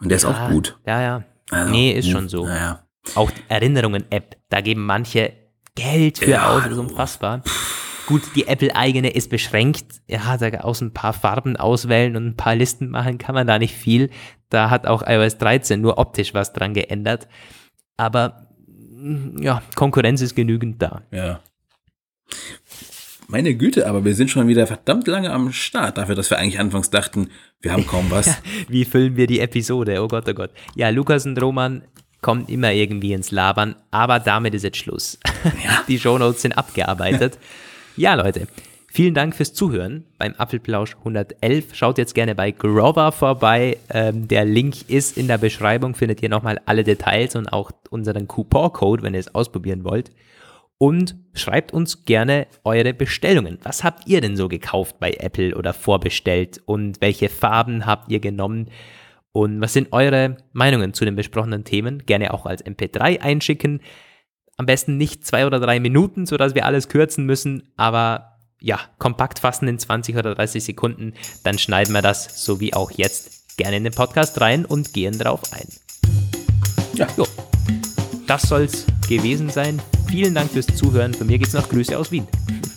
[0.00, 0.78] Und der ist ja, auch gut.
[0.86, 1.24] Ja, ja.
[1.50, 2.46] Also, nee, ist schon so.
[2.46, 2.84] Ja.
[3.14, 5.32] Auch die Erinnerungen-App, da geben manche
[5.74, 7.42] Geld für ja, aus, das ist unfassbar.
[7.42, 7.81] Pff
[8.12, 10.02] Gut, die Apple-eigene ist beschränkt.
[10.06, 13.58] Ja, da aus ein paar Farben auswählen und ein paar Listen machen kann man da
[13.58, 14.10] nicht viel.
[14.50, 17.26] Da hat auch iOS 13 nur optisch was dran geändert.
[17.96, 21.00] Aber mm, ja, Konkurrenz ist genügend da.
[21.10, 21.40] Ja.
[23.28, 26.60] Meine Güte, aber wir sind schon wieder verdammt lange am Start, dafür, dass wir eigentlich
[26.60, 27.30] anfangs dachten,
[27.62, 28.42] wir haben kaum was.
[28.68, 30.02] Wie füllen wir die Episode?
[30.02, 30.50] Oh Gott, oh Gott.
[30.74, 31.80] Ja, Lukas und Roman
[32.20, 35.18] kommen immer irgendwie ins Labern, aber damit ist jetzt Schluss.
[35.64, 35.82] Ja.
[35.88, 37.38] Die Shownotes sind abgearbeitet.
[37.96, 38.46] Ja, Leute,
[38.90, 41.74] vielen Dank fürs Zuhören beim Apfelplausch 111.
[41.74, 43.76] Schaut jetzt gerne bei Grover vorbei.
[43.90, 48.28] Ähm, der Link ist in der Beschreibung, findet ihr nochmal alle Details und auch unseren
[48.28, 50.10] Coupon-Code, wenn ihr es ausprobieren wollt.
[50.78, 53.58] Und schreibt uns gerne eure Bestellungen.
[53.62, 56.62] Was habt ihr denn so gekauft bei Apple oder vorbestellt?
[56.64, 58.70] Und welche Farben habt ihr genommen?
[59.32, 62.06] Und was sind eure Meinungen zu den besprochenen Themen?
[62.06, 63.80] Gerne auch als MP3 einschicken.
[64.56, 69.40] Am besten nicht zwei oder drei Minuten, sodass wir alles kürzen müssen, aber ja, kompakt
[69.40, 71.14] fassen in 20 oder 30 Sekunden.
[71.42, 75.18] Dann schneiden wir das, so wie auch jetzt, gerne in den Podcast rein und gehen
[75.18, 75.68] drauf ein.
[76.94, 77.08] Ja.
[77.16, 77.26] Jo.
[78.26, 79.82] Das soll's gewesen sein.
[80.08, 81.12] Vielen Dank fürs Zuhören.
[81.12, 82.26] Von mir geht's noch Grüße aus Wien.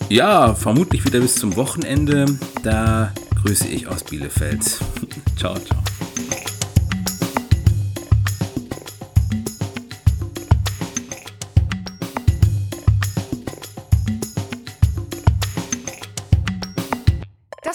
[0.10, 2.26] Ja, vermutlich wieder bis zum Wochenende.
[2.64, 4.64] Da grüße ich aus Bielefeld.
[5.38, 5.95] ciao, ciao.